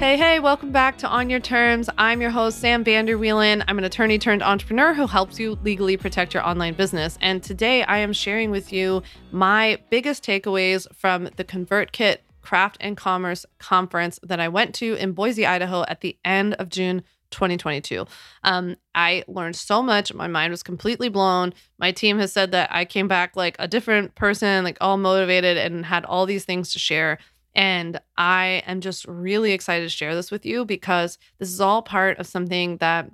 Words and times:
Hey, 0.00 0.16
hey, 0.16 0.40
welcome 0.40 0.72
back 0.72 0.96
to 0.98 1.08
On 1.08 1.28
Your 1.28 1.40
Terms. 1.40 1.90
I'm 1.98 2.22
your 2.22 2.30
host, 2.30 2.58
Sam 2.58 2.82
Vander 2.82 3.18
Wielen. 3.18 3.62
I'm 3.68 3.76
an 3.76 3.84
attorney 3.84 4.18
turned 4.18 4.42
entrepreneur 4.42 4.94
who 4.94 5.06
helps 5.06 5.38
you 5.38 5.58
legally 5.62 5.98
protect 5.98 6.32
your 6.32 6.42
online 6.42 6.72
business. 6.72 7.18
And 7.20 7.42
today 7.42 7.82
I 7.82 7.98
am 7.98 8.14
sharing 8.14 8.50
with 8.50 8.72
you 8.72 9.02
my 9.30 9.78
biggest 9.90 10.24
takeaways 10.24 10.86
from 10.94 11.28
the 11.36 11.44
ConvertKit 11.44 12.16
Craft 12.40 12.78
and 12.80 12.96
Commerce 12.96 13.44
Conference 13.58 14.18
that 14.22 14.40
I 14.40 14.48
went 14.48 14.74
to 14.76 14.94
in 14.94 15.12
Boise, 15.12 15.44
Idaho 15.44 15.84
at 15.86 16.00
the 16.00 16.16
end 16.24 16.54
of 16.54 16.70
June 16.70 17.02
2022. 17.30 18.06
Um, 18.42 18.76
I 18.94 19.24
learned 19.28 19.56
so 19.56 19.82
much. 19.82 20.14
My 20.14 20.28
mind 20.28 20.50
was 20.50 20.62
completely 20.62 21.10
blown. 21.10 21.52
My 21.78 21.92
team 21.92 22.18
has 22.20 22.32
said 22.32 22.52
that 22.52 22.70
I 22.72 22.86
came 22.86 23.06
back 23.06 23.36
like 23.36 23.54
a 23.58 23.68
different 23.68 24.14
person, 24.14 24.64
like 24.64 24.78
all 24.80 24.96
motivated 24.96 25.58
and 25.58 25.84
had 25.84 26.06
all 26.06 26.24
these 26.24 26.46
things 26.46 26.72
to 26.72 26.78
share. 26.78 27.18
And 27.54 28.00
I 28.16 28.62
am 28.66 28.80
just 28.80 29.04
really 29.06 29.52
excited 29.52 29.84
to 29.84 29.88
share 29.88 30.14
this 30.14 30.30
with 30.30 30.46
you 30.46 30.64
because 30.64 31.18
this 31.38 31.50
is 31.52 31.60
all 31.60 31.82
part 31.82 32.18
of 32.18 32.26
something 32.26 32.76
that 32.78 33.10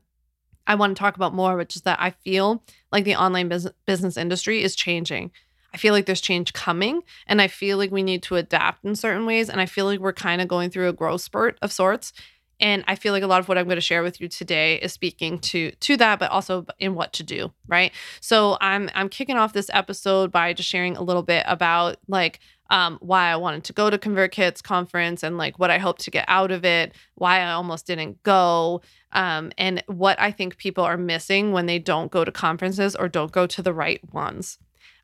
I 0.67 0.75
want 0.75 0.97
to 0.97 1.01
talk 1.01 1.17
about 1.17 1.35
more, 1.35 1.57
which 1.57 1.77
is 1.77 1.83
that 1.83 2.01
I 2.01 2.11
feel 2.11 2.63
like 2.93 3.05
the 3.05 3.17
online 3.17 3.49
business, 3.49 4.17
industry 4.17 4.63
is 4.63 4.75
changing. 4.75 5.31
I 5.73 5.79
feel 5.79 5.93
like 5.93 6.07
there's 6.07 6.21
change 6.21 6.53
coming 6.53 7.03
and 7.27 7.41
I 7.41 7.49
feel 7.49 7.77
like 7.77 7.91
we 7.91 8.03
need 8.03 8.23
to 8.25 8.37
adapt 8.37 8.85
in 8.85 8.97
certain 8.97 9.27
ways. 9.27 9.51
And 9.51 9.61
I 9.61 9.67
feel 9.67 9.85
like 9.85 10.01
we're 10.01 10.13
kind 10.13 10.41
of 10.41 10.49
going 10.49 10.71
through 10.71 10.89
a 10.89 10.93
growth 10.93 11.21
spurt 11.21 11.59
of 11.63 11.73
sorts. 11.73 12.13
And 12.59 12.83
I 12.89 12.95
feel 12.95 13.13
like 13.13 13.23
a 13.23 13.27
lot 13.27 13.41
of 13.41 13.49
what 13.49 13.59
I'm 13.59 13.67
going 13.67 13.77
to 13.77 13.83
share 13.83 14.03
with 14.03 14.19
you 14.19 14.29
today 14.29 14.77
is 14.77 14.93
speaking 14.93 15.39
to 15.41 15.73
to 15.73 15.97
that, 15.99 16.19
but 16.19 16.31
also 16.31 16.65
in 16.79 16.95
what 16.95 17.13
to 17.15 17.23
do, 17.23 17.53
right? 17.69 17.93
So 18.21 18.57
I'm 18.63 18.89
I'm 18.95 19.11
kicking 19.11 19.37
off 19.37 19.53
this 19.53 19.69
episode 19.75 20.33
by 20.33 20.55
just 20.55 20.69
sharing 20.69 20.97
a 20.97 21.03
little 21.03 21.23
bit 21.23 21.45
about 21.47 21.99
like 22.09 22.41
um, 22.71 22.99
why 23.01 23.31
I 23.31 23.37
wanted 23.37 23.65
to 23.65 23.73
go 23.73 23.91
to 23.91 23.99
ConvertKit's 23.99 24.63
conference 24.63 25.23
and 25.23 25.39
like 25.39 25.59
what 25.59 25.71
I 25.71 25.79
hope 25.79 25.99
to 25.99 26.11
get 26.11 26.25
out 26.29 26.51
of 26.51 26.65
it, 26.65 26.95
why 27.15 27.41
I 27.41 27.53
almost 27.53 27.87
didn't 27.87 28.23
go, 28.23 28.83
um, 29.13 29.53
and 29.57 29.83
what 29.87 30.21
I 30.21 30.31
think 30.31 30.57
people 30.57 30.85
are 30.85 30.97
missing 30.97 31.53
when 31.53 31.67
they 31.67 31.79
don't 31.79 32.11
go 32.11 32.25
to 32.25 32.33
conferences 32.33 32.97
or 32.97 33.09
don't 33.09 33.33
go 33.33 33.47
to 33.47 33.63
the 33.63 33.73
right 33.73 34.01
ones. 34.13 34.59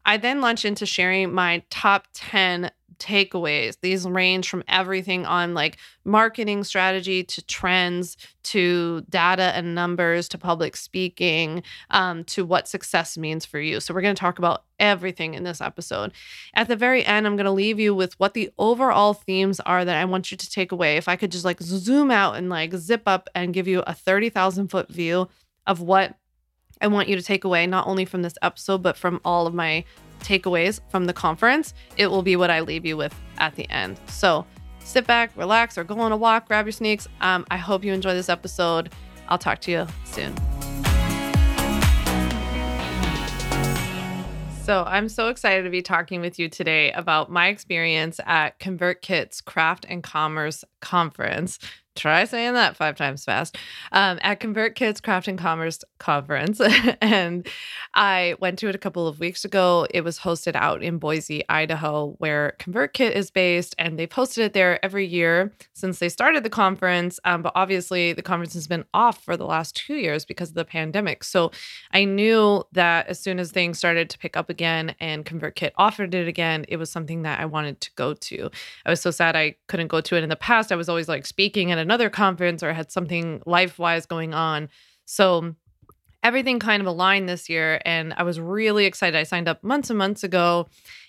I 0.05 0.17
then 0.17 0.41
launch 0.41 0.65
into 0.65 0.85
sharing 0.85 1.33
my 1.33 1.63
top 1.71 2.09
10 2.15 2.71
takeaways. 3.03 3.77
These 3.81 4.07
range 4.07 4.49
from 4.49 4.63
everything 4.69 5.27
on 5.27 5.55
like 5.55 5.79
marketing 6.05 6.65
strategy 6.65 7.25
to 7.25 7.43
trends 7.43 8.17
to 8.45 9.03
data 9.09 9.53
and 9.55 9.75
numbers 9.75 10.29
to 10.29 10.39
public 10.39 10.77
speaking 10.77 11.63
um, 11.91 12.25
to 12.25 12.45
what 12.45 12.69
success 12.69 13.19
means 13.19 13.45
for 13.45 13.59
you. 13.59 13.81
So, 13.81 13.93
we're 13.93 14.03
going 14.03 14.15
to 14.15 14.21
talk 14.21 14.39
about 14.39 14.65
everything 14.79 15.35
in 15.35 15.45
this 15.45 15.61
episode. 15.61 16.13
At 16.55 16.69
the 16.69 16.77
very 16.77 17.05
end, 17.05 17.27
I'm 17.27 17.37
going 17.37 17.45
to 17.45 17.51
leave 17.51 17.79
you 17.79 17.95
with 17.95 18.19
what 18.19 18.35
the 18.35 18.51
overall 18.59 19.15
themes 19.15 19.61
are 19.61 19.85
that 19.85 19.97
I 19.97 20.05
want 20.05 20.31
you 20.31 20.37
to 20.37 20.51
take 20.51 20.73
away. 20.73 20.97
If 20.97 21.09
I 21.09 21.17
could 21.17 21.33
just 21.33 21.45
like 21.45 21.61
zoom 21.61 22.11
out 22.11 22.37
and 22.37 22.49
like 22.49 22.75
zip 22.75 23.03
up 23.07 23.29
and 23.35 23.55
give 23.55 23.69
you 23.69 23.81
a 23.87 23.95
30,000 23.95 24.69
foot 24.69 24.89
view 24.89 25.29
of 25.67 25.81
what 25.81 26.17
I 26.81 26.89
want 26.89 27.09
you 27.09 27.17
to 27.17 27.23
take 27.23 27.45
away, 27.45 27.67
not 27.67 27.87
only 27.87 28.05
from 28.05 28.23
this 28.23 28.35
episode, 28.43 28.83
but 28.83 28.97
from 28.97 29.21
all 29.25 29.47
of 29.47 29.55
my 29.55 29.85
takeaways 30.23 30.81
from 30.89 31.07
the 31.07 31.13
conference, 31.13 31.75
it 31.97 32.09
will 32.09 32.23
be 32.23 32.37
what 32.37 32.51
I 32.51 32.61
leave 32.61 32.87
you 32.87 32.97
with 32.97 33.15
at 33.39 33.55
the 33.55 33.69
end. 33.71 34.01
So 34.07 34.47
sit 34.81 35.07
back, 35.07 35.31
relax, 35.37 35.77
or 35.79 35.85
go 35.85 35.99
on 36.01 36.13
a 36.13 36.17
walk, 36.17 36.49
grab 36.49 36.67
your 36.67 36.73
sneaks. 36.73 37.09
Um, 37.21 37.47
I 37.51 37.57
hope 37.57 37.85
you 37.85 37.93
enjoy 37.93 38.15
this 38.15 38.29
episode. 38.29 38.93
I'll 39.29 39.39
talk 39.39 39.61
to 39.63 39.71
you 39.71 39.87
soon. 40.05 40.35
So, 44.63 44.85
I'm 44.85 45.09
so 45.09 45.27
excited 45.27 45.65
to 45.65 45.71
be 45.71 45.83
talking 45.83 46.21
with 46.21 46.39
you 46.39 46.49
today 46.49 46.93
about 46.93 47.29
my 47.33 47.49
experience 47.49 48.21
at 48.25 48.61
ConvertKit's 48.61 49.41
Craft 49.41 49.87
and 49.89 50.05
Commerce 50.05 50.65
Conference, 50.81 51.59
try 51.95 52.25
saying 52.25 52.55
that 52.55 52.77
five 52.77 52.97
times 52.97 53.25
fast 53.25 53.57
um, 53.93 54.19
at 54.23 54.41
ConvertKit's 54.41 55.01
Craft 55.01 55.29
and 55.29 55.39
Commerce 55.39 55.81
Conference. 55.99 56.61
and 57.01 57.47
I 57.95 58.35
went 58.41 58.59
to 58.61 58.69
it 58.69 58.75
a 58.75 58.79
couple 58.79 59.07
of 59.07 59.21
weeks 59.21 59.45
ago. 59.45 59.87
It 59.91 60.03
was 60.03 60.19
hosted 60.19 60.55
out 60.55 60.83
in 60.83 60.99
Boise, 60.99 61.45
Idaho, 61.49 62.15
where 62.19 62.57
ConvertKit 62.59 63.13
is 63.13 63.31
based. 63.31 63.75
And 63.79 63.99
they've 63.99 64.09
hosted 64.09 64.39
it 64.39 64.53
there 64.53 64.83
every 64.85 65.07
year 65.07 65.53
since 65.75 65.99
they 65.99 66.09
started 66.09 66.45
the 66.45 66.51
conference. 66.51 67.21
Um, 67.25 67.43
but 67.43 67.53
obviously, 67.55 68.13
the 68.13 68.23
conference 68.23 68.55
has 68.55 68.67
been 68.67 68.85
off 68.95 69.23
for 69.23 69.37
the 69.37 69.47
last 69.47 69.77
two 69.77 69.95
years 69.95 70.25
because 70.25 70.51
of 70.51 70.55
the 70.55 70.65
pandemic. 70.65 71.25
So 71.25 71.51
I 71.93 72.05
knew 72.05 72.65
that 72.73 73.09
as 73.09 73.21
soon 73.21 73.39
as 73.39 73.51
things 73.51 73.79
started 73.79 74.09
to 74.11 74.19
pick 74.19 74.37
up 74.37 74.49
again 74.49 74.95
and 75.01 75.27
ConvertKit 75.27 75.73
offered 75.77 76.15
it 76.15 76.29
again, 76.29 76.65
it 76.69 76.77
was 76.77 76.91
something 76.91 77.23
that 77.23 77.41
I 77.41 77.45
wanted 77.45 77.81
to 77.83 77.91
go 77.97 78.15
to. 78.15 78.51
I 78.87 78.91
was 78.91 79.01
so 79.01 79.11
sad 79.11 79.37
I 79.37 79.57
couldn't 79.69 79.89
go 79.89 80.01
to 80.01 80.17
it 80.17 80.23
in 80.23 80.29
the 80.29 80.37
past. 80.37 80.73
I 80.73 80.77
was 80.77 80.89
always 80.89 81.09
like 81.09 81.27
speaking 81.27 81.71
at 81.71 81.82
another 81.83 82.09
conference 82.09 82.63
or 82.63 82.73
had 82.73 82.91
something 82.91 83.43
life 83.45 83.79
wise 83.79 84.07
going 84.07 84.33
on. 84.33 84.69
So 85.05 85.55
everything 86.23 86.59
kind 86.59 86.81
of 86.81 86.87
aligned 86.87 87.29
this 87.29 87.49
year. 87.49 87.81
And 87.85 88.15
I 88.17 88.23
was 88.23 88.41
really 88.41 88.87
excited. 88.87 89.19
I 89.19 89.25
signed 89.25 89.49
up 89.49 89.63
months 89.63 89.91
and 89.91 89.99
months 89.99 90.25
ago 90.25 90.69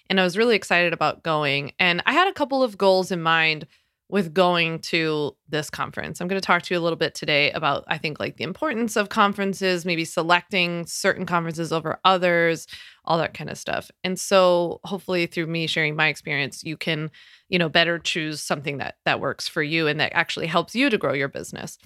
and 0.09 0.19
I 0.19 0.23
was 0.23 0.37
really 0.37 0.55
excited 0.55 0.91
about 0.91 1.23
going. 1.23 1.73
And 1.79 2.01
I 2.05 2.13
had 2.13 2.27
a 2.27 2.33
couple 2.33 2.63
of 2.63 2.77
goals 2.77 3.11
in 3.11 3.21
mind 3.21 3.67
with 4.13 4.31
going 4.31 4.77
to 4.77 5.35
this 5.49 5.71
conference. 5.71 6.21
I'm 6.21 6.27
going 6.27 6.39
to 6.39 6.45
talk 6.45 6.61
to 6.61 6.73
you 6.73 6.79
a 6.79 6.83
little 6.83 6.97
bit 6.97 7.15
today 7.15 7.49
about, 7.49 7.83
I 7.87 7.97
think, 7.97 8.19
like 8.19 8.37
the 8.37 8.43
importance 8.43 8.95
of 8.95 9.09
conferences, 9.09 9.85
maybe 9.85 10.05
selecting 10.05 10.85
certain 10.85 11.25
conferences 11.25 11.73
over 11.73 11.99
others, 12.05 12.67
all 13.05 13.17
that 13.17 13.33
kind 13.33 13.49
of 13.49 13.57
stuff. 13.57 13.89
And 14.03 14.19
so, 14.19 14.81
hopefully, 14.83 15.25
through 15.25 15.47
me 15.47 15.65
sharing 15.65 15.95
my 15.95 16.09
experience, 16.09 16.63
you 16.63 16.77
can 16.77 17.09
you 17.49 17.57
know 17.57 17.69
better 17.69 17.97
choose 17.97 18.39
something 18.39 18.77
that 18.77 18.97
that 19.05 19.19
works 19.19 19.47
for 19.47 19.63
you 19.63 19.87
and 19.87 19.99
that 19.99 20.13
actually 20.13 20.47
helps 20.47 20.75
you 20.75 20.89
to 20.89 20.97
grow 20.97 21.13
your 21.13 21.27
business 21.27 21.77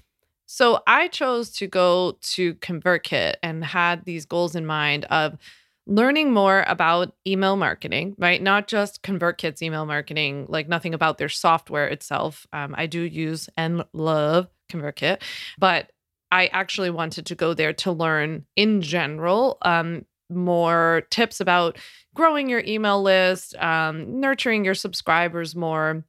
so 0.46 0.82
i 0.88 1.10
chose 1.10 1.50
to 1.50 1.68
go 1.68 2.18
to 2.22 2.56
convertkit 2.56 3.34
and 3.44 3.66
had 3.66 4.06
these 4.06 4.26
goals 4.26 4.56
in 4.56 4.66
mind 4.66 5.04
of 5.06 5.38
learning 5.88 6.34
more 6.34 6.64
about 6.68 7.14
email 7.26 7.56
marketing 7.56 8.16
right? 8.18 8.42
Not 8.42 8.68
just 8.68 9.02
convertkit's 9.04 9.62
email 9.62 9.86
marketing 9.86 10.46
like 10.50 10.68
nothing 10.68 10.94
about 10.94 11.18
their 11.18 11.30
software 11.30 11.88
itself. 11.88 12.46
Um, 12.54 12.76
i 12.78 12.86
do 12.86 13.02
use 13.02 13.50
and 13.58 13.84
love 13.94 14.48
convertkit 14.70 15.22
but 15.58 15.92
i 16.32 16.48
actually 16.48 16.90
wanted 16.90 17.26
to 17.28 17.36
go 17.36 17.54
there 17.54 17.74
to 17.74 17.92
learn 17.92 18.46
in 18.56 18.82
general 18.82 19.58
um, 19.62 20.06
more 20.30 21.04
tips 21.10 21.40
about 21.40 21.78
growing 22.14 22.50
your 22.50 22.64
email 22.66 23.02
list, 23.02 23.56
um, 23.58 24.20
nurturing 24.20 24.66
your 24.66 24.74
subscribers 24.74 25.56
more, 25.56 26.04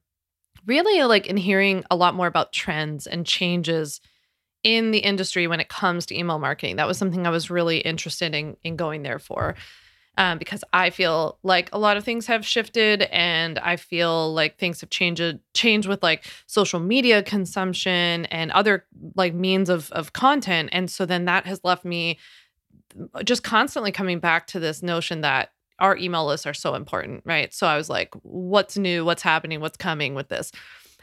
really 0.65 1.03
like 1.03 1.27
in 1.27 1.37
hearing 1.37 1.83
a 1.89 1.95
lot 1.95 2.15
more 2.15 2.27
about 2.27 2.51
trends 2.51 3.07
and 3.07 3.25
changes 3.25 4.01
in 4.63 4.91
the 4.91 4.99
industry 4.99 5.47
when 5.47 5.59
it 5.59 5.69
comes 5.69 6.05
to 6.07 6.17
email 6.17 6.39
marketing. 6.39 6.75
That 6.75 6.87
was 6.87 6.97
something 6.97 7.25
I 7.25 7.29
was 7.29 7.49
really 7.49 7.79
interested 7.79 8.33
in 8.35 8.57
in 8.63 8.75
going 8.75 9.03
there 9.03 9.19
for. 9.19 9.55
Um, 10.17 10.37
because 10.37 10.65
I 10.73 10.89
feel 10.89 11.37
like 11.43 11.69
a 11.71 11.79
lot 11.79 11.95
of 11.95 12.03
things 12.03 12.27
have 12.27 12.45
shifted, 12.45 13.03
and 13.03 13.57
I 13.59 13.77
feel 13.77 14.33
like 14.33 14.57
things 14.57 14.81
have 14.81 14.89
changed 14.89 15.39
changed 15.53 15.87
with 15.87 16.03
like 16.03 16.25
social 16.45 16.81
media 16.81 17.23
consumption 17.23 18.25
and 18.25 18.51
other 18.51 18.85
like 19.15 19.33
means 19.33 19.69
of 19.69 19.91
of 19.93 20.11
content, 20.11 20.69
and 20.73 20.91
so 20.91 21.05
then 21.05 21.25
that 21.25 21.45
has 21.45 21.61
left 21.63 21.85
me 21.85 22.17
just 23.23 23.43
constantly 23.43 23.91
coming 23.91 24.19
back 24.19 24.47
to 24.47 24.59
this 24.59 24.83
notion 24.83 25.21
that 25.21 25.51
our 25.79 25.95
email 25.95 26.25
lists 26.25 26.45
are 26.45 26.53
so 26.53 26.75
important, 26.75 27.21
right? 27.25 27.53
So 27.53 27.65
I 27.65 27.77
was 27.77 27.89
like, 27.89 28.13
what's 28.23 28.77
new? 28.77 29.05
What's 29.05 29.21
happening? 29.21 29.61
What's 29.61 29.77
coming 29.77 30.15
with 30.15 30.27
this? 30.27 30.51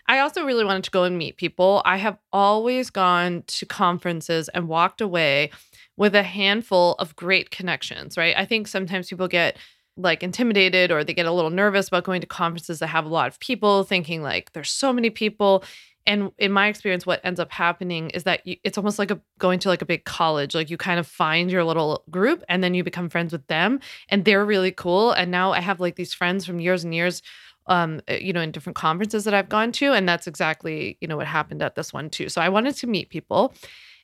I 0.08 0.20
also 0.20 0.44
really 0.44 0.64
wanted 0.64 0.84
to 0.84 0.90
go 0.90 1.04
and 1.04 1.18
meet 1.18 1.36
people. 1.36 1.82
I 1.84 1.96
have 1.96 2.18
always 2.32 2.90
gone 2.90 3.44
to 3.46 3.66
conferences 3.66 4.48
and 4.50 4.68
walked 4.68 5.00
away 5.00 5.50
with 5.96 6.14
a 6.14 6.22
handful 6.22 6.94
of 6.94 7.16
great 7.16 7.50
connections, 7.50 8.16
right? 8.16 8.34
I 8.36 8.44
think 8.44 8.68
sometimes 8.68 9.08
people 9.08 9.28
get 9.28 9.56
like 9.96 10.22
intimidated 10.22 10.90
or 10.90 11.02
they 11.02 11.14
get 11.14 11.26
a 11.26 11.32
little 11.32 11.50
nervous 11.50 11.88
about 11.88 12.04
going 12.04 12.20
to 12.20 12.26
conferences 12.26 12.80
that 12.80 12.88
have 12.88 13.06
a 13.06 13.08
lot 13.08 13.28
of 13.28 13.40
people, 13.40 13.82
thinking 13.82 14.22
like 14.22 14.52
there's 14.52 14.70
so 14.70 14.92
many 14.92 15.10
people 15.10 15.64
and 16.06 16.30
in 16.38 16.52
my 16.52 16.68
experience 16.68 17.04
what 17.04 17.20
ends 17.24 17.40
up 17.40 17.50
happening 17.50 18.10
is 18.10 18.22
that 18.22 18.46
you, 18.46 18.56
it's 18.62 18.78
almost 18.78 18.98
like 18.98 19.10
a 19.10 19.20
going 19.38 19.58
to 19.58 19.68
like 19.68 19.82
a 19.82 19.86
big 19.86 20.04
college 20.04 20.54
like 20.54 20.70
you 20.70 20.76
kind 20.76 21.00
of 21.00 21.06
find 21.06 21.50
your 21.50 21.64
little 21.64 22.04
group 22.10 22.44
and 22.48 22.62
then 22.62 22.74
you 22.74 22.84
become 22.84 23.08
friends 23.08 23.32
with 23.32 23.46
them 23.48 23.80
and 24.08 24.24
they're 24.24 24.44
really 24.44 24.70
cool 24.70 25.12
and 25.12 25.30
now 25.30 25.52
i 25.52 25.60
have 25.60 25.80
like 25.80 25.96
these 25.96 26.14
friends 26.14 26.46
from 26.46 26.60
years 26.60 26.84
and 26.84 26.94
years 26.94 27.22
um 27.68 28.00
eh, 28.08 28.18
you 28.18 28.32
know 28.32 28.40
in 28.40 28.50
different 28.50 28.76
conferences 28.76 29.24
that 29.24 29.34
i've 29.34 29.48
gone 29.48 29.72
to 29.72 29.92
and 29.92 30.08
that's 30.08 30.26
exactly 30.26 30.96
you 31.00 31.08
know 31.08 31.16
what 31.16 31.26
happened 31.26 31.62
at 31.62 31.74
this 31.74 31.92
one 31.92 32.10
too 32.10 32.28
so 32.28 32.40
i 32.40 32.48
wanted 32.48 32.74
to 32.74 32.86
meet 32.86 33.08
people 33.08 33.52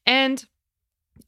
and 0.07 0.45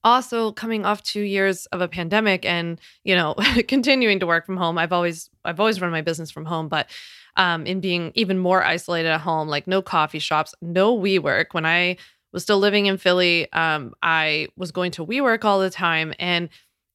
also 0.02 0.50
coming 0.52 0.84
off 0.84 1.02
two 1.02 1.20
years 1.22 1.66
of 1.66 1.80
a 1.80 1.88
pandemic 1.88 2.44
and 2.44 2.80
you 3.04 3.14
know 3.14 3.34
continuing 3.68 4.18
to 4.18 4.26
work 4.26 4.46
from 4.46 4.56
home 4.56 4.78
i've 4.78 4.92
always 4.92 5.30
i've 5.44 5.60
always 5.60 5.80
run 5.80 5.90
my 5.90 6.02
business 6.02 6.30
from 6.30 6.44
home 6.44 6.68
but 6.68 6.88
um, 7.36 7.66
in 7.66 7.80
being 7.80 8.12
even 8.14 8.38
more 8.38 8.64
isolated 8.64 9.08
at 9.08 9.20
home, 9.20 9.48
like 9.48 9.66
no 9.66 9.82
coffee 9.82 10.18
shops, 10.18 10.54
no 10.62 10.96
WeWork. 10.96 11.46
When 11.52 11.66
I 11.66 11.96
was 12.32 12.42
still 12.42 12.58
living 12.58 12.86
in 12.86 12.96
Philly, 12.96 13.52
um, 13.52 13.94
I 14.02 14.48
was 14.56 14.72
going 14.72 14.92
to 14.92 15.06
WeWork 15.06 15.44
all 15.44 15.60
the 15.60 15.70
time, 15.70 16.14
and 16.18 16.48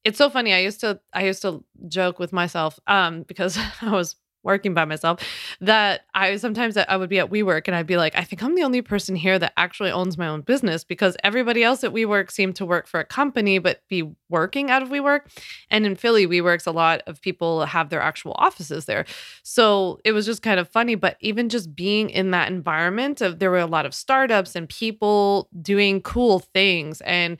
it's 0.04 0.18
so 0.18 0.30
funny. 0.30 0.52
I 0.52 0.60
used 0.60 0.80
to 0.80 1.00
I 1.12 1.24
used 1.24 1.42
to 1.42 1.64
joke 1.88 2.18
with 2.18 2.32
myself 2.32 2.78
um, 2.86 3.22
because 3.22 3.58
I 3.82 3.90
was 3.90 4.16
working 4.42 4.74
by 4.74 4.84
myself 4.84 5.20
that 5.60 6.02
I 6.14 6.36
sometimes 6.36 6.76
I 6.76 6.96
would 6.96 7.10
be 7.10 7.18
at 7.18 7.30
WeWork 7.30 7.62
and 7.66 7.74
I'd 7.74 7.86
be 7.86 7.96
like, 7.96 8.16
I 8.16 8.24
think 8.24 8.42
I'm 8.42 8.54
the 8.54 8.62
only 8.62 8.82
person 8.82 9.14
here 9.14 9.38
that 9.38 9.52
actually 9.56 9.90
owns 9.90 10.16
my 10.16 10.28
own 10.28 10.40
business 10.40 10.84
because 10.84 11.16
everybody 11.22 11.62
else 11.62 11.84
at 11.84 11.92
WeWork 11.92 12.30
seemed 12.30 12.56
to 12.56 12.66
work 12.66 12.86
for 12.86 13.00
a 13.00 13.04
company 13.04 13.58
but 13.58 13.82
be 13.88 14.10
working 14.28 14.70
out 14.70 14.82
of 14.82 14.88
WeWork. 14.88 15.22
And 15.70 15.84
in 15.84 15.96
Philly, 15.96 16.26
WeWorks, 16.26 16.66
a 16.66 16.70
lot 16.70 17.02
of 17.06 17.20
people 17.20 17.66
have 17.66 17.90
their 17.90 18.00
actual 18.00 18.32
offices 18.36 18.86
there. 18.86 19.04
So 19.42 19.98
it 20.04 20.12
was 20.12 20.26
just 20.26 20.42
kind 20.42 20.58
of 20.58 20.68
funny. 20.68 20.94
But 20.94 21.16
even 21.20 21.48
just 21.48 21.74
being 21.74 22.10
in 22.10 22.30
that 22.30 22.50
environment 22.50 23.20
of 23.20 23.38
there 23.38 23.50
were 23.50 23.58
a 23.58 23.66
lot 23.66 23.86
of 23.86 23.94
startups 23.94 24.56
and 24.56 24.68
people 24.68 25.48
doing 25.60 26.00
cool 26.00 26.38
things 26.38 27.00
and 27.02 27.38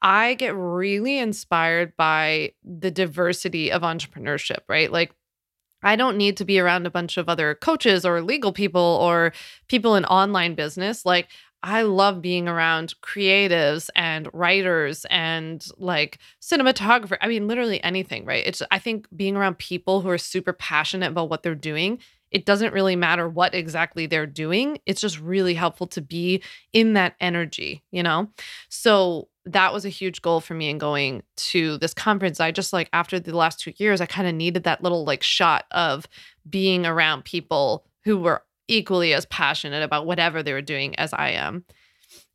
I 0.00 0.34
get 0.34 0.54
really 0.54 1.18
inspired 1.18 1.96
by 1.96 2.52
the 2.62 2.90
diversity 2.90 3.72
of 3.72 3.82
entrepreneurship, 3.82 4.60
right? 4.68 4.90
Like 4.92 5.12
I 5.82 5.96
don't 5.96 6.16
need 6.16 6.36
to 6.38 6.44
be 6.44 6.58
around 6.58 6.86
a 6.86 6.90
bunch 6.90 7.16
of 7.16 7.28
other 7.28 7.54
coaches 7.54 8.04
or 8.04 8.20
legal 8.20 8.52
people 8.52 8.98
or 9.00 9.32
people 9.68 9.94
in 9.94 10.04
online 10.06 10.54
business. 10.54 11.06
Like, 11.06 11.28
I 11.62 11.82
love 11.82 12.22
being 12.22 12.46
around 12.46 12.94
creatives 13.02 13.90
and 13.96 14.28
writers 14.32 15.04
and 15.10 15.64
like 15.76 16.18
cinematographer. 16.40 17.16
I 17.20 17.28
mean, 17.28 17.48
literally 17.48 17.82
anything, 17.82 18.24
right? 18.24 18.46
It's, 18.46 18.62
I 18.70 18.78
think 18.78 19.08
being 19.14 19.36
around 19.36 19.58
people 19.58 20.00
who 20.00 20.08
are 20.08 20.18
super 20.18 20.52
passionate 20.52 21.10
about 21.10 21.30
what 21.30 21.42
they're 21.42 21.56
doing, 21.56 21.98
it 22.30 22.44
doesn't 22.44 22.72
really 22.72 22.96
matter 22.96 23.28
what 23.28 23.54
exactly 23.54 24.06
they're 24.06 24.26
doing. 24.26 24.78
It's 24.86 25.00
just 25.00 25.20
really 25.20 25.54
helpful 25.54 25.86
to 25.88 26.00
be 26.00 26.42
in 26.72 26.94
that 26.94 27.14
energy, 27.20 27.82
you 27.90 28.02
know? 28.02 28.28
So, 28.68 29.28
that 29.52 29.72
was 29.72 29.86
a 29.86 29.90
huge 29.90 30.20
goal 30.20 30.40
for 30.40 30.52
me 30.52 30.68
in 30.68 30.76
going 30.76 31.22
to 31.36 31.78
this 31.78 31.94
conference. 31.94 32.38
I 32.38 32.50
just 32.50 32.72
like 32.72 32.90
after 32.92 33.18
the 33.18 33.34
last 33.34 33.58
two 33.58 33.72
years, 33.76 34.02
I 34.02 34.06
kind 34.06 34.28
of 34.28 34.34
needed 34.34 34.64
that 34.64 34.82
little 34.82 35.04
like 35.04 35.22
shot 35.22 35.64
of 35.70 36.06
being 36.48 36.84
around 36.84 37.24
people 37.24 37.86
who 38.04 38.18
were 38.18 38.42
equally 38.68 39.14
as 39.14 39.24
passionate 39.26 39.82
about 39.82 40.06
whatever 40.06 40.42
they 40.42 40.52
were 40.52 40.62
doing 40.62 40.94
as 40.96 41.12
I 41.14 41.30
am. 41.30 41.64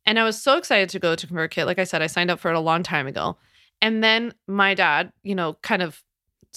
And 0.06 0.18
I 0.18 0.24
was 0.24 0.40
so 0.40 0.58
excited 0.58 0.88
to 0.90 0.98
go 0.98 1.14
to 1.14 1.26
ConvertKit. 1.26 1.66
Like 1.66 1.78
I 1.78 1.84
said, 1.84 2.02
I 2.02 2.08
signed 2.08 2.30
up 2.30 2.40
for 2.40 2.50
it 2.50 2.56
a 2.56 2.60
long 2.60 2.82
time 2.82 3.06
ago. 3.06 3.36
And 3.80 4.02
then 4.02 4.34
my 4.46 4.74
dad, 4.74 5.12
you 5.22 5.34
know, 5.34 5.54
kind 5.62 5.82
of 5.82 6.02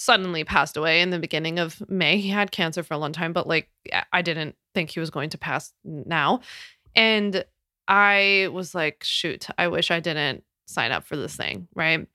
suddenly 0.00 0.44
passed 0.44 0.76
away 0.76 1.00
in 1.00 1.10
the 1.10 1.18
beginning 1.18 1.58
of 1.58 1.88
May. 1.88 2.18
He 2.18 2.28
had 2.28 2.50
cancer 2.50 2.82
for 2.82 2.94
a 2.94 2.98
long 2.98 3.12
time, 3.12 3.32
but 3.32 3.46
like 3.46 3.68
I 4.12 4.22
didn't 4.22 4.56
think 4.74 4.90
he 4.90 5.00
was 5.00 5.10
going 5.10 5.30
to 5.30 5.38
pass 5.38 5.72
now. 5.84 6.40
And 6.94 7.44
I 7.86 8.48
was 8.52 8.74
like, 8.74 9.02
shoot, 9.02 9.46
I 9.56 9.68
wish 9.68 9.90
I 9.90 10.00
didn't 10.00 10.44
sign 10.66 10.92
up 10.92 11.04
for 11.04 11.16
this 11.16 11.36
thing, 11.36 11.68
right? 11.74 12.06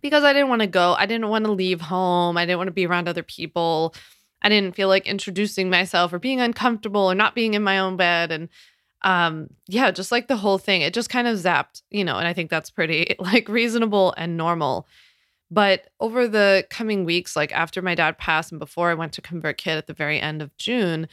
Because 0.00 0.24
I 0.24 0.32
didn't 0.32 0.48
want 0.48 0.60
to 0.60 0.66
go. 0.66 0.94
I 0.98 1.06
didn't 1.06 1.28
want 1.28 1.44
to 1.46 1.52
leave 1.52 1.80
home. 1.80 2.36
I 2.36 2.44
didn't 2.44 2.58
want 2.58 2.68
to 2.68 2.72
be 2.72 2.86
around 2.86 3.08
other 3.08 3.22
people. 3.22 3.94
I 4.42 4.48
didn't 4.48 4.74
feel 4.74 4.88
like 4.88 5.06
introducing 5.06 5.70
myself 5.70 6.12
or 6.12 6.18
being 6.18 6.40
uncomfortable 6.40 7.00
or 7.00 7.14
not 7.14 7.34
being 7.34 7.54
in 7.54 7.62
my 7.62 7.78
own 7.78 7.96
bed. 7.96 8.30
And 8.30 8.48
um, 9.02 9.48
yeah, 9.66 9.90
just 9.90 10.12
like 10.12 10.28
the 10.28 10.36
whole 10.36 10.58
thing, 10.58 10.82
it 10.82 10.92
just 10.92 11.10
kind 11.10 11.26
of 11.26 11.38
zapped, 11.38 11.82
you 11.90 12.04
know, 12.04 12.18
and 12.18 12.26
I 12.26 12.34
think 12.34 12.50
that's 12.50 12.70
pretty 12.70 13.16
like 13.18 13.48
reasonable 13.48 14.12
and 14.16 14.36
normal. 14.36 14.86
But 15.54 15.86
over 16.00 16.26
the 16.26 16.66
coming 16.68 17.04
weeks, 17.04 17.36
like 17.36 17.52
after 17.52 17.80
my 17.80 17.94
dad 17.94 18.18
passed 18.18 18.50
and 18.50 18.58
before 18.58 18.90
I 18.90 18.94
went 18.94 19.12
to 19.12 19.22
ConvertKit 19.22 19.78
at 19.78 19.86
the 19.86 19.94
very 19.94 20.20
end 20.20 20.42
of 20.42 20.54
June, 20.56 21.06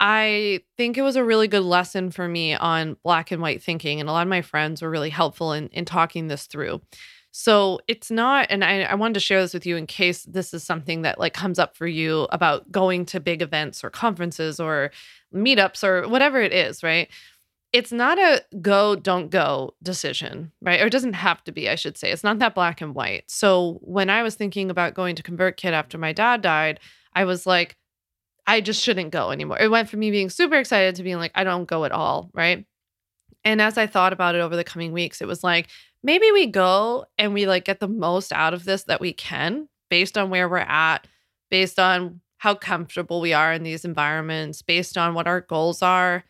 I 0.00 0.60
think 0.76 0.98
it 0.98 1.02
was 1.02 1.14
a 1.14 1.22
really 1.22 1.46
good 1.46 1.62
lesson 1.62 2.10
for 2.10 2.26
me 2.26 2.54
on 2.54 2.96
black 3.04 3.30
and 3.30 3.40
white 3.40 3.62
thinking. 3.62 4.00
And 4.00 4.08
a 4.08 4.12
lot 4.12 4.26
of 4.26 4.28
my 4.28 4.42
friends 4.42 4.82
were 4.82 4.90
really 4.90 5.10
helpful 5.10 5.52
in, 5.52 5.68
in 5.68 5.84
talking 5.84 6.26
this 6.26 6.46
through. 6.46 6.80
So 7.30 7.78
it's 7.86 8.10
not, 8.10 8.48
and 8.50 8.64
I, 8.64 8.80
I 8.82 8.94
wanted 8.96 9.14
to 9.14 9.20
share 9.20 9.40
this 9.40 9.54
with 9.54 9.66
you 9.66 9.76
in 9.76 9.86
case 9.86 10.24
this 10.24 10.52
is 10.52 10.64
something 10.64 11.02
that 11.02 11.20
like 11.20 11.34
comes 11.34 11.60
up 11.60 11.76
for 11.76 11.86
you 11.86 12.26
about 12.32 12.72
going 12.72 13.06
to 13.06 13.20
big 13.20 13.40
events 13.40 13.84
or 13.84 13.90
conferences 13.90 14.58
or 14.58 14.90
meetups 15.32 15.84
or 15.84 16.08
whatever 16.08 16.40
it 16.40 16.52
is, 16.52 16.82
right? 16.82 17.08
It's 17.76 17.92
not 17.92 18.18
a 18.18 18.42
go, 18.62 18.96
don't 18.96 19.28
go 19.28 19.74
decision, 19.82 20.50
right? 20.62 20.80
Or 20.80 20.86
it 20.86 20.92
doesn't 20.92 21.12
have 21.12 21.44
to 21.44 21.52
be, 21.52 21.68
I 21.68 21.74
should 21.74 21.98
say. 21.98 22.10
It's 22.10 22.24
not 22.24 22.38
that 22.38 22.54
black 22.54 22.80
and 22.80 22.94
white. 22.94 23.24
So 23.28 23.80
when 23.82 24.08
I 24.08 24.22
was 24.22 24.34
thinking 24.34 24.70
about 24.70 24.94
going 24.94 25.14
to 25.16 25.22
convert 25.22 25.60
ConvertKit 25.60 25.72
after 25.72 25.98
my 25.98 26.14
dad 26.14 26.40
died, 26.40 26.80
I 27.12 27.24
was 27.24 27.44
like, 27.44 27.76
I 28.46 28.62
just 28.62 28.82
shouldn't 28.82 29.10
go 29.10 29.30
anymore. 29.30 29.58
It 29.60 29.70
went 29.70 29.90
from 29.90 30.00
me 30.00 30.10
being 30.10 30.30
super 30.30 30.54
excited 30.56 30.94
to 30.94 31.02
being 31.02 31.18
like, 31.18 31.32
I 31.34 31.44
don't 31.44 31.66
go 31.66 31.84
at 31.84 31.92
all. 31.92 32.30
Right. 32.32 32.64
And 33.44 33.60
as 33.60 33.76
I 33.76 33.86
thought 33.86 34.14
about 34.14 34.34
it 34.34 34.40
over 34.40 34.56
the 34.56 34.64
coming 34.64 34.92
weeks, 34.92 35.20
it 35.20 35.28
was 35.28 35.44
like, 35.44 35.68
maybe 36.02 36.32
we 36.32 36.46
go 36.46 37.04
and 37.18 37.34
we 37.34 37.46
like 37.46 37.66
get 37.66 37.80
the 37.80 37.88
most 37.88 38.32
out 38.32 38.54
of 38.54 38.64
this 38.64 38.84
that 38.84 39.02
we 39.02 39.12
can 39.12 39.68
based 39.90 40.16
on 40.16 40.30
where 40.30 40.48
we're 40.48 40.56
at, 40.58 41.06
based 41.50 41.78
on 41.78 42.22
how 42.38 42.54
comfortable 42.54 43.20
we 43.20 43.34
are 43.34 43.52
in 43.52 43.64
these 43.64 43.84
environments, 43.84 44.62
based 44.62 44.96
on 44.96 45.12
what 45.12 45.26
our 45.26 45.42
goals 45.42 45.82
are, 45.82 46.24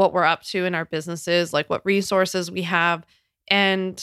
what 0.00 0.14
we're 0.14 0.24
up 0.24 0.42
to 0.44 0.64
in 0.64 0.74
our 0.74 0.86
businesses, 0.86 1.52
like 1.52 1.68
what 1.68 1.84
resources 1.84 2.50
we 2.50 2.62
have. 2.62 3.04
And 3.48 4.02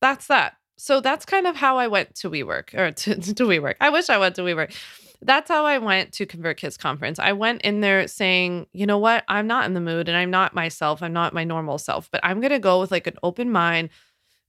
that's 0.00 0.28
that. 0.28 0.56
So 0.78 1.02
that's 1.02 1.26
kind 1.26 1.46
of 1.46 1.54
how 1.54 1.76
I 1.76 1.86
went 1.86 2.14
to 2.16 2.30
WeWork 2.30 2.72
or 2.74 2.90
to, 3.02 3.14
to 3.14 3.44
WeWork. 3.44 3.74
I 3.78 3.90
wish 3.90 4.08
I 4.08 4.16
went 4.16 4.36
to 4.36 4.42
WeWork 4.42 4.74
that's 5.22 5.50
how 5.50 5.64
I 5.64 5.78
went 5.78 6.12
to 6.14 6.26
ConvertKit's 6.26 6.76
conference. 6.76 7.18
I 7.18 7.32
went 7.32 7.62
in 7.62 7.80
there 7.80 8.06
saying, 8.06 8.66
you 8.72 8.84
know 8.84 8.98
what? 8.98 9.24
I'm 9.26 9.46
not 9.46 9.64
in 9.64 9.72
the 9.72 9.80
mood 9.80 10.06
and 10.08 10.16
I'm 10.16 10.30
not 10.30 10.54
myself. 10.54 11.02
I'm 11.02 11.14
not 11.14 11.32
my 11.32 11.44
normal 11.44 11.78
self, 11.78 12.10
but 12.10 12.20
I'm 12.22 12.40
going 12.40 12.52
to 12.52 12.58
go 12.58 12.80
with 12.80 12.90
like 12.90 13.06
an 13.06 13.16
open 13.22 13.50
mind. 13.50 13.88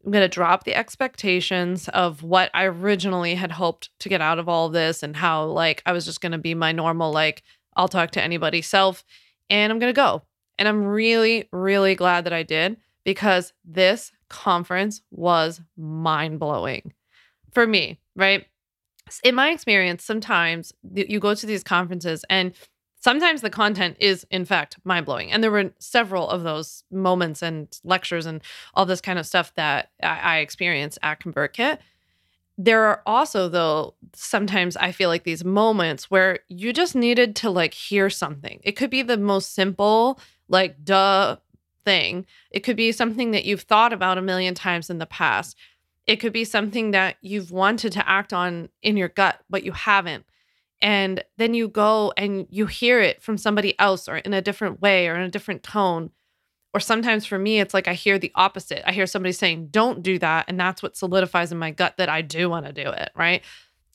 I'm 0.04 0.12
going 0.12 0.24
to 0.24 0.28
drop 0.28 0.66
the 0.66 0.76
expectations 0.76 1.88
of 1.90 2.24
what 2.24 2.52
I 2.54 2.66
originally 2.66 3.36
had 3.36 3.54
hoped 3.54 3.90
to 4.00 4.10
get 4.10 4.20
out 4.20 4.38
of 4.38 4.50
all 4.50 4.68
of 4.68 4.74
this 4.74 5.02
and 5.02 5.16
how 5.16 5.46
like 5.46 5.82
I 5.86 5.94
was 5.94 6.04
just 6.04 6.20
going 6.20 6.34
to 6.34 6.38
be 6.38 6.54
my 6.54 6.74
normal, 6.74 7.12
like, 7.12 7.42
I'll 7.78 7.88
talk 7.88 8.12
to 8.12 8.22
anybody 8.22 8.62
self 8.62 9.06
and 9.50 9.72
I'm 9.72 9.80
going 9.80 9.94
to 9.94 9.98
go. 9.98 10.24
And 10.58 10.68
I'm 10.68 10.86
really, 10.86 11.48
really 11.52 11.96
glad 11.96 12.24
that 12.26 12.34
I 12.34 12.44
did 12.44 12.78
because 13.04 13.54
this 13.64 14.12
conference 14.30 15.02
was 15.12 15.62
mind 15.78 16.40
blowing 16.40 16.94
for 17.52 17.68
me, 17.68 18.00
right? 18.16 18.46
in 19.24 19.36
my 19.36 19.50
experience, 19.52 20.04
sometimes 20.04 20.74
you 20.94 21.20
go 21.20 21.36
to 21.36 21.46
these 21.46 21.64
conferences 21.64 22.26
and 22.30 22.54
sometimes 23.00 23.42
the 23.42 23.50
content 23.50 23.96
is 24.00 24.26
in 24.32 24.46
fact 24.46 24.78
mind 24.84 25.06
blowing. 25.06 25.32
And 25.32 25.44
there 25.44 25.52
were 25.52 25.72
several 25.80 26.30
of 26.30 26.44
those 26.44 26.84
moments 26.92 27.44
and 27.44 27.68
lectures 27.84 28.26
and 28.26 28.42
all 28.74 28.86
this 28.86 29.02
kind 29.02 29.20
of 29.20 29.28
stuff 29.28 29.54
that 29.56 29.92
I, 30.02 30.40
experienced 30.40 30.98
at 31.04 31.20
ConvertKit. 31.20 31.78
There 32.58 32.86
are 32.86 33.02
also, 33.06 33.50
though, 33.50 33.96
sometimes 34.14 34.78
I 34.78 34.92
feel 34.92 35.10
like 35.10 35.24
these 35.24 35.44
moments 35.44 36.10
where 36.10 36.40
you 36.48 36.72
just 36.72 36.96
needed 36.96 37.36
to 37.38 37.50
like 37.50 37.74
hear 37.74 38.10
something. 38.10 38.60
It 38.64 38.74
could 38.74 38.90
be 38.90 39.02
the 39.02 39.18
most 39.18 39.54
simple, 39.54 40.20
like, 40.48 40.84
duh 40.84 41.38
thing. 41.84 42.26
It 42.50 42.62
could 42.62 42.76
be 42.76 42.92
something 42.92 43.32
that 43.32 43.46
you've 43.46 43.62
thought 43.62 43.94
about 43.94 44.18
a 44.18 44.22
million 44.22 44.56
times 44.56 44.90
in 44.90 44.98
the 44.98 45.06
past 45.06 45.56
it 46.08 46.18
could 46.18 46.34
be 46.34 46.46
something 46.46 46.92
that 46.92 47.18
you've 47.22 47.52
wanted 47.52 47.92
to 47.94 48.10
act 48.10 48.32
on 48.32 48.70
in 48.82 48.98
your 48.98 49.10
gut, 49.10 49.42
but 49.50 49.64
you 49.64 49.72
haven't. 49.72 50.26
And 50.82 51.24
then 51.38 51.54
you 51.54 51.68
go 51.68 52.14
and 52.16 52.48
you 52.50 52.68
hear 52.68 53.02
it 53.02 53.22
from 53.22 53.38
somebody 53.38 53.78
else 53.80 54.08
or 54.08 54.18
in 54.18 54.34
a 54.34 54.42
different 54.42 54.82
way 54.82 55.08
or 55.08 55.16
in 55.16 55.22
a 55.22 55.32
different 55.32 55.64
tone. 55.64 56.12
Or 56.74 56.80
sometimes 56.80 57.26
for 57.26 57.40
me, 57.40 57.60
it's 57.60 57.74
like 57.74 57.88
I 57.88 57.94
hear 57.94 58.20
the 58.20 58.32
opposite. 58.36 58.88
I 58.88 58.92
hear 58.92 59.08
somebody 59.08 59.32
saying, 59.32 59.70
don't 59.72 60.04
do 60.04 60.20
that. 60.20 60.46
And 60.48 60.60
that's 60.60 60.84
what 60.84 60.98
solidifies 60.98 61.52
in 61.52 61.58
my 61.58 61.72
gut 61.72 61.98
that 61.98 62.10
I 62.10 62.22
do 62.22 62.50
want 62.50 62.66
to 62.66 62.74
do 62.74 62.90
it. 62.90 63.10
Right. 63.16 63.42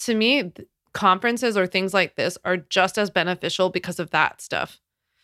To 0.00 0.14
me, 0.14 0.52
conferences 0.92 1.57
or 1.57 1.66
things 1.66 1.95
like 1.95 2.16
this 2.16 2.38
are 2.45 2.57
just 2.57 2.99
as 2.99 3.11
beneficial 3.11 3.69
because 3.69 4.00
of 4.00 4.11
that 4.11 4.40
stuff. 4.40 4.80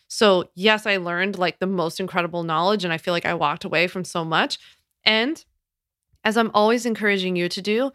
So, 0.07 0.49
yes, 0.55 0.85
I 0.85 0.97
learned 0.97 1.37
like 1.37 1.59
the 1.59 1.67
most 1.67 1.99
incredible 1.99 2.43
knowledge 2.43 2.83
and 2.83 2.93
I 2.93 2.97
feel 2.97 3.13
like 3.13 3.25
I 3.25 3.33
walked 3.33 3.65
away 3.65 3.87
from 3.87 4.03
so 4.05 4.23
much. 4.23 4.57
And 5.05 5.43
as 6.23 6.37
I'm 6.37 6.51
always 6.53 6.85
encouraging 6.85 7.35
you 7.35 7.49
to 7.49 7.61
do, 7.61 7.91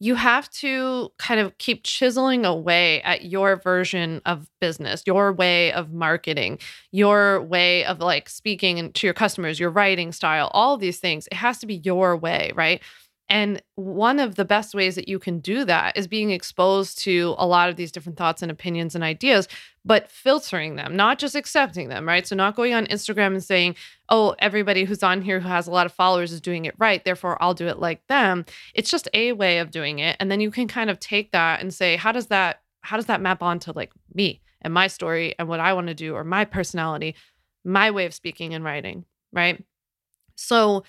you 0.00 0.16
have 0.16 0.50
to 0.50 1.10
kind 1.18 1.40
of 1.40 1.56
keep 1.58 1.82
chiseling 1.84 2.44
away 2.44 3.00
at 3.02 3.24
your 3.24 3.56
version 3.56 4.20
of 4.26 4.48
business, 4.60 5.02
your 5.06 5.32
way 5.32 5.72
of 5.72 5.92
marketing, 5.92 6.58
your 6.92 7.42
way 7.42 7.84
of 7.84 8.00
like 8.00 8.28
speaking 8.28 8.92
to 8.92 9.06
your 9.06 9.14
customers, 9.14 9.60
your 9.60 9.70
writing 9.70 10.12
style, 10.12 10.50
all 10.52 10.76
these 10.76 10.98
things. 11.00 11.28
It 11.32 11.36
has 11.36 11.58
to 11.60 11.66
be 11.66 11.76
your 11.76 12.16
way, 12.16 12.52
right? 12.54 12.82
And 13.28 13.62
one 13.76 14.18
of 14.18 14.34
the 14.34 14.44
best 14.44 14.74
ways 14.74 14.96
that 14.96 15.08
you 15.08 15.18
can 15.18 15.38
do 15.38 15.64
that 15.64 15.96
is 15.96 16.06
being 16.06 16.30
exposed 16.30 16.98
to 17.00 17.34
a 17.38 17.46
lot 17.46 17.70
of 17.70 17.76
these 17.76 17.90
different 17.90 18.18
thoughts 18.18 18.42
and 18.42 18.50
opinions 18.50 18.94
and 18.94 19.02
ideas, 19.02 19.48
but 19.82 20.10
filtering 20.10 20.76
them, 20.76 20.94
not 20.94 21.18
just 21.18 21.34
accepting 21.34 21.88
them, 21.88 22.06
right? 22.06 22.26
So, 22.26 22.36
not 22.36 22.54
going 22.54 22.74
on 22.74 22.86
Instagram 22.86 23.28
and 23.28 23.42
saying, 23.42 23.76
oh, 24.10 24.34
everybody 24.40 24.84
who's 24.84 25.02
on 25.02 25.22
here 25.22 25.40
who 25.40 25.48
has 25.48 25.66
a 25.66 25.70
lot 25.70 25.86
of 25.86 25.92
followers 25.92 26.32
is 26.32 26.40
doing 26.40 26.66
it 26.66 26.74
right. 26.78 27.02
Therefore, 27.02 27.42
I'll 27.42 27.54
do 27.54 27.66
it 27.66 27.78
like 27.78 28.06
them. 28.08 28.44
It's 28.74 28.90
just 28.90 29.08
a 29.14 29.32
way 29.32 29.58
of 29.58 29.70
doing 29.70 30.00
it. 30.00 30.16
And 30.20 30.30
then 30.30 30.40
you 30.40 30.50
can 30.50 30.68
kind 30.68 30.90
of 30.90 31.00
take 31.00 31.32
that 31.32 31.60
and 31.60 31.72
say, 31.72 31.96
how 31.96 32.12
does 32.12 32.26
that, 32.26 32.60
how 32.82 32.96
does 32.96 33.06
that 33.06 33.22
map 33.22 33.42
onto 33.42 33.72
like 33.72 33.92
me 34.14 34.42
and 34.60 34.74
my 34.74 34.86
story 34.86 35.34
and 35.38 35.48
what 35.48 35.60
I 35.60 35.72
want 35.72 35.86
to 35.86 35.94
do 35.94 36.14
or 36.14 36.24
my 36.24 36.44
personality, 36.44 37.14
my 37.64 37.90
way 37.90 38.04
of 38.04 38.12
speaking 38.12 38.52
and 38.52 38.64
writing, 38.64 39.06
right? 39.32 39.64
So, 40.36 40.84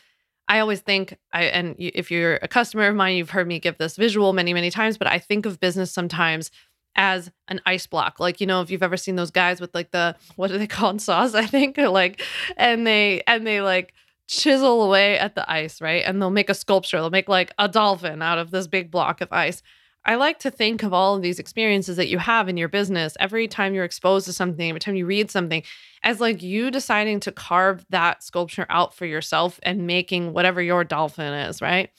I 0.48 0.60
always 0.60 0.82
think 0.82 1.18
I 1.34 1.44
and 1.46 1.76
if 1.78 2.12
you're 2.12 2.36
a 2.36 2.48
customer 2.48 2.88
of 2.88 2.96
mine, 2.96 3.16
you've 3.16 3.32
heard 3.32 3.48
me 3.48 3.60
give 3.60 3.78
this 3.78 3.96
visual 3.96 4.34
many, 4.34 4.54
many 4.54 4.70
times, 4.70 4.98
but 4.98 5.08
I 5.08 5.20
think 5.20 5.46
of 5.46 5.60
business 5.60 5.92
sometimes 5.92 6.52
as 6.96 7.32
an 7.48 7.62
ice 7.66 7.88
block. 7.88 8.20
Like, 8.20 8.40
you 8.40 8.48
know, 8.48 8.62
if 8.62 8.72
you've 8.72 8.84
ever 8.84 8.98
seen 8.98 9.16
those 9.16 9.32
guys 9.32 9.60
with 9.60 9.74
like 9.76 9.92
the 9.92 10.16
what 10.36 10.52
are 10.52 10.58
they 10.58 10.68
called 10.80 11.02
saws, 11.02 11.36
I 11.36 11.46
think, 11.46 11.78
or 11.78 11.90
like 11.90 12.22
and 12.58 12.86
they 12.86 13.22
and 13.28 13.46
they 13.46 13.62
like 13.62 13.94
chisel 14.28 14.84
away 14.84 15.18
at 15.20 15.36
the 15.36 15.50
ice, 15.50 15.82
right? 15.82 16.04
And 16.06 16.22
they'll 16.22 16.30
make 16.30 16.50
a 16.50 16.56
sculpture. 16.56 16.98
They'll 16.98 17.10
make 17.10 17.30
like 17.30 17.54
a 17.58 17.68
dolphin 17.68 18.22
out 18.22 18.38
of 18.38 18.52
this 18.52 18.68
big 18.68 18.92
block 18.92 19.22
of 19.22 19.32
ice. 19.32 19.62
I 20.06 20.16
like 20.16 20.40
to 20.40 20.52
think 20.52 20.84
of 20.84 20.94
all 20.94 21.16
of 21.16 21.24
these 21.24 21.40
experiences 21.40 21.98
that 21.98 22.10
you 22.10 22.20
have 22.20 22.48
in 22.48 22.58
your 22.58 22.70
business 22.70 23.18
every 23.20 23.48
time 23.48 23.74
you're 23.74 23.84
exposed 23.84 24.28
to 24.28 24.34
something, 24.34 24.70
every 24.70 24.80
time 24.80 24.96
you 24.96 25.08
read 25.08 25.32
something, 25.32 25.64
as 26.04 26.22
like 26.22 26.44
you 26.44 26.70
deciding 26.70 27.20
to 27.22 27.32
carve 27.32 27.86
that 27.90 28.24
sculpture 28.24 28.68
out 28.70 28.94
for 28.94 29.06
yourself 29.06 29.60
and 29.64 29.88
making 29.88 30.32
whatever 30.34 30.62
your 30.62 30.84
dolphin 30.84 31.34
is, 31.34 31.60
right? 31.62 31.90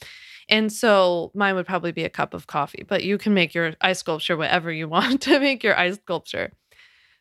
And 0.48 0.72
so 0.72 1.32
mine 1.34 1.56
would 1.56 1.66
probably 1.66 1.90
be 1.90 2.04
a 2.04 2.08
cup 2.08 2.32
of 2.32 2.46
coffee, 2.46 2.84
but 2.86 3.02
you 3.02 3.18
can 3.18 3.34
make 3.34 3.54
your 3.54 3.74
ice 3.80 3.98
sculpture 3.98 4.36
whatever 4.36 4.70
you 4.70 4.88
want 4.96 5.22
to 5.22 5.40
make 5.40 5.64
your 5.64 5.76
ice 5.76 5.96
sculpture. 5.96 6.52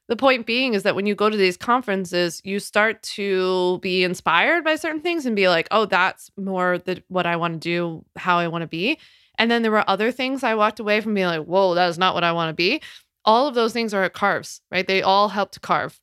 The 0.08 0.16
point 0.16 0.46
being 0.46 0.76
is 0.76 0.84
that 0.84 0.94
when 0.94 1.08
you 1.08 1.16
go 1.16 1.32
to 1.32 1.38
these 1.38 1.58
conferences, 1.58 2.40
you 2.44 2.60
start 2.60 3.02
to 3.02 3.80
be 3.80 4.04
inspired 4.04 4.64
by 4.64 4.76
certain 4.76 5.02
things 5.02 5.26
and 5.26 5.36
be 5.36 5.50
like, 5.50 5.68
oh, 5.72 5.86
that's 5.86 6.30
more 6.38 6.78
the, 6.78 7.02
what 7.08 7.26
I 7.26 7.38
want 7.38 7.56
to 7.56 7.60
do, 7.60 8.06
how 8.16 8.38
I 8.38 8.48
want 8.48 8.62
to 8.62 8.68
be. 8.68 9.00
And 9.38 9.50
then 9.50 9.62
there 9.62 9.72
were 9.72 9.90
other 9.90 10.12
things 10.12 10.44
I 10.44 10.56
walked 10.56 10.80
away 10.80 11.02
from 11.02 11.14
being 11.14 11.28
like, 11.28 11.46
whoa, 11.46 11.76
that 11.76 11.90
is 11.90 11.98
not 11.98 12.14
what 12.14 12.24
I 12.24 12.32
want 12.32 12.50
to 12.50 12.54
be. 12.54 12.82
All 13.24 13.48
of 13.48 13.56
those 13.56 13.74
things 13.74 13.94
are 13.94 14.08
carves, 14.10 14.62
right? 14.72 14.88
They 14.88 15.02
all 15.02 15.30
help 15.30 15.52
to 15.52 15.60
carve. 15.60 16.00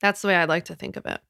That's 0.00 0.22
the 0.22 0.28
way 0.28 0.36
I 0.36 0.44
like 0.44 0.66
to 0.66 0.74
think 0.74 0.96
of 0.96 1.06
it. 1.06 1.20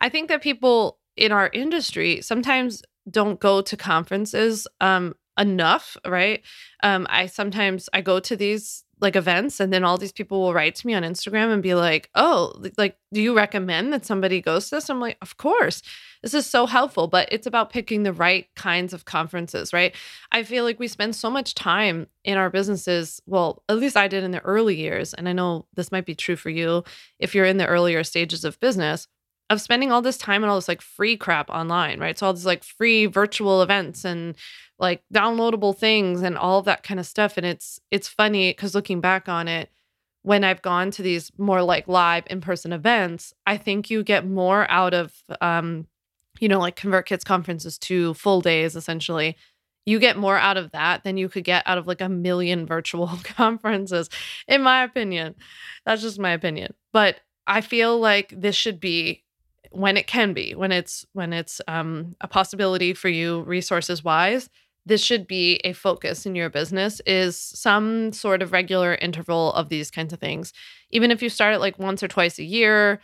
I 0.00 0.08
think 0.08 0.28
that 0.28 0.42
people 0.42 0.98
in 1.16 1.32
our 1.32 1.50
industry 1.52 2.20
sometimes 2.20 2.82
don't 3.10 3.40
go 3.40 3.60
to 3.60 3.76
conferences 3.76 4.66
um, 4.80 5.14
enough, 5.38 5.96
right? 6.06 6.42
Um, 6.82 7.06
I 7.10 7.26
sometimes 7.26 7.88
I 7.92 8.00
go 8.00 8.20
to 8.20 8.36
these 8.36 8.84
like 9.00 9.16
events 9.16 9.60
and 9.60 9.72
then 9.72 9.84
all 9.84 9.98
these 9.98 10.12
people 10.12 10.40
will 10.40 10.54
write 10.54 10.74
to 10.76 10.86
me 10.86 10.94
on 10.94 11.02
Instagram 11.02 11.52
and 11.52 11.62
be 11.62 11.74
like, 11.74 12.10
"Oh, 12.14 12.54
like 12.76 12.96
do 13.12 13.20
you 13.22 13.36
recommend 13.36 13.92
that 13.92 14.06
somebody 14.06 14.40
goes 14.40 14.68
to 14.68 14.76
this?" 14.76 14.88
I'm 14.90 15.00
like, 15.00 15.18
"Of 15.22 15.36
course." 15.36 15.82
This 16.22 16.34
is 16.34 16.46
so 16.46 16.66
helpful, 16.66 17.06
but 17.06 17.28
it's 17.30 17.46
about 17.46 17.70
picking 17.70 18.02
the 18.02 18.12
right 18.12 18.48
kinds 18.56 18.92
of 18.92 19.04
conferences, 19.04 19.72
right? 19.72 19.94
I 20.32 20.42
feel 20.42 20.64
like 20.64 20.80
we 20.80 20.88
spend 20.88 21.14
so 21.14 21.30
much 21.30 21.54
time 21.54 22.08
in 22.24 22.36
our 22.36 22.50
businesses, 22.50 23.22
well, 23.26 23.62
at 23.68 23.78
least 23.78 23.96
I 23.96 24.08
did 24.08 24.24
in 24.24 24.32
the 24.32 24.40
early 24.40 24.76
years, 24.76 25.14
and 25.14 25.28
I 25.28 25.32
know 25.32 25.66
this 25.74 25.92
might 25.92 26.06
be 26.06 26.16
true 26.16 26.36
for 26.36 26.50
you 26.50 26.82
if 27.20 27.34
you're 27.34 27.44
in 27.44 27.58
the 27.58 27.66
earlier 27.66 28.02
stages 28.02 28.44
of 28.44 28.58
business, 28.60 29.06
of 29.50 29.60
spending 29.60 29.90
all 29.90 30.02
this 30.02 30.18
time 30.18 30.42
and 30.42 30.50
all 30.50 30.58
this 30.58 30.68
like 30.68 30.82
free 30.82 31.16
crap 31.16 31.48
online, 31.50 32.00
right? 32.00 32.18
So 32.18 32.26
all 32.26 32.34
this 32.34 32.44
like 32.44 32.64
free 32.64 33.06
virtual 33.06 33.62
events 33.62 34.04
and 34.04 34.36
like 34.78 35.02
downloadable 35.12 35.76
things 35.76 36.22
and 36.22 36.36
all 36.36 36.58
of 36.58 36.66
that 36.66 36.82
kind 36.82 37.00
of 37.00 37.06
stuff 37.06 37.36
and 37.36 37.44
it's 37.44 37.80
it's 37.90 38.08
funny 38.08 38.52
cuz 38.52 38.74
looking 38.74 39.00
back 39.00 39.28
on 39.28 39.48
it 39.48 39.70
when 40.22 40.44
I've 40.44 40.62
gone 40.62 40.90
to 40.92 41.02
these 41.02 41.32
more 41.38 41.62
like 41.62 41.88
live 41.88 42.24
in-person 42.28 42.72
events, 42.72 43.32
I 43.46 43.56
think 43.56 43.88
you 43.88 44.02
get 44.02 44.26
more 44.26 44.70
out 44.70 44.94
of 44.94 45.14
um 45.40 45.86
you 46.40 46.48
know 46.48 46.58
like 46.58 46.76
ConvertKits 46.76 47.24
conferences 47.24 47.78
to 47.78 48.14
full 48.14 48.40
days 48.40 48.76
essentially. 48.76 49.36
You 49.86 49.98
get 49.98 50.18
more 50.18 50.36
out 50.36 50.58
of 50.58 50.72
that 50.72 51.02
than 51.02 51.16
you 51.16 51.30
could 51.30 51.44
get 51.44 51.62
out 51.66 51.78
of 51.78 51.86
like 51.86 52.02
a 52.02 52.10
million 52.10 52.66
virtual 52.74 53.08
conferences 53.24 54.10
in 54.46 54.62
my 54.62 54.84
opinion. 54.84 55.34
That's 55.86 56.02
just 56.02 56.18
my 56.18 56.32
opinion. 56.32 56.74
But 56.92 57.20
I 57.46 57.62
feel 57.62 57.98
like 57.98 58.34
this 58.36 58.54
should 58.54 58.78
be 58.78 59.24
when 59.70 59.96
it 59.96 60.06
can 60.06 60.32
be, 60.32 60.54
when 60.54 60.72
it's 60.72 61.06
when 61.12 61.32
it's 61.32 61.60
um 61.68 62.16
a 62.20 62.28
possibility 62.28 62.94
for 62.94 63.08
you 63.08 63.42
resources 63.42 64.02
wise 64.04 64.48
this 64.86 65.04
should 65.04 65.26
be 65.26 65.56
a 65.64 65.74
focus 65.74 66.24
in 66.24 66.34
your 66.34 66.48
business 66.48 67.00
is 67.04 67.36
some 67.36 68.10
sort 68.10 68.40
of 68.40 68.52
regular 68.52 68.94
interval 68.94 69.52
of 69.52 69.68
these 69.68 69.90
kinds 69.90 70.14
of 70.14 70.18
things. 70.18 70.54
Even 70.90 71.10
if 71.10 71.20
you 71.20 71.28
start 71.28 71.54
it 71.54 71.58
like 71.58 71.78
once 71.78 72.02
or 72.02 72.08
twice 72.08 72.38
a 72.38 72.44
year 72.44 72.98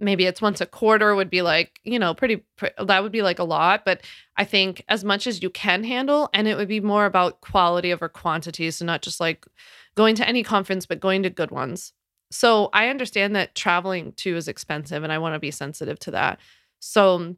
maybe 0.00 0.26
it's 0.26 0.42
once 0.42 0.60
a 0.60 0.66
quarter 0.66 1.14
would 1.14 1.30
be 1.30 1.42
like 1.42 1.80
you 1.84 1.98
know 1.98 2.14
pretty, 2.14 2.44
pretty 2.56 2.74
that 2.84 3.02
would 3.02 3.12
be 3.12 3.22
like 3.22 3.38
a 3.38 3.44
lot 3.44 3.84
but 3.84 4.02
i 4.36 4.44
think 4.44 4.82
as 4.88 5.04
much 5.04 5.26
as 5.26 5.42
you 5.42 5.50
can 5.50 5.84
handle 5.84 6.28
and 6.34 6.48
it 6.48 6.56
would 6.56 6.68
be 6.68 6.80
more 6.80 7.06
about 7.06 7.40
quality 7.40 7.92
over 7.92 8.08
quantity 8.08 8.70
so 8.70 8.84
not 8.84 9.02
just 9.02 9.20
like 9.20 9.46
going 9.94 10.14
to 10.14 10.28
any 10.28 10.42
conference 10.42 10.84
but 10.84 11.00
going 11.00 11.22
to 11.22 11.30
good 11.30 11.50
ones 11.50 11.92
so 12.30 12.68
i 12.72 12.88
understand 12.88 13.34
that 13.34 13.54
traveling 13.54 14.12
too 14.12 14.36
is 14.36 14.48
expensive 14.48 15.02
and 15.02 15.12
i 15.12 15.18
want 15.18 15.34
to 15.34 15.38
be 15.38 15.50
sensitive 15.50 15.98
to 15.98 16.10
that 16.10 16.38
so 16.80 17.36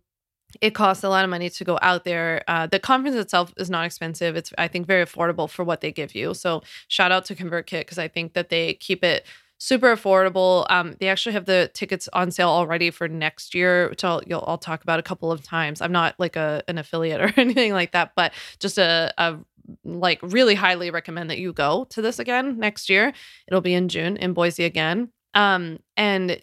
it 0.61 0.75
costs 0.75 1.05
a 1.05 1.09
lot 1.09 1.25
of 1.25 1.31
money 1.31 1.51
to 1.51 1.65
go 1.65 1.79
out 1.83 2.05
there. 2.05 2.43
Uh, 2.49 2.67
the 2.67 2.79
conference 2.79 3.17
itself 3.17 3.53
is 3.57 3.69
not 3.69 3.85
expensive. 3.85 4.37
It's 4.37 4.53
I 4.57 4.69
think 4.69 4.87
very 4.87 5.05
affordable 5.05 5.51
for 5.51 5.65
what 5.65 5.81
they 5.81 5.93
give 5.93 6.15
you. 6.15 6.35
So 6.35 6.63
shout 6.89 7.13
out 7.13 7.25
to 7.27 7.35
ConvertKit 7.35 7.81
because 7.81 7.99
I 7.99 8.09
think 8.09 8.35
that 8.35 8.49
they 8.49 8.75
keep 8.75 9.05
it 9.05 9.27
super 9.59 9.95
affordable. 9.95 10.67
Um, 10.71 10.95
they 11.01 11.09
actually 11.09 11.33
have 11.33 11.47
the 11.47 11.71
tickets 11.75 12.09
on 12.13 12.31
sale 12.31 12.49
already 12.49 12.91
for 12.91 13.09
next 13.09 13.55
year, 13.55 13.89
which 13.89 14.05
I'll 14.05 14.23
you'll, 14.27 14.45
I'll 14.47 14.59
talk 14.59 14.83
about 14.83 14.99
a 14.99 15.03
couple 15.03 15.33
of 15.33 15.43
times. 15.43 15.81
I'm 15.81 15.93
not 15.93 16.15
like 16.19 16.37
a 16.37 16.63
an 16.69 16.79
affiliate 16.79 17.21
or 17.39 17.41
anything 17.41 17.73
like 17.73 17.93
that, 17.93 18.13
but 18.15 18.33
just 18.59 18.79
a, 18.79 19.13
a 19.19 19.37
like 19.85 20.21
really 20.23 20.55
highly 20.55 20.91
recommend 20.91 21.31
that 21.31 21.39
you 21.39 21.53
go 21.53 21.85
to 21.91 22.03
this 22.03 22.19
again 22.19 22.59
next 22.59 22.89
year. 22.89 23.13
It'll 23.49 23.61
be 23.61 23.75
in 23.75 23.89
June 23.89 24.17
in 24.17 24.33
Boise 24.33 24.65
again. 24.65 25.11
Um, 25.35 25.79
and 25.97 26.41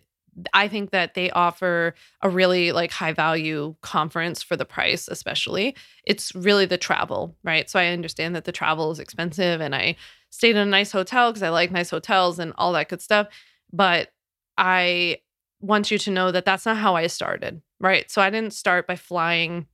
I 0.53 0.67
think 0.67 0.91
that 0.91 1.13
they 1.13 1.29
offer 1.31 1.93
a 2.21 2.29
really 2.29 2.71
like 2.71 2.91
high 2.91 3.13
value 3.13 3.75
conference 3.81 4.41
for 4.41 4.55
the 4.55 4.65
price, 4.65 5.07
especially. 5.07 5.75
It's 6.05 6.33
really 6.33 6.65
the 6.65 6.77
travel, 6.77 7.35
right? 7.43 7.69
So 7.69 7.79
I 7.79 7.87
understand 7.87 8.35
that 8.35 8.45
the 8.45 8.51
travel 8.51 8.91
is 8.91 8.99
expensive 8.99 9.61
and 9.61 9.75
I 9.75 9.95
stayed 10.31 10.55
in 10.55 10.57
a 10.57 10.65
nice 10.65 10.91
hotel 10.91 11.31
because 11.31 11.43
I 11.43 11.49
like 11.49 11.71
nice 11.71 11.91
hotels 11.91 12.39
and 12.39 12.53
all 12.57 12.73
that 12.73 12.89
good 12.89 13.01
stuff. 13.01 13.27
But 13.71 14.09
I 14.57 15.17
want 15.59 15.91
you 15.91 15.97
to 15.97 16.11
know 16.11 16.31
that 16.31 16.45
that's 16.45 16.65
not 16.65 16.77
how 16.77 16.95
I 16.95 17.07
started, 17.07 17.61
right? 17.79 18.09
So 18.09 18.21
I 18.21 18.29
didn't 18.29 18.53
start 18.53 18.87
by 18.87 18.95
flying 18.95 19.67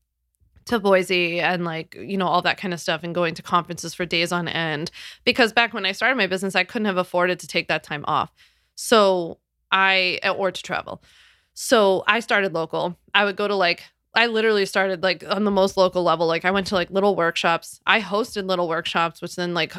to 0.69 0.79
Boise 0.79 1.39
and 1.39 1.65
like, 1.65 1.95
you 1.95 2.17
know, 2.17 2.27
all 2.27 2.41
that 2.41 2.57
kind 2.57 2.73
of 2.73 2.79
stuff 2.79 3.03
and 3.03 3.13
going 3.13 3.35
to 3.35 3.41
conferences 3.41 3.93
for 3.93 4.05
days 4.05 4.31
on 4.31 4.47
end 4.47 4.91
because 5.25 5.53
back 5.53 5.73
when 5.73 5.85
I 5.85 5.91
started 5.91 6.15
my 6.15 6.27
business, 6.27 6.55
I 6.55 6.63
couldn't 6.63 6.85
have 6.85 6.97
afforded 6.97 7.39
to 7.39 7.47
take 7.47 7.67
that 7.67 7.83
time 7.83 8.05
off. 8.07 8.31
So 8.75 9.39
I 9.71 10.19
or 10.37 10.51
to 10.51 10.63
travel. 10.63 11.03
So 11.53 12.03
I 12.07 12.21
started 12.21 12.53
local. 12.53 12.97
I 13.13 13.25
would 13.25 13.35
go 13.35 13.47
to 13.47 13.55
like 13.55 13.83
I 14.15 14.27
literally 14.27 14.65
started 14.65 15.03
like 15.03 15.23
on 15.27 15.43
the 15.43 15.51
most 15.51 15.77
local 15.77 16.03
level. 16.03 16.25
Like 16.25 16.45
I 16.45 16.51
went 16.51 16.67
to 16.67 16.75
like 16.75 16.89
little 16.89 17.15
workshops. 17.15 17.79
I 17.85 18.01
hosted 18.01 18.47
little 18.47 18.67
workshops, 18.67 19.21
which 19.21 19.35
then 19.35 19.53
like 19.53 19.73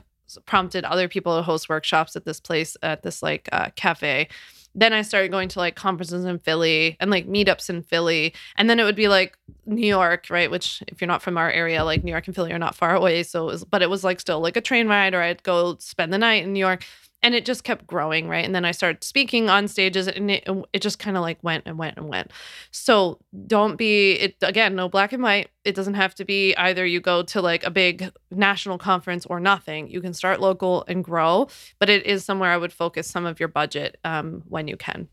prompted 0.46 0.84
other 0.84 1.08
people 1.08 1.36
to 1.36 1.42
host 1.42 1.68
workshops 1.68 2.14
at 2.14 2.24
this 2.24 2.40
place 2.40 2.76
at 2.82 3.02
this 3.02 3.22
like 3.22 3.48
uh, 3.52 3.70
cafe. 3.74 4.28
Then 4.74 4.92
I 4.92 5.02
started 5.02 5.30
going 5.30 5.48
to 5.50 5.58
like 5.58 5.74
conferences 5.74 6.24
in 6.24 6.38
Philly 6.38 6.96
and 7.00 7.10
like 7.10 7.26
meetups 7.26 7.68
in 7.70 7.82
Philly. 7.82 8.34
And 8.56 8.70
then 8.70 8.78
it 8.78 8.84
would 8.84 8.96
be 8.96 9.08
like 9.08 9.36
New 9.66 9.86
York, 9.86 10.26
right? 10.30 10.50
Which 10.50 10.82
if 10.86 11.00
you're 11.00 11.08
not 11.08 11.22
from 11.22 11.36
our 11.36 11.50
area, 11.50 11.84
like 11.84 12.04
New 12.04 12.12
York 12.12 12.26
and 12.26 12.34
Philly 12.34 12.52
are 12.52 12.58
not 12.58 12.74
far 12.74 12.94
away. 12.94 13.22
So 13.22 13.42
it 13.48 13.52
was, 13.52 13.64
but 13.64 13.82
it 13.82 13.90
was 13.90 14.04
like 14.04 14.20
still 14.20 14.40
like 14.40 14.56
a 14.56 14.60
train 14.60 14.88
ride 14.88 15.14
or 15.14 15.22
I'd 15.22 15.42
go 15.42 15.76
spend 15.78 16.12
the 16.12 16.18
night 16.18 16.44
in 16.44 16.52
New 16.52 16.60
York 16.60 16.84
and 17.22 17.34
it 17.34 17.44
just 17.44 17.64
kept 17.64 17.86
growing 17.86 18.28
right? 18.28 18.44
And 18.44 18.54
then 18.54 18.64
i 18.64 18.70
started 18.70 19.04
speaking 19.04 19.48
on 19.50 19.68
stages 19.68 20.08
and 20.08 20.30
it, 20.30 20.48
it 20.72 20.82
just 20.82 20.98
kind 20.98 21.16
of 21.16 21.22
like 21.22 21.42
went 21.42 21.64
and 21.66 21.78
went 21.78 21.96
and 21.96 22.08
went. 22.08 22.30
So 22.70 23.18
don't 23.46 23.76
be 23.76 24.12
it 24.12 24.36
again 24.42 24.74
no 24.74 24.88
black 24.88 25.12
and 25.12 25.22
white. 25.22 25.48
It 25.64 25.74
doesn't 25.74 25.94
have 25.94 26.14
to 26.16 26.24
be 26.24 26.54
either 26.56 26.86
you 26.86 27.00
go 27.00 27.22
to 27.24 27.42
like 27.42 27.64
a 27.64 27.70
big 27.70 28.10
national 28.30 28.78
conference 28.78 29.26
or 29.26 29.40
nothing. 29.40 29.88
You 29.88 30.00
can 30.00 30.14
start 30.14 30.40
local 30.40 30.84
and 30.88 31.04
grow 31.04 31.48
but 31.78 31.90
it 31.90 32.06
is 32.06 32.24
somewhere 32.24 32.50
i 32.50 32.56
would 32.56 32.72
focus 32.72 33.06
some 33.06 33.26
of 33.26 33.38
your 33.40 33.48
budget 33.48 33.98
um, 34.04 34.42
when 34.48 34.68
you 34.68 34.76
can. 34.76 35.08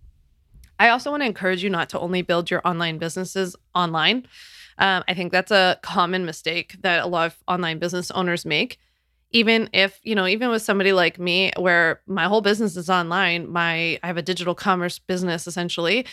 I 0.79 0.89
also 0.89 1.09
want 1.09 1.21
to 1.21 1.27
encourage 1.27 1.63
you 1.63 1.71
not 1.71 1.89
to 1.89 1.99
only 1.99 2.21
build 2.21 2.51
your 2.51 2.61
online 2.65 2.99
businesses 2.99 3.55
online. 3.75 4.27
Um, 4.79 5.03
i 5.07 5.13
think 5.15 5.31
that's 5.31 5.51
a 5.51 5.79
common 5.81 6.25
mistake 6.25 6.75
that 6.81 7.03
a 7.03 7.07
lot 7.07 7.27
of 7.27 7.37
online 7.47 7.79
business 7.79 8.11
owners 8.11 8.45
make 8.45 8.77
even 9.31 9.69
if 9.73 9.99
you 10.03 10.15
know 10.15 10.27
even 10.27 10.49
with 10.49 10.61
somebody 10.61 10.93
like 10.93 11.19
me 11.19 11.51
where 11.57 12.01
my 12.07 12.25
whole 12.25 12.41
business 12.41 12.77
is 12.77 12.89
online 12.89 13.49
my 13.49 13.99
i 14.03 14.07
have 14.07 14.17
a 14.17 14.21
digital 14.21 14.55
commerce 14.55 14.99
business 14.99 15.47
essentially 15.47 16.05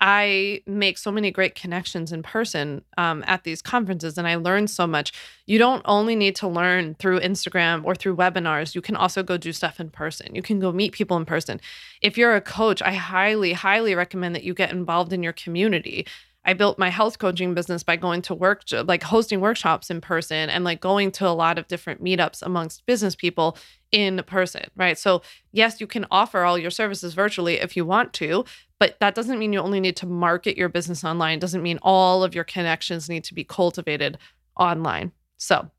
i 0.00 0.60
make 0.66 0.98
so 0.98 1.12
many 1.12 1.30
great 1.30 1.54
connections 1.54 2.10
in 2.12 2.22
person 2.22 2.82
um, 2.98 3.22
at 3.26 3.44
these 3.44 3.62
conferences 3.62 4.18
and 4.18 4.26
i 4.26 4.34
learn 4.34 4.66
so 4.66 4.86
much. 4.86 5.12
You 5.46 5.58
don't 5.58 5.82
only 5.84 6.16
need 6.16 6.36
to 6.36 6.48
learn 6.48 6.94
through 6.96 7.20
instagram 7.20 7.84
or 7.84 7.94
through 7.94 8.16
webinars. 8.16 8.74
You 8.74 8.82
can 8.82 8.96
also 8.96 9.22
go 9.22 9.36
do 9.36 9.52
stuff 9.52 9.78
in 9.78 9.90
person. 9.90 10.34
You 10.34 10.42
can 10.42 10.58
go 10.58 10.72
meet 10.72 10.92
people 10.92 11.16
in 11.16 11.24
person. 11.24 11.60
If 12.02 12.18
you're 12.18 12.34
a 12.34 12.40
coach 12.40 12.82
i 12.82 12.92
highly 12.92 13.52
highly 13.52 13.94
recommend 13.94 14.34
that 14.34 14.44
you 14.44 14.54
get 14.54 14.72
involved 14.72 15.12
in 15.12 15.22
your 15.22 15.32
community 15.32 16.06
I 16.44 16.52
built 16.52 16.78
my 16.78 16.90
health 16.90 17.18
coaching 17.18 17.54
business 17.54 17.82
by 17.82 17.96
going 17.96 18.22
to 18.22 18.34
work, 18.34 18.62
like 18.70 19.02
hosting 19.02 19.40
workshops 19.40 19.90
in 19.90 20.00
person 20.00 20.50
and 20.50 20.64
like 20.64 20.80
going 20.80 21.10
to 21.12 21.28
a 21.28 21.30
lot 21.30 21.58
of 21.58 21.68
different 21.68 22.02
meetups 22.02 22.42
amongst 22.42 22.84
business 22.86 23.14
people 23.14 23.56
in 23.92 24.22
person, 24.26 24.64
right? 24.76 24.98
So, 24.98 25.22
yes, 25.52 25.80
you 25.80 25.86
can 25.86 26.06
offer 26.10 26.42
all 26.42 26.58
your 26.58 26.70
services 26.70 27.14
virtually 27.14 27.54
if 27.60 27.76
you 27.76 27.84
want 27.84 28.12
to, 28.14 28.44
but 28.78 28.98
that 29.00 29.14
doesn't 29.14 29.38
mean 29.38 29.52
you 29.52 29.60
only 29.60 29.80
need 29.80 29.96
to 29.96 30.06
market 30.06 30.56
your 30.56 30.68
business 30.68 31.04
online. 31.04 31.38
It 31.38 31.40
doesn't 31.40 31.62
mean 31.62 31.78
all 31.82 32.22
of 32.22 32.34
your 32.34 32.44
connections 32.44 33.08
need 33.08 33.24
to 33.24 33.34
be 33.34 33.44
cultivated 33.44 34.18
online. 34.56 35.12
So, 35.38 35.70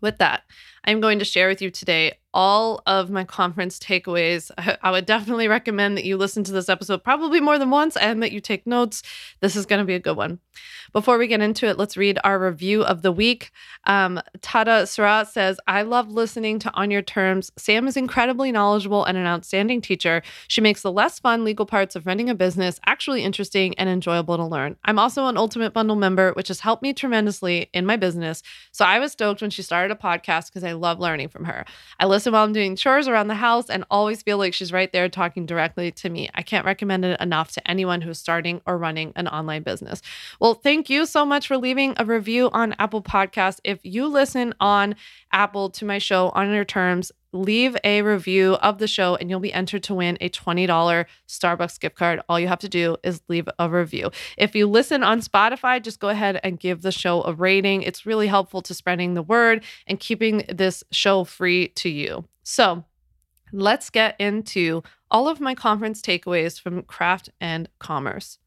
with 0.00 0.18
that, 0.18 0.44
I'm 0.84 1.00
going 1.00 1.18
to 1.18 1.24
share 1.24 1.48
with 1.48 1.62
you 1.62 1.70
today 1.70 2.14
all 2.32 2.80
of 2.86 3.10
my 3.10 3.24
conference 3.24 3.78
takeaways. 3.78 4.50
I 4.82 4.90
would 4.90 5.06
definitely 5.06 5.48
recommend 5.48 5.96
that 5.96 6.04
you 6.04 6.16
listen 6.16 6.44
to 6.44 6.52
this 6.52 6.68
episode 6.68 7.02
probably 7.02 7.40
more 7.40 7.58
than 7.58 7.70
once 7.70 7.96
and 7.96 8.22
that 8.22 8.32
you 8.32 8.40
take 8.40 8.66
notes. 8.66 9.02
This 9.40 9.56
is 9.56 9.66
going 9.66 9.80
to 9.80 9.84
be 9.84 9.94
a 9.94 10.00
good 10.00 10.16
one. 10.16 10.38
Before 10.92 11.18
we 11.18 11.26
get 11.26 11.40
into 11.40 11.66
it, 11.66 11.78
let's 11.78 11.96
read 11.96 12.18
our 12.24 12.38
review 12.38 12.82
of 12.82 13.02
the 13.02 13.12
week. 13.12 13.50
Um, 13.84 14.20
Tada 14.38 14.88
Surat 14.88 15.28
says, 15.28 15.58
I 15.66 15.82
love 15.82 16.10
listening 16.10 16.58
to 16.60 16.74
On 16.74 16.90
Your 16.90 17.02
Terms. 17.02 17.52
Sam 17.56 17.86
is 17.86 17.96
incredibly 17.96 18.50
knowledgeable 18.50 19.04
and 19.04 19.16
an 19.16 19.26
outstanding 19.26 19.80
teacher. 19.80 20.22
She 20.48 20.60
makes 20.60 20.82
the 20.82 20.92
less 20.92 21.18
fun 21.18 21.44
legal 21.44 21.66
parts 21.66 21.94
of 21.94 22.06
running 22.06 22.28
a 22.28 22.34
business 22.34 22.80
actually 22.86 23.22
interesting 23.22 23.74
and 23.78 23.88
enjoyable 23.88 24.36
to 24.36 24.44
learn. 24.44 24.76
I'm 24.84 24.98
also 24.98 25.26
an 25.26 25.36
Ultimate 25.36 25.72
Bundle 25.72 25.96
member, 25.96 26.32
which 26.32 26.48
has 26.48 26.60
helped 26.60 26.82
me 26.82 26.92
tremendously 26.92 27.70
in 27.72 27.86
my 27.86 27.96
business. 27.96 28.42
So 28.72 28.84
I 28.84 28.98
was 28.98 29.12
stoked 29.12 29.40
when 29.40 29.50
she 29.50 29.62
started 29.62 29.96
a 29.96 30.00
podcast 30.00 30.48
because 30.48 30.64
I 30.64 30.69
love 30.72 31.00
learning 31.00 31.28
from 31.28 31.44
her. 31.44 31.64
I 31.98 32.06
listen 32.06 32.32
while 32.32 32.44
I'm 32.44 32.52
doing 32.52 32.76
chores 32.76 33.08
around 33.08 33.28
the 33.28 33.34
house 33.34 33.70
and 33.70 33.84
always 33.90 34.22
feel 34.22 34.38
like 34.38 34.54
she's 34.54 34.72
right 34.72 34.92
there 34.92 35.08
talking 35.08 35.46
directly 35.46 35.90
to 35.92 36.08
me. 36.08 36.28
I 36.34 36.42
can't 36.42 36.64
recommend 36.66 37.04
it 37.04 37.20
enough 37.20 37.52
to 37.52 37.70
anyone 37.70 38.00
who's 38.00 38.18
starting 38.18 38.60
or 38.66 38.78
running 38.78 39.12
an 39.16 39.28
online 39.28 39.62
business. 39.62 40.02
Well, 40.40 40.54
thank 40.54 40.90
you 40.90 41.06
so 41.06 41.24
much 41.24 41.46
for 41.46 41.56
leaving 41.56 41.94
a 41.96 42.04
review 42.04 42.50
on 42.52 42.74
Apple 42.78 43.02
Podcasts. 43.02 43.60
If 43.64 43.80
you 43.82 44.06
listen 44.06 44.54
on 44.60 44.96
Apple 45.32 45.70
to 45.70 45.84
my 45.84 45.98
show 45.98 46.30
on 46.30 46.52
your 46.52 46.64
terms, 46.64 47.12
leave 47.32 47.76
a 47.84 48.02
review 48.02 48.54
of 48.54 48.78
the 48.78 48.86
show 48.86 49.16
and 49.16 49.30
you'll 49.30 49.40
be 49.40 49.52
entered 49.52 49.82
to 49.84 49.94
win 49.94 50.18
a 50.20 50.28
$20 50.28 51.06
Starbucks 51.28 51.80
gift 51.80 51.96
card. 51.96 52.20
All 52.28 52.40
you 52.40 52.48
have 52.48 52.58
to 52.60 52.68
do 52.68 52.96
is 53.02 53.22
leave 53.28 53.48
a 53.58 53.68
review. 53.68 54.10
If 54.36 54.54
you 54.54 54.66
listen 54.66 55.02
on 55.02 55.20
Spotify, 55.20 55.82
just 55.82 56.00
go 56.00 56.08
ahead 56.08 56.40
and 56.42 56.58
give 56.58 56.82
the 56.82 56.92
show 56.92 57.22
a 57.22 57.32
rating. 57.32 57.82
It's 57.82 58.06
really 58.06 58.26
helpful 58.26 58.62
to 58.62 58.74
spreading 58.74 59.14
the 59.14 59.22
word 59.22 59.64
and 59.86 60.00
keeping 60.00 60.44
this 60.48 60.82
show 60.90 61.24
free 61.24 61.68
to 61.68 61.88
you. 61.88 62.24
So, 62.42 62.84
let's 63.52 63.90
get 63.90 64.16
into 64.18 64.82
all 65.10 65.28
of 65.28 65.40
my 65.40 65.54
conference 65.54 66.00
takeaways 66.00 66.60
from 66.60 66.82
craft 66.82 67.30
and 67.40 67.68
commerce. 67.78 68.38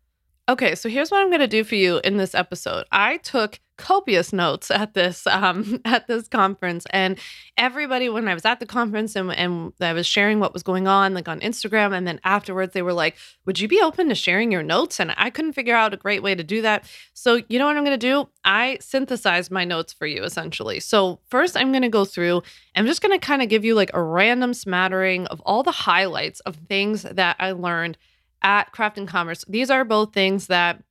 Okay, 0.49 0.75
so 0.75 0.89
here's 0.89 1.09
what 1.09 1.21
I'm 1.21 1.29
going 1.29 1.39
to 1.39 1.47
do 1.47 1.63
for 1.63 1.75
you 1.75 2.01
in 2.03 2.17
this 2.17 2.35
episode. 2.35 2.83
I 2.91 3.15
took 3.15 3.61
copious 3.77 4.33
notes 4.33 4.69
at 4.69 4.93
this 4.93 5.25
um, 5.25 5.79
at 5.85 6.07
this 6.07 6.27
conference, 6.27 6.85
and 6.89 7.17
everybody 7.57 8.09
when 8.09 8.27
I 8.27 8.33
was 8.33 8.43
at 8.43 8.59
the 8.59 8.65
conference 8.65 9.15
and, 9.15 9.31
and 9.31 9.71
I 9.79 9.93
was 9.93 10.05
sharing 10.05 10.41
what 10.41 10.51
was 10.51 10.61
going 10.61 10.85
on, 10.85 11.13
like 11.13 11.29
on 11.29 11.39
Instagram, 11.39 11.95
and 11.95 12.05
then 12.05 12.19
afterwards 12.25 12.73
they 12.73 12.81
were 12.81 12.91
like, 12.91 13.15
"Would 13.45 13.61
you 13.61 13.69
be 13.69 13.79
open 13.81 14.09
to 14.09 14.15
sharing 14.15 14.51
your 14.51 14.63
notes?" 14.63 14.99
And 14.99 15.13
I 15.15 15.29
couldn't 15.29 15.53
figure 15.53 15.75
out 15.77 15.93
a 15.93 15.97
great 15.97 16.21
way 16.21 16.35
to 16.35 16.43
do 16.43 16.61
that. 16.61 16.83
So 17.13 17.41
you 17.47 17.57
know 17.57 17.65
what 17.65 17.77
I'm 17.77 17.85
going 17.85 17.97
to 17.97 18.07
do? 18.07 18.27
I 18.43 18.79
synthesized 18.81 19.49
my 19.49 19.63
notes 19.63 19.93
for 19.93 20.07
you 20.07 20.23
essentially. 20.23 20.81
So 20.81 21.21
first, 21.29 21.55
I'm 21.55 21.71
going 21.71 21.83
to 21.83 21.89
go 21.89 22.03
through. 22.03 22.43
I'm 22.75 22.85
just 22.85 23.01
going 23.01 23.17
to 23.17 23.25
kind 23.25 23.41
of 23.41 23.47
give 23.47 23.63
you 23.63 23.75
like 23.75 23.91
a 23.93 24.03
random 24.03 24.53
smattering 24.53 25.25
of 25.27 25.39
all 25.45 25.63
the 25.63 25.71
highlights 25.71 26.41
of 26.41 26.57
things 26.67 27.03
that 27.03 27.37
I 27.39 27.53
learned 27.53 27.97
at 28.43 28.71
Craft 28.71 28.97
and 28.97 29.07
Commerce. 29.07 29.43
These 29.47 29.71
are 29.71 29.85
both 29.85 30.13
things 30.13 30.47
that 30.47 30.83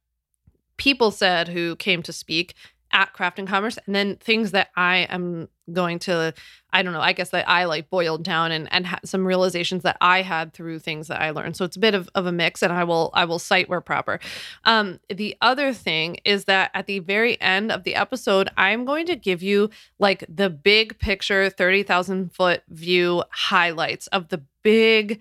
people 0.78 1.10
said 1.10 1.48
who 1.48 1.76
came 1.76 2.02
to 2.02 2.12
speak 2.12 2.54
at 2.94 3.12
Craft 3.12 3.38
and 3.38 3.48
Commerce, 3.48 3.78
and 3.86 3.94
then 3.94 4.16
things 4.16 4.50
that 4.50 4.68
I 4.76 5.06
am 5.08 5.48
going 5.72 5.98
to, 6.00 6.34
I 6.72 6.82
don't 6.82 6.92
know, 6.92 7.00
I 7.00 7.12
guess 7.12 7.30
that 7.30 7.48
I 7.48 7.64
like 7.64 7.88
boiled 7.88 8.22
down 8.22 8.52
and 8.52 8.70
and 8.70 8.86
some 9.04 9.26
realizations 9.26 9.82
that 9.84 9.96
I 10.02 10.20
had 10.20 10.52
through 10.52 10.80
things 10.80 11.08
that 11.08 11.22
I 11.22 11.30
learned. 11.30 11.56
So 11.56 11.64
it's 11.64 11.76
a 11.76 11.80
bit 11.80 11.94
of, 11.94 12.10
of 12.14 12.26
a 12.26 12.32
mix, 12.32 12.62
and 12.62 12.70
I 12.70 12.84
will 12.84 13.10
I 13.14 13.24
will 13.24 13.38
cite 13.38 13.70
where 13.70 13.80
proper. 13.80 14.20
Um, 14.64 15.00
the 15.08 15.36
other 15.40 15.72
thing 15.72 16.18
is 16.24 16.44
that 16.44 16.70
at 16.74 16.86
the 16.86 16.98
very 16.98 17.40
end 17.40 17.72
of 17.72 17.84
the 17.84 17.94
episode, 17.94 18.50
I'm 18.58 18.84
going 18.84 19.06
to 19.06 19.16
give 19.16 19.42
you 19.42 19.70
like 19.98 20.24
the 20.28 20.50
big 20.50 20.98
picture, 20.98 21.48
thirty 21.48 21.82
thousand 21.84 22.34
foot 22.34 22.62
view 22.68 23.24
highlights 23.30 24.06
of 24.08 24.28
the 24.28 24.42
big 24.62 25.20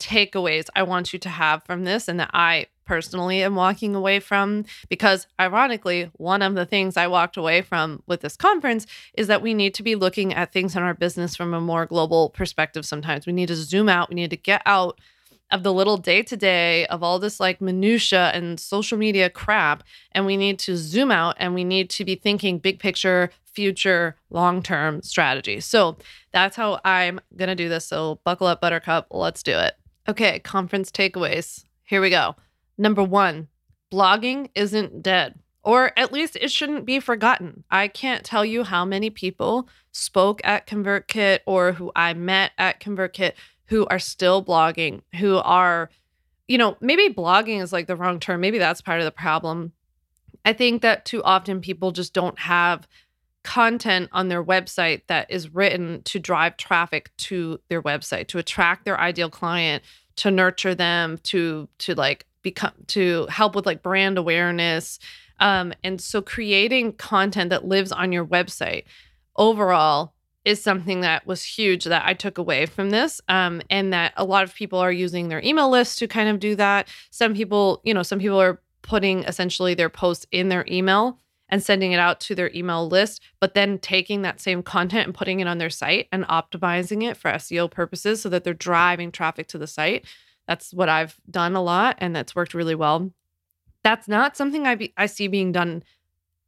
takeaways 0.00 0.66
I 0.74 0.82
want 0.82 1.12
you 1.12 1.18
to 1.20 1.28
have 1.28 1.62
from 1.64 1.84
this 1.84 2.08
and 2.08 2.18
that 2.18 2.30
I 2.32 2.66
personally 2.90 3.40
am 3.44 3.54
walking 3.54 3.94
away 3.94 4.18
from. 4.18 4.64
Because, 4.88 5.28
ironically, 5.38 6.10
one 6.16 6.42
of 6.42 6.56
the 6.56 6.66
things 6.66 6.96
I 6.96 7.06
walked 7.06 7.36
away 7.36 7.62
from 7.62 8.02
with 8.08 8.20
this 8.20 8.36
conference 8.36 8.84
is 9.14 9.28
that 9.28 9.42
we 9.42 9.54
need 9.54 9.74
to 9.74 9.84
be 9.84 9.94
looking 9.94 10.34
at 10.34 10.52
things 10.52 10.74
in 10.74 10.82
our 10.82 10.94
business 10.94 11.36
from 11.36 11.54
a 11.54 11.60
more 11.60 11.86
global 11.86 12.30
perspective 12.30 12.84
sometimes. 12.84 13.26
We 13.26 13.32
need 13.32 13.46
to 13.46 13.54
zoom 13.54 13.88
out, 13.88 14.08
we 14.08 14.16
need 14.16 14.30
to 14.30 14.36
get 14.36 14.62
out 14.66 14.98
of 15.52 15.62
the 15.62 15.72
little 15.72 15.98
day 15.98 16.22
to 16.22 16.36
day 16.36 16.86
of 16.86 17.04
all 17.04 17.20
this 17.20 17.38
like 17.38 17.60
minutia 17.60 18.30
and 18.34 18.58
social 18.58 18.96
media 18.96 19.28
crap 19.28 19.82
and 20.12 20.24
we 20.24 20.36
need 20.36 20.60
to 20.60 20.76
zoom 20.76 21.10
out 21.10 21.34
and 21.40 21.54
we 21.54 21.64
need 21.64 21.90
to 21.90 22.04
be 22.04 22.14
thinking 22.14 22.58
big 22.58 22.78
picture 22.78 23.30
future 23.44 24.14
long-term 24.30 25.02
strategy. 25.02 25.58
So 25.58 25.96
that's 26.32 26.56
how 26.56 26.80
i'm 26.84 27.20
going 27.36 27.48
to 27.48 27.56
do 27.56 27.68
this. 27.68 27.84
So 27.84 28.20
buckle 28.24 28.46
up 28.46 28.60
buttercup. 28.60 29.08
Let's 29.10 29.42
do 29.42 29.58
it 29.58 29.74
Okay, 30.08 30.38
conference 30.40 30.90
takeaways. 30.90 31.64
Here 31.84 32.00
we 32.00 32.10
go. 32.10 32.36
Number 32.78 33.02
one, 33.02 33.48
blogging 33.92 34.50
isn't 34.54 35.02
dead, 35.02 35.38
or 35.62 35.92
at 35.98 36.12
least 36.12 36.36
it 36.40 36.50
shouldn't 36.50 36.86
be 36.86 37.00
forgotten. 37.00 37.64
I 37.70 37.88
can't 37.88 38.24
tell 38.24 38.44
you 38.44 38.64
how 38.64 38.84
many 38.84 39.10
people 39.10 39.68
spoke 39.92 40.40
at 40.44 40.66
ConvertKit 40.66 41.40
or 41.46 41.72
who 41.72 41.92
I 41.94 42.14
met 42.14 42.52
at 42.58 42.80
ConvertKit 42.80 43.32
who 43.66 43.86
are 43.86 43.98
still 43.98 44.44
blogging, 44.44 45.02
who 45.18 45.36
are, 45.36 45.90
you 46.48 46.58
know, 46.58 46.76
maybe 46.80 47.12
blogging 47.14 47.62
is 47.62 47.72
like 47.72 47.86
the 47.86 47.96
wrong 47.96 48.18
term. 48.18 48.40
Maybe 48.40 48.58
that's 48.58 48.82
part 48.82 48.98
of 48.98 49.04
the 49.04 49.12
problem. 49.12 49.72
I 50.44 50.52
think 50.52 50.82
that 50.82 51.04
too 51.04 51.22
often 51.22 51.60
people 51.60 51.92
just 51.92 52.12
don't 52.12 52.38
have 52.38 52.88
content 53.42 54.08
on 54.12 54.28
their 54.28 54.44
website 54.44 55.02
that 55.06 55.30
is 55.30 55.54
written 55.54 56.02
to 56.02 56.18
drive 56.18 56.56
traffic 56.56 57.10
to 57.16 57.58
their 57.68 57.82
website 57.82 58.28
to 58.28 58.38
attract 58.38 58.84
their 58.84 59.00
ideal 59.00 59.30
client 59.30 59.82
to 60.16 60.30
nurture 60.30 60.74
them 60.74 61.18
to 61.22 61.68
to 61.78 61.94
like 61.94 62.26
become 62.42 62.72
to 62.86 63.26
help 63.30 63.54
with 63.54 63.64
like 63.64 63.82
brand 63.82 64.18
awareness 64.18 64.98
um 65.38 65.72
and 65.82 66.00
so 66.00 66.20
creating 66.20 66.92
content 66.92 67.48
that 67.50 67.64
lives 67.64 67.92
on 67.92 68.12
your 68.12 68.26
website 68.26 68.84
overall 69.36 70.12
is 70.44 70.62
something 70.62 71.00
that 71.02 71.26
was 71.26 71.42
huge 71.42 71.84
that 71.84 72.02
I 72.06 72.14
took 72.14 72.38
away 72.38 72.66
from 72.66 72.90
this. 72.90 73.20
Um, 73.28 73.60
and 73.68 73.92
that 73.92 74.14
a 74.16 74.24
lot 74.24 74.42
of 74.42 74.54
people 74.54 74.78
are 74.78 74.92
using 74.92 75.28
their 75.28 75.42
email 75.44 75.68
list 75.68 75.98
to 75.98 76.08
kind 76.08 76.28
of 76.28 76.40
do 76.40 76.56
that. 76.56 76.88
Some 77.10 77.34
people, 77.34 77.82
you 77.84 77.92
know, 77.92 78.02
some 78.02 78.18
people 78.18 78.40
are 78.40 78.60
putting 78.82 79.24
essentially 79.24 79.74
their 79.74 79.90
posts 79.90 80.26
in 80.32 80.48
their 80.48 80.64
email 80.68 81.18
and 81.50 81.62
sending 81.62 81.92
it 81.92 81.98
out 81.98 82.20
to 82.20 82.34
their 82.34 82.50
email 82.54 82.88
list, 82.88 83.20
but 83.40 83.54
then 83.54 83.78
taking 83.78 84.22
that 84.22 84.40
same 84.40 84.62
content 84.62 85.06
and 85.06 85.14
putting 85.14 85.40
it 85.40 85.46
on 85.46 85.58
their 85.58 85.70
site 85.70 86.08
and 86.10 86.24
optimizing 86.24 87.02
it 87.08 87.16
for 87.16 87.30
SEO 87.32 87.70
purposes 87.70 88.22
so 88.22 88.28
that 88.28 88.44
they're 88.44 88.54
driving 88.54 89.12
traffic 89.12 89.48
to 89.48 89.58
the 89.58 89.66
site. 89.66 90.06
That's 90.46 90.72
what 90.72 90.88
I've 90.88 91.20
done 91.30 91.54
a 91.54 91.62
lot 91.62 91.96
and 91.98 92.14
that's 92.14 92.34
worked 92.34 92.54
really 92.54 92.74
well. 92.74 93.12
That's 93.82 94.08
not 94.08 94.36
something 94.36 94.66
I 94.66 94.74
be, 94.76 94.92
I 94.96 95.06
see 95.06 95.28
being 95.28 95.52
done 95.52 95.82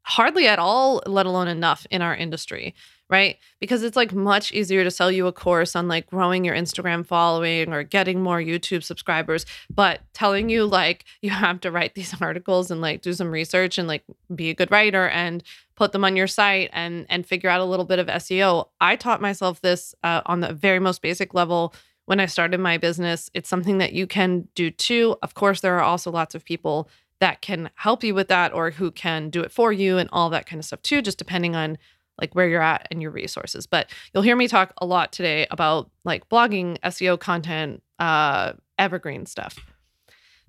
hardly 0.02 0.48
at 0.48 0.58
all, 0.58 1.02
let 1.06 1.26
alone 1.26 1.48
enough 1.48 1.86
in 1.90 2.02
our 2.02 2.14
industry 2.14 2.74
right? 3.10 3.36
Because 3.60 3.82
it's 3.82 3.96
like 3.96 4.14
much 4.14 4.52
easier 4.52 4.84
to 4.84 4.90
sell 4.90 5.10
you 5.10 5.26
a 5.26 5.32
course 5.32 5.76
on 5.76 5.86
like 5.86 6.08
growing 6.08 6.44
your 6.44 6.54
Instagram 6.54 7.04
following 7.04 7.72
or 7.72 7.82
getting 7.82 8.22
more 8.22 8.38
YouTube 8.38 8.82
subscribers, 8.82 9.44
but 9.68 10.00
telling 10.14 10.48
you 10.48 10.64
like 10.64 11.04
you 11.20 11.30
have 11.30 11.60
to 11.60 11.70
write 11.70 11.94
these 11.94 12.14
articles 12.20 12.70
and 12.70 12.80
like 12.80 13.02
do 13.02 13.12
some 13.12 13.30
research 13.30 13.76
and 13.76 13.86
like 13.86 14.02
be 14.34 14.50
a 14.50 14.54
good 14.54 14.70
writer 14.70 15.08
and 15.08 15.42
put 15.76 15.92
them 15.92 16.04
on 16.04 16.16
your 16.16 16.26
site 16.26 16.70
and 16.72 17.06
and 17.08 17.26
figure 17.26 17.50
out 17.50 17.60
a 17.60 17.64
little 17.64 17.84
bit 17.84 17.98
of 17.98 18.06
SEO. 18.06 18.68
I 18.80 18.96
taught 18.96 19.20
myself 19.20 19.60
this 19.60 19.94
uh, 20.02 20.22
on 20.26 20.40
the 20.40 20.52
very 20.52 20.78
most 20.78 21.02
basic 21.02 21.34
level 21.34 21.74
when 22.06 22.20
I 22.20 22.26
started 22.26 22.60
my 22.60 22.78
business. 22.78 23.30
It's 23.34 23.48
something 23.48 23.78
that 23.78 23.92
you 23.92 24.06
can 24.06 24.48
do 24.54 24.70
too. 24.70 25.16
Of 25.22 25.34
course, 25.34 25.60
there 25.60 25.76
are 25.76 25.82
also 25.82 26.10
lots 26.10 26.34
of 26.34 26.44
people 26.44 26.88
that 27.20 27.40
can 27.40 27.70
help 27.76 28.02
you 28.02 28.14
with 28.14 28.28
that 28.28 28.52
or 28.52 28.70
who 28.70 28.90
can 28.90 29.30
do 29.30 29.42
it 29.42 29.52
for 29.52 29.72
you 29.72 29.96
and 29.96 30.08
all 30.12 30.28
that 30.30 30.46
kind 30.46 30.58
of 30.58 30.64
stuff 30.64 30.82
too, 30.82 31.00
just 31.00 31.18
depending 31.18 31.54
on 31.54 31.78
like 32.20 32.34
where 32.34 32.48
you're 32.48 32.62
at 32.62 32.86
and 32.90 33.00
your 33.00 33.10
resources. 33.10 33.66
But 33.66 33.90
you'll 34.12 34.22
hear 34.22 34.36
me 34.36 34.48
talk 34.48 34.72
a 34.78 34.86
lot 34.86 35.12
today 35.12 35.46
about 35.50 35.90
like 36.04 36.28
blogging, 36.28 36.78
SEO 36.80 37.18
content, 37.18 37.82
uh, 37.98 38.52
evergreen 38.78 39.26
stuff. 39.26 39.58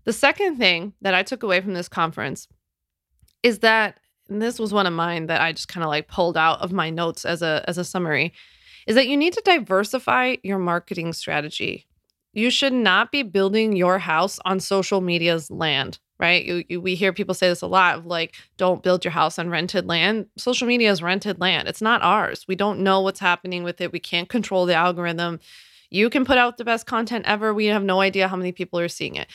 The 0.05 0.13
second 0.13 0.57
thing 0.57 0.93
that 1.01 1.13
I 1.13 1.23
took 1.23 1.43
away 1.43 1.61
from 1.61 1.73
this 1.73 1.87
conference 1.87 2.47
is 3.41 3.59
that 3.59 3.99
this 4.27 4.59
was 4.59 4.73
one 4.73 4.87
of 4.87 4.93
mine 4.93 5.27
that 5.27 5.41
I 5.41 5.51
just 5.51 5.67
kind 5.67 5.83
of 5.83 5.89
like 5.89 6.07
pulled 6.07 6.37
out 6.37 6.61
of 6.61 6.71
my 6.71 6.89
notes 6.89 7.25
as 7.25 7.41
a 7.41 7.63
as 7.67 7.77
a 7.77 7.83
summary 7.83 8.33
is 8.87 8.95
that 8.95 9.07
you 9.07 9.15
need 9.15 9.33
to 9.33 9.41
diversify 9.45 10.35
your 10.43 10.59
marketing 10.59 11.13
strategy. 11.13 11.87
You 12.33 12.49
should 12.49 12.73
not 12.73 13.11
be 13.11 13.23
building 13.23 13.75
your 13.75 13.99
house 13.99 14.39
on 14.43 14.59
social 14.59 15.01
media's 15.01 15.49
land 15.51 15.99
right? 16.19 16.45
You, 16.45 16.63
you, 16.69 16.81
we 16.81 16.95
hear 16.95 17.11
people 17.11 17.33
say 17.33 17.49
this 17.49 17.61
a 17.61 17.67
lot 17.67 17.97
of 17.97 18.05
like, 18.05 18.35
don't 18.57 18.83
build 18.83 19.03
your 19.03 19.11
house 19.11 19.39
on 19.39 19.49
rented 19.49 19.87
land. 19.87 20.27
Social 20.37 20.67
media 20.67 20.91
is 20.91 21.01
rented 21.01 21.39
land. 21.41 21.67
It's 21.67 21.81
not 21.81 22.01
ours. 22.01 22.45
We 22.47 22.55
don't 22.55 22.79
know 22.79 23.01
what's 23.01 23.19
happening 23.19 23.63
with 23.63 23.81
it. 23.81 23.91
We 23.91 23.99
can't 23.99 24.29
control 24.29 24.65
the 24.65 24.75
algorithm. 24.75 25.39
You 25.89 26.09
can 26.09 26.25
put 26.25 26.37
out 26.37 26.57
the 26.57 26.65
best 26.65 26.85
content 26.85 27.25
ever. 27.27 27.53
We 27.53 27.67
have 27.67 27.83
no 27.83 28.01
idea 28.01 28.27
how 28.27 28.35
many 28.35 28.51
people 28.51 28.79
are 28.79 28.87
seeing 28.87 29.15
it. 29.15 29.27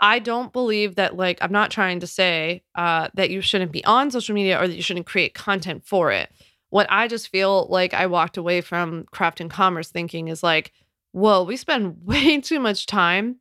I 0.00 0.18
don't 0.18 0.52
believe 0.52 0.94
that, 0.94 1.16
like, 1.16 1.38
I'm 1.42 1.52
not 1.52 1.70
trying 1.70 2.00
to 2.00 2.06
say 2.06 2.62
uh, 2.74 3.08
that 3.14 3.30
you 3.30 3.42
shouldn't 3.42 3.72
be 3.72 3.84
on 3.84 4.10
social 4.10 4.34
media 4.34 4.60
or 4.60 4.66
that 4.66 4.74
you 4.74 4.82
shouldn't 4.82 5.06
create 5.06 5.34
content 5.34 5.84
for 5.84 6.10
it. 6.10 6.30
what 6.70 6.86
I 6.88 7.08
just 7.08 7.28
feel 7.28 7.66
like 7.68 7.92
I 7.92 8.06
walked 8.06 8.36
away 8.36 8.60
from 8.60 9.04
craft 9.10 9.40
and 9.40 9.50
commerce 9.50 9.90
thinking 9.90 10.28
is 10.28 10.42
like, 10.42 10.72
whoa, 11.12 11.42
we 11.42 11.56
spend 11.56 11.98
way 12.04 12.40
too 12.40 12.60
much 12.60 12.86
time 12.86 13.36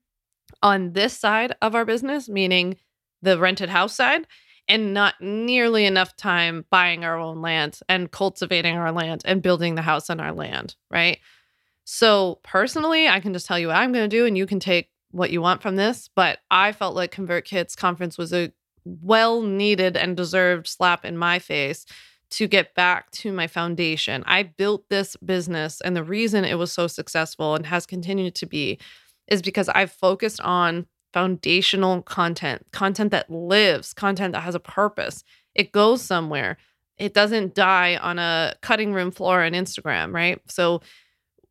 on 0.61 0.93
this 0.93 1.17
side 1.17 1.55
of 1.61 1.75
our 1.75 1.85
business, 1.85 2.29
meaning 2.29 2.77
the 3.21 3.39
rented 3.39 3.69
house 3.69 3.95
side, 3.95 4.27
and 4.67 4.93
not 4.93 5.15
nearly 5.19 5.85
enough 5.85 6.15
time 6.15 6.65
buying 6.69 7.03
our 7.03 7.17
own 7.17 7.41
land 7.41 7.79
and 7.89 8.11
cultivating 8.11 8.77
our 8.77 8.91
land 8.91 9.21
and 9.25 9.41
building 9.41 9.75
the 9.75 9.81
house 9.81 10.09
on 10.09 10.19
our 10.19 10.31
land, 10.31 10.75
right? 10.91 11.19
So, 11.85 12.39
personally, 12.43 13.07
I 13.07 13.19
can 13.19 13.33
just 13.33 13.47
tell 13.47 13.57
you 13.57 13.67
what 13.67 13.77
I'm 13.77 13.91
going 13.91 14.07
to 14.07 14.15
do 14.15 14.27
and 14.27 14.37
you 14.37 14.45
can 14.45 14.59
take 14.59 14.91
what 15.11 15.31
you 15.31 15.41
want 15.41 15.63
from 15.63 15.75
this. 15.75 16.07
But 16.15 16.37
I 16.51 16.71
felt 16.71 16.95
like 16.95 17.13
ConvertKits 17.13 17.75
conference 17.75 18.17
was 18.17 18.31
a 18.31 18.51
well 18.85 19.41
needed 19.41 19.97
and 19.97 20.15
deserved 20.15 20.67
slap 20.67 21.03
in 21.03 21.17
my 21.17 21.39
face 21.39 21.85
to 22.31 22.47
get 22.47 22.75
back 22.75 23.09
to 23.09 23.31
my 23.31 23.47
foundation. 23.47 24.23
I 24.27 24.43
built 24.43 24.87
this 24.89 25.15
business, 25.17 25.81
and 25.81 25.95
the 25.95 26.03
reason 26.03 26.45
it 26.45 26.59
was 26.59 26.71
so 26.71 26.85
successful 26.85 27.55
and 27.55 27.65
has 27.65 27.87
continued 27.87 28.35
to 28.35 28.45
be 28.45 28.79
is 29.29 29.41
because 29.41 29.69
I've 29.69 29.91
focused 29.91 30.41
on 30.41 30.85
foundational 31.13 32.01
content, 32.03 32.65
content 32.71 33.11
that 33.11 33.29
lives, 33.29 33.93
content 33.93 34.33
that 34.33 34.41
has 34.41 34.55
a 34.55 34.59
purpose. 34.59 35.23
It 35.55 35.71
goes 35.71 36.01
somewhere. 36.01 36.57
It 36.97 37.13
doesn't 37.13 37.55
die 37.55 37.97
on 37.97 38.19
a 38.19 38.55
cutting 38.61 38.93
room 38.93 39.11
floor 39.11 39.43
on 39.43 39.53
Instagram, 39.53 40.13
right? 40.13 40.39
So 40.47 40.81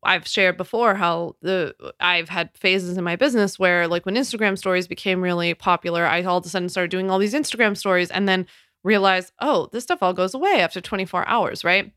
I've 0.03 0.27
shared 0.27 0.55
before 0.55 0.95
how 0.95 1.35
the 1.41 1.75
I've 1.99 2.29
had 2.29 2.51
phases 2.55 2.97
in 2.97 3.03
my 3.03 3.15
business 3.15 3.59
where 3.59 3.87
like 3.87 4.05
when 4.05 4.15
Instagram 4.15 4.57
stories 4.57 4.87
became 4.87 5.21
really 5.21 5.53
popular, 5.53 6.05
I 6.05 6.23
all 6.23 6.37
of 6.37 6.45
a 6.45 6.49
sudden 6.49 6.69
started 6.69 6.91
doing 6.91 7.11
all 7.11 7.19
these 7.19 7.33
Instagram 7.33 7.75
stories 7.75 8.09
and 8.09 8.27
then 8.27 8.47
realized, 8.83 9.33
oh, 9.41 9.67
this 9.73 9.83
stuff 9.83 10.01
all 10.01 10.13
goes 10.13 10.33
away 10.33 10.61
after 10.61 10.79
24 10.79 11.27
hours, 11.27 11.63
right? 11.63 11.91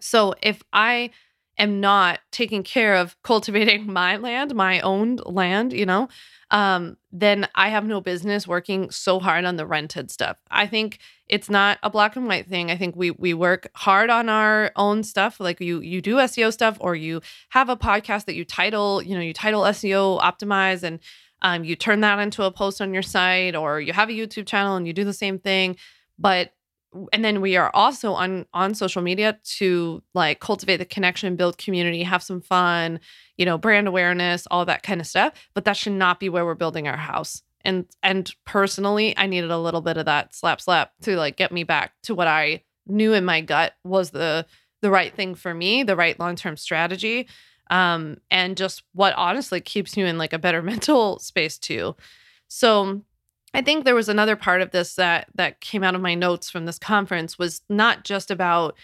So 0.00 0.34
if 0.42 0.62
I 0.72 1.10
am 1.58 1.80
not 1.80 2.20
taking 2.30 2.62
care 2.62 2.94
of 2.94 3.20
cultivating 3.22 3.92
my 3.92 4.16
land, 4.16 4.54
my 4.54 4.80
owned 4.80 5.22
land, 5.26 5.72
you 5.72 5.86
know, 5.86 6.08
um, 6.50 6.96
then 7.12 7.46
I 7.54 7.68
have 7.68 7.86
no 7.86 8.00
business 8.00 8.46
working 8.46 8.90
so 8.90 9.18
hard 9.18 9.44
on 9.44 9.56
the 9.56 9.66
rented 9.66 10.10
stuff. 10.10 10.38
I 10.50 10.66
think 10.66 10.98
it's 11.28 11.50
not 11.50 11.78
a 11.82 11.90
black 11.90 12.16
and 12.16 12.26
white 12.26 12.46
thing. 12.48 12.70
I 12.70 12.76
think 12.76 12.96
we 12.96 13.10
we 13.10 13.34
work 13.34 13.68
hard 13.74 14.08
on 14.08 14.28
our 14.30 14.72
own 14.76 15.02
stuff. 15.02 15.40
Like 15.40 15.60
you 15.60 15.80
you 15.80 16.00
do 16.00 16.16
SEO 16.16 16.52
stuff 16.52 16.78
or 16.80 16.94
you 16.94 17.20
have 17.50 17.68
a 17.68 17.76
podcast 17.76 18.24
that 18.24 18.34
you 18.34 18.44
title, 18.44 19.02
you 19.02 19.14
know, 19.14 19.20
you 19.20 19.34
title 19.34 19.62
SEO 19.62 20.20
optimize 20.20 20.82
and 20.82 21.00
um, 21.42 21.64
you 21.64 21.76
turn 21.76 22.00
that 22.00 22.18
into 22.18 22.42
a 22.44 22.50
post 22.50 22.80
on 22.80 22.94
your 22.94 23.02
site 23.02 23.54
or 23.54 23.80
you 23.80 23.92
have 23.92 24.08
a 24.08 24.12
YouTube 24.12 24.46
channel 24.46 24.76
and 24.76 24.86
you 24.86 24.92
do 24.92 25.04
the 25.04 25.12
same 25.12 25.38
thing. 25.38 25.76
But 26.18 26.52
and 27.12 27.24
then 27.24 27.40
we 27.40 27.56
are 27.56 27.70
also 27.74 28.12
on 28.12 28.46
on 28.54 28.74
social 28.74 29.02
media 29.02 29.38
to 29.44 30.02
like 30.14 30.40
cultivate 30.40 30.78
the 30.78 30.84
connection 30.84 31.36
build 31.36 31.58
community 31.58 32.02
have 32.02 32.22
some 32.22 32.40
fun 32.40 32.98
you 33.36 33.44
know 33.44 33.58
brand 33.58 33.86
awareness 33.86 34.46
all 34.50 34.64
that 34.64 34.82
kind 34.82 35.00
of 35.00 35.06
stuff 35.06 35.32
but 35.54 35.64
that 35.64 35.76
should 35.76 35.92
not 35.92 36.18
be 36.20 36.28
where 36.28 36.44
we're 36.44 36.54
building 36.54 36.88
our 36.88 36.96
house. 36.96 37.42
And 37.64 37.86
and 38.02 38.32
personally 38.46 39.16
i 39.18 39.26
needed 39.26 39.50
a 39.50 39.58
little 39.58 39.80
bit 39.80 39.96
of 39.96 40.06
that 40.06 40.34
slap 40.34 40.60
slap 40.60 40.92
to 41.02 41.16
like 41.16 41.36
get 41.36 41.52
me 41.52 41.64
back 41.64 41.92
to 42.04 42.14
what 42.14 42.28
i 42.28 42.62
knew 42.86 43.12
in 43.12 43.24
my 43.24 43.40
gut 43.40 43.74
was 43.84 44.10
the 44.10 44.46
the 44.80 44.90
right 44.90 45.12
thing 45.12 45.34
for 45.34 45.52
me 45.52 45.82
the 45.82 45.96
right 45.96 46.18
long-term 46.18 46.56
strategy 46.56 47.28
um 47.70 48.16
and 48.30 48.56
just 48.56 48.82
what 48.92 49.12
honestly 49.16 49.60
keeps 49.60 49.96
you 49.96 50.06
in 50.06 50.18
like 50.18 50.32
a 50.32 50.38
better 50.38 50.62
mental 50.72 51.18
space 51.18 51.58
too. 51.58 51.94
So 52.48 53.02
I 53.58 53.60
think 53.60 53.84
there 53.84 53.96
was 53.96 54.08
another 54.08 54.36
part 54.36 54.62
of 54.62 54.70
this 54.70 54.94
that 54.94 55.26
that 55.34 55.60
came 55.60 55.82
out 55.82 55.96
of 55.96 56.00
my 56.00 56.14
notes 56.14 56.48
from 56.48 56.64
this 56.64 56.78
conference 56.78 57.40
was 57.40 57.60
not 57.68 58.04
just 58.04 58.30
about 58.30 58.76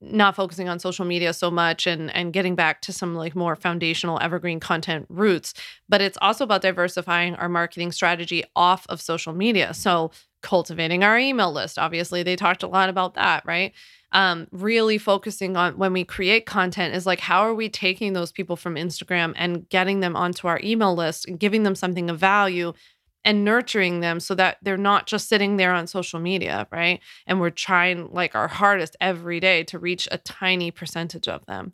not 0.00 0.36
focusing 0.36 0.68
on 0.68 0.78
social 0.78 1.04
media 1.04 1.32
so 1.32 1.50
much 1.50 1.88
and 1.88 2.08
and 2.14 2.32
getting 2.32 2.54
back 2.54 2.82
to 2.82 2.92
some 2.92 3.16
like 3.16 3.34
more 3.34 3.56
foundational 3.56 4.20
evergreen 4.22 4.60
content 4.60 5.06
roots 5.08 5.54
but 5.88 6.00
it's 6.00 6.16
also 6.22 6.44
about 6.44 6.62
diversifying 6.62 7.34
our 7.34 7.48
marketing 7.48 7.90
strategy 7.90 8.44
off 8.54 8.86
of 8.88 9.00
social 9.00 9.32
media. 9.32 9.74
So 9.74 10.12
cultivating 10.40 11.02
our 11.02 11.18
email 11.18 11.52
list 11.52 11.76
obviously 11.76 12.22
they 12.22 12.36
talked 12.36 12.62
a 12.62 12.68
lot 12.68 12.88
about 12.88 13.14
that 13.14 13.44
right? 13.44 13.72
Um, 14.12 14.46
really 14.52 14.98
focusing 14.98 15.56
on 15.56 15.78
when 15.78 15.92
we 15.92 16.04
create 16.04 16.46
content 16.46 16.94
is 16.94 17.06
like 17.06 17.18
how 17.18 17.40
are 17.40 17.54
we 17.54 17.68
taking 17.68 18.12
those 18.12 18.30
people 18.30 18.54
from 18.54 18.76
instagram 18.76 19.32
and 19.36 19.68
getting 19.68 19.98
them 19.98 20.14
onto 20.14 20.46
our 20.46 20.60
email 20.62 20.94
list 20.94 21.26
and 21.26 21.40
giving 21.40 21.64
them 21.64 21.74
something 21.74 22.08
of 22.08 22.20
value 22.20 22.72
and 23.24 23.44
nurturing 23.44 24.00
them 24.00 24.20
so 24.20 24.34
that 24.34 24.58
they're 24.62 24.76
not 24.76 25.06
just 25.06 25.28
sitting 25.28 25.56
there 25.56 25.72
on 25.72 25.86
social 25.86 26.18
media, 26.20 26.66
right? 26.70 27.00
And 27.26 27.40
we're 27.40 27.50
trying 27.50 28.10
like 28.10 28.34
our 28.34 28.48
hardest 28.48 28.96
every 29.00 29.40
day 29.40 29.62
to 29.64 29.78
reach 29.78 30.08
a 30.10 30.18
tiny 30.18 30.70
percentage 30.70 31.28
of 31.28 31.44
them. 31.46 31.72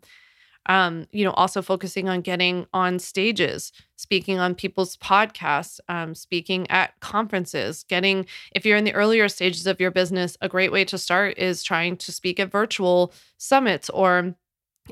Um, 0.65 1.07
you 1.11 1.25
know, 1.25 1.31
also 1.31 1.63
focusing 1.63 2.09
on 2.09 2.21
getting 2.21 2.67
on 2.73 2.99
stages, 2.99 3.71
speaking 3.95 4.37
on 4.37 4.53
people's 4.53 4.97
podcasts, 4.97 5.79
um, 5.87 6.13
speaking 6.13 6.69
at 6.69 6.99
conferences, 6.99 7.83
getting, 7.89 8.27
if 8.51 8.65
you're 8.65 8.77
in 8.77 8.83
the 8.83 8.93
earlier 8.93 9.27
stages 9.29 9.65
of 9.65 9.79
your 9.79 9.89
business, 9.89 10.37
a 10.41 10.49
great 10.49 10.71
way 10.71 10.85
to 10.85 10.97
start 10.97 11.39
is 11.39 11.63
trying 11.63 11.97
to 11.97 12.11
speak 12.11 12.39
at 12.39 12.51
virtual 12.51 13.11
summits 13.37 13.89
or 13.89 14.35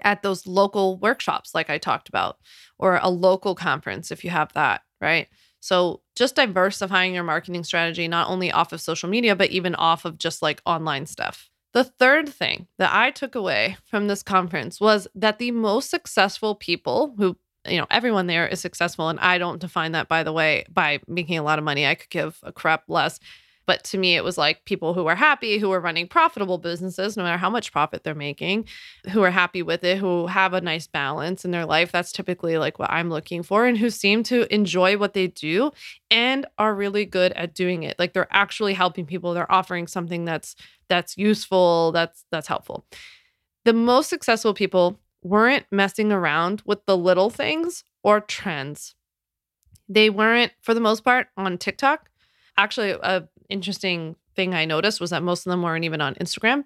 at 0.02 0.24
those 0.24 0.48
local 0.48 0.98
workshops, 0.98 1.54
like 1.54 1.70
I 1.70 1.78
talked 1.78 2.10
about, 2.10 2.38
or 2.80 3.00
a 3.02 3.10
local 3.10 3.54
conference 3.54 4.10
if 4.12 4.24
you 4.24 4.32
have 4.32 4.54
that, 4.54 4.82
right? 5.00 5.28
So, 5.60 6.02
just 6.16 6.36
diversifying 6.36 7.14
your 7.14 7.24
marketing 7.24 7.64
strategy, 7.64 8.08
not 8.08 8.30
only 8.30 8.52
off 8.52 8.74
of 8.74 8.82
social 8.82 9.10
media, 9.10 9.36
but 9.36 9.52
even 9.52 9.76
off 9.76 10.06
of 10.06 10.18
just 10.18 10.42
like 10.42 10.62
online 10.66 11.06
stuff. 11.06 11.50
The 11.74 11.84
third 11.84 12.30
thing 12.30 12.68
that 12.80 12.94
I 12.94 13.12
took 13.12 13.36
away 13.36 13.78
from 13.86 14.08
this 14.08 14.24
conference 14.24 14.80
was 14.80 15.08
that 15.16 15.38
the 15.40 15.52
most 15.52 15.90
successful 15.90 16.56
people 16.56 17.14
who, 17.18 17.38
you 17.68 17.78
know, 17.78 17.88
everyone 17.92 18.28
there 18.28 18.48
is 18.48 18.60
successful. 18.62 19.10
And 19.10 19.20
I 19.20 19.38
don't 19.38 19.60
define 19.60 19.92
that, 19.92 20.08
by 20.08 20.24
the 20.24 20.34
way, 20.34 20.66
by 20.72 21.00
making 21.08 21.38
a 21.38 21.44
lot 21.44 21.60
of 21.60 21.66
money. 21.66 21.86
I 21.86 21.96
could 21.96 22.10
give 22.10 22.40
a 22.44 22.52
crap 22.52 22.84
less. 22.88 23.20
But 23.68 23.84
to 23.84 23.98
me, 23.98 24.16
it 24.16 24.24
was 24.24 24.38
like 24.38 24.66
people 24.66 24.94
who 24.94 25.06
are 25.08 25.16
happy, 25.16 25.60
who 25.60 25.72
are 25.74 25.80
running 25.80 26.08
profitable 26.08 26.58
businesses, 26.58 27.18
no 27.18 27.24
matter 27.24 27.38
how 27.38 27.50
much 27.50 27.72
profit 27.72 28.04
they're 28.04 28.16
making, 28.16 28.66
who 29.12 29.22
are 29.22 29.30
happy 29.30 29.62
with 29.62 29.84
it, 29.84 29.98
who 29.98 30.26
have 30.28 30.54
a 30.54 30.62
nice 30.62 30.88
balance 30.88 31.44
in 31.46 31.52
their 31.52 31.66
life. 31.66 31.92
That's 31.92 32.14
typically 32.14 32.58
like 32.58 32.80
what 32.80 32.90
I'm 32.90 33.10
looking 33.10 33.44
for, 33.44 33.66
and 33.66 33.78
who 33.78 33.90
seem 33.90 34.24
to 34.24 34.52
enjoy 34.52 34.98
what 34.98 35.14
they 35.14 35.28
do 35.28 35.72
and 36.10 36.46
are 36.58 36.74
really 36.74 37.06
good 37.06 37.34
at 37.34 37.54
doing 37.54 37.84
it. 37.84 38.00
Like 38.00 38.14
they're 38.14 38.28
actually 38.32 38.74
helping 38.74 39.06
people. 39.06 39.34
They're 39.34 39.52
offering 39.52 39.88
something 39.88 40.26
that's 40.26 40.56
that's 40.88 41.18
useful, 41.18 41.92
that's 41.92 42.24
that's 42.32 42.48
helpful. 42.48 42.86
The 43.66 43.74
most 43.74 44.10
successful 44.10 44.54
people 44.54 45.00
weren't 45.24 45.66
messing 45.72 46.12
around 46.12 46.62
with 46.66 46.86
the 46.86 46.96
little 46.96 47.30
things 47.30 47.84
or 48.02 48.22
trends. 48.22 48.96
They 49.90 50.10
weren't, 50.10 50.54
for 50.62 50.74
the 50.74 50.80
most 50.80 51.04
part, 51.04 51.28
on 51.36 51.58
TikTok. 51.58 52.10
Actually, 52.58 52.92
a 52.92 53.28
interesting 53.50 54.16
thing 54.36 54.54
I 54.54 54.66
noticed 54.66 55.02
was 55.02 55.10
that 55.10 55.24
most 55.24 55.46
of 55.46 55.52
them 55.52 55.62
weren't 55.62 55.86
even 55.86 56.02
on 56.02 56.16
Instagram. 56.16 56.66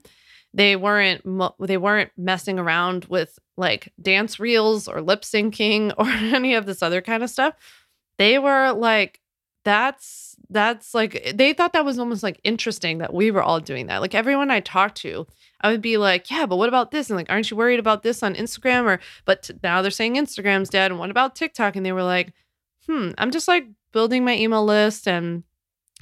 They 0.53 0.75
weren't 0.75 1.23
they 1.59 1.77
weren't 1.77 2.11
messing 2.17 2.59
around 2.59 3.05
with 3.05 3.39
like 3.57 3.93
dance 4.01 4.39
reels 4.39 4.87
or 4.87 5.01
lip 5.01 5.21
syncing 5.21 5.93
or 5.97 6.07
any 6.07 6.53
of 6.55 6.65
this 6.65 6.81
other 6.81 7.01
kind 7.01 7.23
of 7.23 7.29
stuff. 7.29 7.55
They 8.17 8.37
were 8.37 8.71
like 8.73 9.21
that's 9.63 10.35
that's 10.49 10.93
like 10.93 11.33
they 11.33 11.53
thought 11.53 11.73
that 11.73 11.85
was 11.85 11.99
almost 11.99 12.23
like 12.23 12.39
interesting 12.43 12.97
that 12.97 13.13
we 13.13 13.31
were 13.31 13.43
all 13.43 13.59
doing 13.59 13.87
that. 13.87 14.01
Like 14.01 14.15
everyone 14.15 14.51
I 14.51 14.59
talked 14.59 14.97
to, 14.97 15.27
I 15.61 15.71
would 15.71 15.81
be 15.81 15.97
like, 15.97 16.29
"Yeah, 16.29 16.45
but 16.45 16.57
what 16.57 16.69
about 16.69 16.91
this?" 16.91 17.09
And 17.09 17.17
like, 17.17 17.29
"Aren't 17.29 17.49
you 17.51 17.57
worried 17.57 17.79
about 17.79 18.03
this 18.03 18.23
on 18.23 18.35
Instagram?" 18.35 18.85
Or 18.85 18.99
but 19.25 19.43
t- 19.43 19.53
now 19.63 19.81
they're 19.81 19.91
saying 19.91 20.15
Instagram's 20.15 20.69
dead 20.69 20.91
and 20.91 20.99
what 20.99 21.11
about 21.11 21.35
TikTok? 21.35 21.75
And 21.75 21.85
they 21.85 21.91
were 21.91 22.03
like, 22.03 22.33
"Hmm, 22.87 23.11
I'm 23.17 23.31
just 23.31 23.47
like 23.47 23.67
building 23.93 24.25
my 24.25 24.35
email 24.35 24.65
list 24.65 25.07
and 25.07 25.43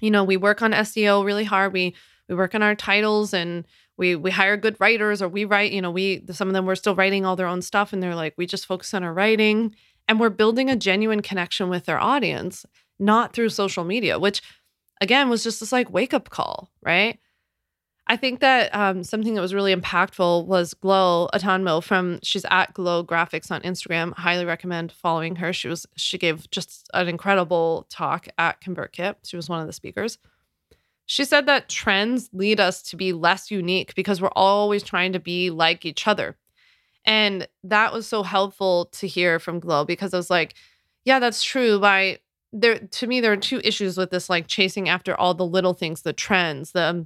you 0.01 0.11
know, 0.11 0.23
we 0.23 0.37
work 0.37 0.61
on 0.61 0.71
SEO 0.71 1.23
really 1.25 1.43
hard. 1.43 1.73
We 1.73 1.95
we 2.27 2.35
work 2.35 2.53
on 2.55 2.61
our 2.61 2.75
titles 2.75 3.33
and 3.33 3.65
we 3.97 4.15
we 4.15 4.31
hire 4.31 4.57
good 4.57 4.77
writers 4.79 5.21
or 5.21 5.27
we 5.27 5.45
write, 5.45 5.71
you 5.71 5.81
know, 5.81 5.91
we 5.91 6.23
some 6.31 6.47
of 6.47 6.53
them 6.53 6.65
were 6.65 6.75
still 6.75 6.95
writing 6.95 7.25
all 7.25 7.35
their 7.35 7.47
own 7.47 7.61
stuff 7.61 7.91
and 7.91 8.01
they're 8.01 8.15
like, 8.15 8.33
we 8.37 8.45
just 8.45 8.65
focus 8.65 8.93
on 8.93 9.03
our 9.03 9.13
writing 9.13 9.75
and 10.07 10.19
we're 10.19 10.29
building 10.29 10.69
a 10.69 10.75
genuine 10.75 11.21
connection 11.21 11.69
with 11.69 11.85
their 11.85 11.99
audience, 11.99 12.65
not 12.97 13.33
through 13.33 13.49
social 13.49 13.83
media, 13.83 14.17
which 14.17 14.41
again 15.01 15.29
was 15.29 15.43
just 15.43 15.59
this 15.59 15.71
like 15.71 15.91
wake 15.91 16.13
up 16.13 16.29
call, 16.29 16.71
right? 16.81 17.19
I 18.11 18.17
think 18.17 18.39
that 18.39 18.73
um, 18.73 19.03
something 19.03 19.35
that 19.35 19.41
was 19.41 19.53
really 19.53 19.73
impactful 19.73 20.47
was 20.47 20.73
Glo 20.73 21.29
Atanmo 21.31 21.81
from 21.83 22.19
she's 22.23 22.43
at 22.49 22.73
Glow 22.73 23.03
Graphics 23.03 23.51
on 23.51 23.61
Instagram. 23.61 24.13
Highly 24.15 24.45
recommend 24.45 24.91
following 24.91 25.35
her. 25.35 25.53
She 25.53 25.67
was 25.67 25.85
she 25.95 26.17
gave 26.17 26.49
just 26.49 26.89
an 26.95 27.07
incredible 27.07 27.85
talk 27.91 28.27
at 28.39 28.61
ConvertKit. 28.61 29.17
She 29.25 29.35
was 29.35 29.47
one 29.47 29.61
of 29.61 29.67
the 29.67 29.73
speakers. 29.73 30.17
She 31.05 31.23
said 31.23 31.45
that 31.45 31.69
trends 31.69 32.31
lead 32.33 32.59
us 32.59 32.81
to 32.83 32.95
be 32.95 33.13
less 33.13 33.51
unique 33.51 33.93
because 33.93 34.19
we're 34.19 34.29
always 34.35 34.81
trying 34.81 35.13
to 35.13 35.19
be 35.19 35.51
like 35.51 35.85
each 35.85 36.07
other. 36.07 36.35
And 37.05 37.47
that 37.63 37.93
was 37.93 38.07
so 38.07 38.23
helpful 38.23 38.85
to 38.93 39.07
hear 39.07 39.37
from 39.37 39.59
Glo 39.59 39.85
because 39.85 40.15
I 40.15 40.17
was 40.17 40.31
like, 40.31 40.55
yeah, 41.05 41.19
that's 41.19 41.43
true. 41.43 41.79
By 41.79 42.19
there 42.51 42.79
to 42.79 43.07
me, 43.07 43.21
there 43.21 43.33
are 43.33 43.37
two 43.37 43.61
issues 43.63 43.99
with 43.99 44.09
this 44.09 44.31
like 44.31 44.47
chasing 44.47 44.89
after 44.89 45.15
all 45.15 45.35
the 45.35 45.45
little 45.45 45.75
things, 45.75 46.01
the 46.01 46.13
trends, 46.13 46.71
the 46.71 47.05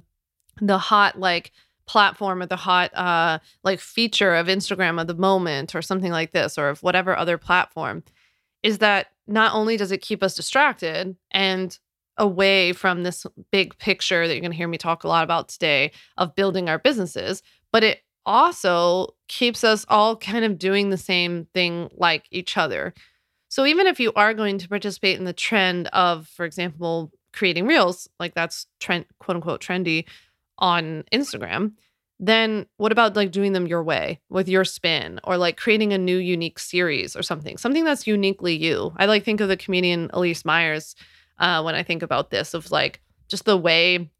the 0.60 0.78
hot 0.78 1.18
like 1.18 1.52
platform 1.86 2.40
or 2.40 2.46
the 2.46 2.56
hot 2.56 2.94
uh 2.94 3.38
like 3.62 3.78
feature 3.78 4.34
of 4.34 4.46
Instagram 4.46 5.00
of 5.00 5.06
the 5.06 5.14
moment 5.14 5.74
or 5.74 5.82
something 5.82 6.10
like 6.10 6.32
this 6.32 6.56
or 6.56 6.68
of 6.68 6.82
whatever 6.82 7.16
other 7.16 7.36
platform 7.36 8.02
is 8.62 8.78
that 8.78 9.08
not 9.26 9.54
only 9.54 9.76
does 9.76 9.92
it 9.92 10.00
keep 10.00 10.22
us 10.22 10.34
distracted 10.34 11.16
and 11.30 11.78
away 12.16 12.72
from 12.72 13.02
this 13.02 13.26
big 13.50 13.76
picture 13.78 14.26
that 14.26 14.34
you're 14.34 14.40
going 14.40 14.50
to 14.50 14.56
hear 14.56 14.68
me 14.68 14.78
talk 14.78 15.04
a 15.04 15.08
lot 15.08 15.24
about 15.24 15.48
today 15.48 15.90
of 16.16 16.34
building 16.34 16.68
our 16.68 16.78
businesses, 16.78 17.42
but 17.72 17.82
it 17.82 18.00
also 18.26 19.08
keeps 19.28 19.64
us 19.64 19.84
all 19.88 20.16
kind 20.16 20.44
of 20.44 20.58
doing 20.58 20.90
the 20.90 20.96
same 20.96 21.46
thing 21.54 21.88
like 21.96 22.26
each 22.30 22.56
other. 22.56 22.94
So 23.48 23.66
even 23.66 23.86
if 23.86 24.00
you 24.00 24.12
are 24.14 24.34
going 24.34 24.58
to 24.58 24.68
participate 24.68 25.18
in 25.18 25.24
the 25.24 25.32
trend 25.32 25.88
of, 25.88 26.26
for 26.28 26.44
example, 26.44 27.12
creating 27.32 27.66
reels, 27.66 28.08
like 28.18 28.34
that's 28.34 28.66
trend 28.80 29.06
quote 29.18 29.36
unquote 29.36 29.60
trendy 29.60 30.04
on 30.58 31.04
Instagram, 31.12 31.72
then 32.20 32.66
what 32.76 32.92
about 32.92 33.16
like 33.16 33.32
doing 33.32 33.52
them 33.52 33.66
your 33.66 33.82
way 33.82 34.20
with 34.28 34.48
your 34.48 34.64
spin 34.64 35.20
or 35.24 35.36
like 35.36 35.56
creating 35.56 35.92
a 35.92 35.98
new 35.98 36.16
unique 36.16 36.58
series 36.58 37.16
or 37.16 37.22
something 37.22 37.56
something 37.56 37.84
that's 37.84 38.06
uniquely 38.06 38.54
you? 38.54 38.92
I 38.96 39.06
like 39.06 39.24
think 39.24 39.40
of 39.40 39.48
the 39.48 39.56
comedian 39.56 40.08
Elyse 40.10 40.44
Myers 40.44 40.94
uh, 41.38 41.62
when 41.62 41.74
i 41.74 41.82
think 41.82 42.02
about 42.02 42.30
this 42.30 42.54
of 42.54 42.70
like 42.70 43.00
just 43.28 43.44
the 43.44 43.56
way 43.56 44.10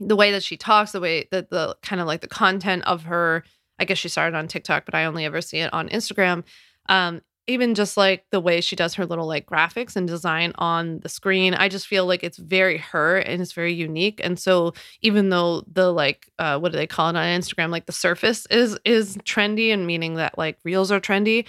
the 0.00 0.16
way 0.16 0.32
that 0.32 0.42
she 0.42 0.56
talks 0.56 0.92
the 0.92 1.00
way 1.00 1.28
that 1.30 1.50
the 1.50 1.76
kind 1.82 2.00
of 2.00 2.06
like 2.06 2.20
the 2.20 2.28
content 2.28 2.82
of 2.84 3.04
her 3.04 3.44
i 3.78 3.84
guess 3.84 3.98
she 3.98 4.08
started 4.08 4.36
on 4.36 4.48
tiktok 4.48 4.84
but 4.84 4.94
i 4.94 5.04
only 5.04 5.24
ever 5.24 5.40
see 5.40 5.58
it 5.58 5.72
on 5.72 5.88
instagram 5.88 6.44
um, 6.88 7.22
even 7.46 7.74
just 7.74 7.96
like 7.96 8.24
the 8.30 8.40
way 8.40 8.60
she 8.60 8.76
does 8.76 8.94
her 8.94 9.04
little 9.04 9.26
like 9.26 9.46
graphics 9.46 9.96
and 9.96 10.06
design 10.06 10.52
on 10.56 11.00
the 11.00 11.08
screen 11.08 11.54
i 11.54 11.68
just 11.68 11.86
feel 11.86 12.06
like 12.06 12.22
it's 12.22 12.38
very 12.38 12.78
her 12.78 13.18
and 13.18 13.42
it's 13.42 13.52
very 13.52 13.72
unique 13.72 14.20
and 14.22 14.38
so 14.38 14.72
even 15.00 15.28
though 15.30 15.64
the 15.72 15.92
like 15.92 16.30
uh 16.38 16.58
what 16.58 16.72
do 16.72 16.78
they 16.78 16.86
call 16.86 17.08
it 17.08 17.16
on 17.16 17.40
instagram? 17.40 17.70
Like 17.70 17.86
the 17.86 17.92
surface 17.92 18.46
is 18.46 18.78
is 18.84 19.16
trendy 19.18 19.72
and 19.72 19.86
meaning 19.86 20.14
that 20.14 20.38
like 20.38 20.58
reels 20.64 20.90
are 20.90 21.00
trendy 21.00 21.46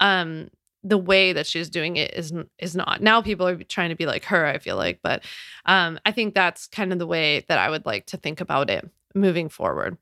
um 0.00 0.48
the 0.82 0.98
way 0.98 1.32
that 1.32 1.46
she's 1.46 1.68
doing 1.68 1.96
it 1.96 2.14
is 2.14 2.32
is 2.58 2.76
not. 2.76 3.02
Now 3.02 3.20
people 3.20 3.48
are 3.48 3.56
trying 3.64 3.88
to 3.90 3.96
be 3.96 4.06
like 4.06 4.24
her 4.26 4.46
i 4.46 4.58
feel 4.58 4.76
like 4.76 5.00
but 5.02 5.24
um 5.66 5.98
i 6.04 6.12
think 6.12 6.34
that's 6.34 6.66
kind 6.68 6.92
of 6.92 6.98
the 6.98 7.06
way 7.06 7.44
that 7.48 7.58
i 7.58 7.70
would 7.70 7.86
like 7.86 8.06
to 8.06 8.16
think 8.16 8.40
about 8.40 8.70
it 8.70 8.88
moving 9.14 9.48
forward 9.48 9.96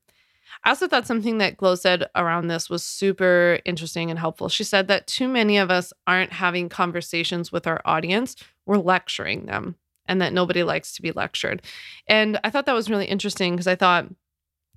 I 0.63 0.69
also 0.69 0.87
thought 0.87 1.07
something 1.07 1.37
that 1.39 1.57
Glo 1.57 1.75
said 1.75 2.05
around 2.15 2.47
this 2.47 2.69
was 2.69 2.83
super 2.83 3.59
interesting 3.65 4.09
and 4.09 4.19
helpful. 4.19 4.49
She 4.49 4.63
said 4.63 4.87
that 4.87 5.07
too 5.07 5.27
many 5.27 5.57
of 5.57 5.69
us 5.71 5.93
aren't 6.07 6.33
having 6.33 6.69
conversations 6.69 7.51
with 7.51 7.67
our 7.67 7.81
audience, 7.85 8.35
we're 8.65 8.77
lecturing 8.77 9.45
them, 9.45 9.75
and 10.07 10.21
that 10.21 10.33
nobody 10.33 10.63
likes 10.63 10.93
to 10.95 11.01
be 11.01 11.11
lectured. 11.11 11.61
And 12.07 12.39
I 12.43 12.49
thought 12.49 12.65
that 12.65 12.73
was 12.73 12.89
really 12.89 13.05
interesting 13.05 13.53
because 13.53 13.67
I 13.67 13.75
thought, 13.75 14.07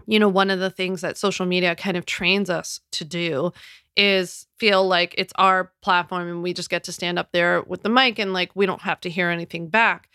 you 0.06 0.18
know, 0.18 0.28
one 0.28 0.50
of 0.50 0.58
the 0.58 0.70
things 0.70 1.00
that 1.00 1.18
social 1.18 1.46
media 1.46 1.74
kind 1.74 1.96
of 1.96 2.06
trains 2.06 2.50
us 2.50 2.80
to 2.92 3.04
do 3.04 3.52
is 3.96 4.46
feel 4.58 4.86
like 4.86 5.14
it's 5.18 5.32
our 5.36 5.72
platform 5.82 6.28
and 6.28 6.42
we 6.42 6.54
just 6.54 6.70
get 6.70 6.84
to 6.84 6.92
stand 6.92 7.18
up 7.18 7.32
there 7.32 7.62
with 7.62 7.82
the 7.82 7.88
mic 7.88 8.18
and 8.18 8.32
like 8.32 8.54
we 8.54 8.64
don't 8.64 8.82
have 8.82 9.00
to 9.00 9.10
hear 9.10 9.28
anything 9.28 9.68
back 9.68 10.08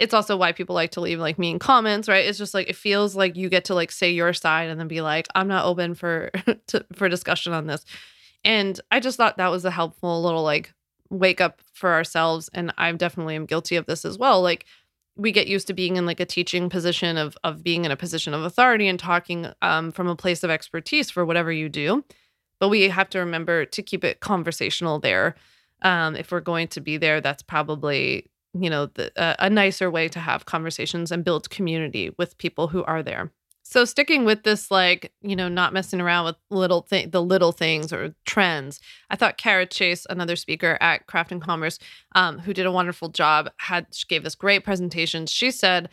it's 0.00 0.14
also 0.14 0.34
why 0.34 0.50
people 0.50 0.74
like 0.74 0.92
to 0.92 1.00
leave 1.02 1.20
like 1.20 1.38
mean 1.38 1.58
comments, 1.58 2.08
right? 2.08 2.24
It's 2.24 2.38
just 2.38 2.54
like 2.54 2.70
it 2.70 2.74
feels 2.76 3.14
like 3.14 3.36
you 3.36 3.50
get 3.50 3.66
to 3.66 3.74
like 3.74 3.92
say 3.92 4.10
your 4.10 4.32
side 4.32 4.70
and 4.70 4.80
then 4.80 4.88
be 4.88 5.02
like, 5.02 5.28
I'm 5.34 5.46
not 5.46 5.66
open 5.66 5.94
for 5.94 6.30
to, 6.68 6.86
for 6.94 7.10
discussion 7.10 7.52
on 7.52 7.66
this. 7.66 7.84
And 8.42 8.80
I 8.90 8.98
just 8.98 9.18
thought 9.18 9.36
that 9.36 9.50
was 9.50 9.66
a 9.66 9.70
helpful 9.70 10.22
little 10.22 10.42
like 10.42 10.72
wake 11.10 11.42
up 11.42 11.60
for 11.74 11.92
ourselves. 11.92 12.48
And 12.54 12.72
I 12.78 12.90
definitely 12.92 13.36
am 13.36 13.44
guilty 13.44 13.76
of 13.76 13.84
this 13.84 14.06
as 14.06 14.16
well. 14.16 14.40
Like 14.40 14.64
we 15.16 15.32
get 15.32 15.48
used 15.48 15.66
to 15.66 15.74
being 15.74 15.96
in 15.96 16.06
like 16.06 16.18
a 16.20 16.24
teaching 16.24 16.70
position 16.70 17.18
of 17.18 17.36
of 17.44 17.62
being 17.62 17.84
in 17.84 17.90
a 17.90 17.96
position 17.96 18.32
of 18.32 18.42
authority 18.42 18.88
and 18.88 18.98
talking 18.98 19.48
um, 19.60 19.92
from 19.92 20.08
a 20.08 20.16
place 20.16 20.42
of 20.42 20.48
expertise 20.48 21.10
for 21.10 21.26
whatever 21.26 21.52
you 21.52 21.68
do. 21.68 22.02
But 22.58 22.70
we 22.70 22.88
have 22.88 23.10
to 23.10 23.18
remember 23.18 23.66
to 23.66 23.82
keep 23.82 24.02
it 24.02 24.20
conversational 24.20 24.98
there. 24.98 25.34
Um, 25.82 26.16
if 26.16 26.32
we're 26.32 26.40
going 26.40 26.68
to 26.68 26.80
be 26.80 26.96
there, 26.96 27.20
that's 27.20 27.42
probably 27.42 28.30
you 28.54 28.70
know 28.70 28.86
the, 28.86 29.12
uh, 29.20 29.36
a 29.38 29.50
nicer 29.50 29.90
way 29.90 30.08
to 30.08 30.20
have 30.20 30.46
conversations 30.46 31.12
and 31.12 31.24
build 31.24 31.50
community 31.50 32.10
with 32.18 32.38
people 32.38 32.68
who 32.68 32.84
are 32.84 33.02
there. 33.02 33.32
So 33.62 33.84
sticking 33.84 34.24
with 34.24 34.42
this 34.42 34.70
like 34.70 35.12
you 35.22 35.36
know 35.36 35.48
not 35.48 35.72
messing 35.72 36.00
around 36.00 36.24
with 36.24 36.36
little 36.50 36.82
thing 36.82 37.10
the 37.10 37.22
little 37.22 37.52
things 37.52 37.92
or 37.92 38.14
trends 38.24 38.80
i 39.10 39.16
thought 39.16 39.36
kara 39.36 39.64
chase 39.64 40.06
another 40.10 40.34
speaker 40.34 40.76
at 40.80 41.06
craft 41.06 41.30
and 41.30 41.40
commerce 41.40 41.78
um, 42.16 42.40
who 42.40 42.52
did 42.52 42.66
a 42.66 42.72
wonderful 42.72 43.10
job 43.10 43.48
had 43.58 43.86
gave 44.08 44.24
this 44.24 44.34
great 44.34 44.64
presentation. 44.64 45.26
She 45.26 45.52
said 45.52 45.88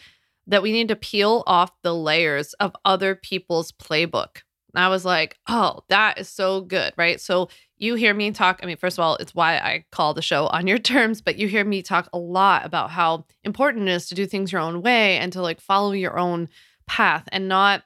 that 0.47 0.63
we 0.63 0.71
need 0.71 0.87
to 0.87 0.95
peel 0.95 1.43
off 1.45 1.71
the 1.83 1.93
layers 1.93 2.53
of 2.53 2.75
other 2.85 3.13
people's 3.13 3.71
playbook 3.71 4.41
I 4.79 4.89
was 4.89 5.05
like, 5.05 5.37
oh, 5.47 5.83
that 5.89 6.19
is 6.19 6.29
so 6.29 6.61
good, 6.61 6.93
right? 6.97 7.19
So 7.19 7.49
you 7.77 7.95
hear 7.95 8.13
me 8.13 8.31
talk. 8.31 8.59
I 8.61 8.65
mean, 8.65 8.77
first 8.77 8.97
of 8.97 9.03
all, 9.03 9.15
it's 9.17 9.35
why 9.35 9.57
I 9.57 9.85
call 9.91 10.13
the 10.13 10.21
show 10.21 10.47
on 10.47 10.67
your 10.67 10.77
terms, 10.93 11.21
but 11.21 11.37
you 11.37 11.47
hear 11.47 11.65
me 11.65 11.81
talk 11.81 12.09
a 12.13 12.17
lot 12.17 12.65
about 12.65 12.91
how 12.91 13.25
important 13.43 13.89
it 13.89 13.91
is 13.91 14.07
to 14.09 14.15
do 14.15 14.25
things 14.25 14.51
your 14.51 14.61
own 14.61 14.81
way 14.81 15.17
and 15.17 15.31
to 15.33 15.41
like 15.41 15.61
follow 15.61 15.91
your 15.91 16.17
own 16.17 16.49
path 16.85 17.27
and 17.31 17.47
not 17.47 17.83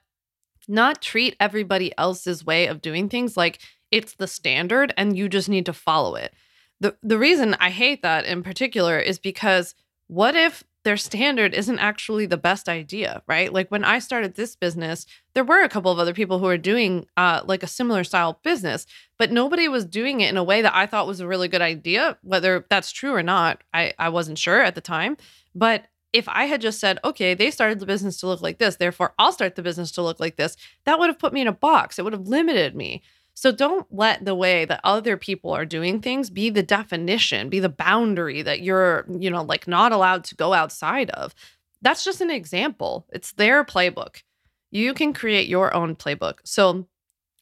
not 0.68 1.02
treat 1.02 1.36
everybody 1.40 1.92
else's 1.98 2.46
way 2.46 2.68
of 2.68 2.82
doing 2.82 3.10
things 3.10 3.36
like 3.36 3.60
it's 3.90 4.14
the 4.14 4.28
standard 4.28 4.94
and 4.96 5.18
you 5.18 5.28
just 5.28 5.50
need 5.50 5.66
to 5.66 5.74
follow 5.74 6.16
it. 6.16 6.34
The 6.80 6.96
the 7.02 7.18
reason 7.18 7.56
I 7.60 7.70
hate 7.70 8.02
that 8.04 8.26
in 8.26 8.44
particular 8.44 9.00
is 9.00 9.20
because 9.20 9.76
what 10.08 10.36
if 10.36 10.64
their 10.84 10.98
standard 10.98 11.54
isn't 11.54 11.80
actually 11.80 12.26
the 12.26 12.38
best 12.38 12.68
idea, 12.68 13.22
right? 13.28 13.54
Like 13.54 13.70
when 13.70 13.84
I 13.84 14.00
started 14.00 14.36
this 14.36 14.56
business, 14.56 15.06
there 15.34 15.44
were 15.44 15.64
a 15.64 15.70
couple 15.70 15.92
of 15.92 16.00
other 16.00 16.14
people 16.14 16.40
who 16.40 16.46
were 16.46 16.58
doing 16.58 17.06
uh, 17.18 17.42
like 17.46 17.64
a 17.64 17.68
similar 17.68 18.04
style 18.04 18.40
business, 18.44 18.86
but 19.20 19.32
nobody 19.32 19.68
was 19.68 19.86
doing 19.86 20.22
it 20.22 20.30
in 20.30 20.38
a 20.38 20.44
way 20.44 20.62
that 20.62 20.76
I 20.76 20.88
thought 20.88 21.08
was 21.08 21.20
a 21.20 21.28
really 21.28 21.48
good 21.48 21.62
idea. 21.62 22.18
Whether 22.24 22.66
that's 22.70 22.92
true 22.92 23.14
or 23.14 23.24
not, 23.24 23.64
I, 23.74 23.94
I 24.00 24.10
wasn't 24.10 24.40
sure 24.40 24.62
at 24.62 24.76
the 24.76 24.82
time. 24.82 25.18
But 25.54 25.86
if 26.14 26.28
I 26.28 26.46
had 26.46 26.62
just 26.62 26.80
said, 26.80 27.00
okay, 27.06 27.34
they 27.34 27.52
started 27.52 27.80
the 27.80 27.86
business 27.86 28.20
to 28.20 28.28
look 28.28 28.42
like 28.42 28.58
this, 28.58 28.76
therefore 28.76 29.14
I'll 29.18 29.32
start 29.32 29.56
the 29.56 29.64
business 29.64 29.92
to 29.94 30.02
look 30.02 30.20
like 30.20 30.36
this, 30.36 30.58
that 30.86 31.00
would 31.00 31.08
have 31.08 31.20
put 31.20 31.34
me 31.34 31.42
in 31.42 31.48
a 31.48 31.54
box. 31.54 32.00
It 32.00 32.04
would 32.04 32.14
have 32.14 32.28
limited 32.28 32.76
me. 32.76 33.02
So 33.42 33.52
don't 33.52 33.88
let 33.90 34.24
the 34.24 34.36
way 34.36 34.66
that 34.66 34.82
other 34.84 35.18
people 35.18 35.50
are 35.50 35.66
doing 35.66 36.00
things 36.00 36.30
be 36.30 36.52
the 36.52 36.62
definition, 36.62 37.50
be 37.50 37.60
the 37.60 37.70
boundary 37.70 38.44
that 38.44 38.62
you're, 38.62 39.04
you 39.10 39.32
know, 39.32 39.42
like 39.42 39.68
not 39.68 39.92
allowed 39.92 40.26
to 40.26 40.36
go 40.36 40.54
outside 40.54 41.10
of. 41.10 41.34
That's 41.82 42.04
just 42.04 42.22
an 42.22 42.30
example. 42.30 43.08
It's 43.12 43.32
their 43.32 43.64
playbook. 43.64 44.22
You 44.70 44.94
can 44.94 45.12
create 45.12 45.48
your 45.48 45.74
own 45.74 45.96
playbook. 45.96 46.36
So 46.44 46.88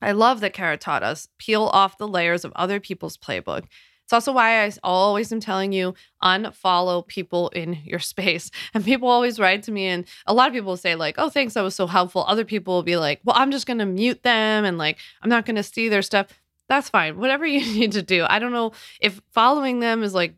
I 0.01 0.13
love 0.13 0.39
that 0.39 0.53
Kara 0.53 0.77
taught 0.77 1.03
us 1.03 1.27
peel 1.38 1.63
off 1.63 1.97
the 1.97 2.07
layers 2.07 2.45
of 2.45 2.53
other 2.55 2.79
people's 2.79 3.17
playbook 3.17 3.65
it's 4.10 4.13
also 4.13 4.32
why 4.32 4.65
I 4.65 4.72
always 4.84 5.32
am 5.32 5.39
telling 5.39 5.72
you 5.72 5.93
unfollow 6.24 7.06
people 7.06 7.50
in 7.50 7.78
your 7.84 8.00
space. 8.00 8.50
And 8.74 8.84
people 8.84 9.08
always 9.08 9.39
write 9.39 9.62
to 9.63 9.72
me, 9.72 9.86
and 9.86 10.04
a 10.26 10.34
lot 10.34 10.48
of 10.48 10.54
people 10.54 10.76
say, 10.78 10.95
like, 10.95 11.15
oh, 11.19 11.30
thanks, 11.30 11.54
that 11.54 11.62
was 11.62 11.76
so 11.76 11.86
helpful. 11.86 12.26
Other 12.28 12.43
people 12.43 12.74
will 12.74 12.82
be 12.82 12.98
like, 12.98 13.19
well, 13.24 13.36
I'm 13.38 13.52
just 13.52 13.67
going 13.67 13.78
to 13.78 13.86
mute 13.86 14.24
them 14.24 14.65
and 14.65 14.80
like, 14.80 14.98
I'm 15.22 15.30
not 15.30 15.45
going 15.45 15.58
to 15.58 15.63
see 15.63 15.89
their 15.89 16.02
stuff. 16.02 16.26
That's 16.67 16.89
fine. 16.89 17.19
Whatever 17.19 17.45
you 17.45 17.60
need 17.60 17.91
to 17.91 18.02
do. 18.02 18.26
I 18.28 18.39
don't 18.39 18.52
know 18.52 18.72
if 19.00 19.22
following 19.30 19.80
them 19.80 20.02
is 20.02 20.15
like 20.15 20.34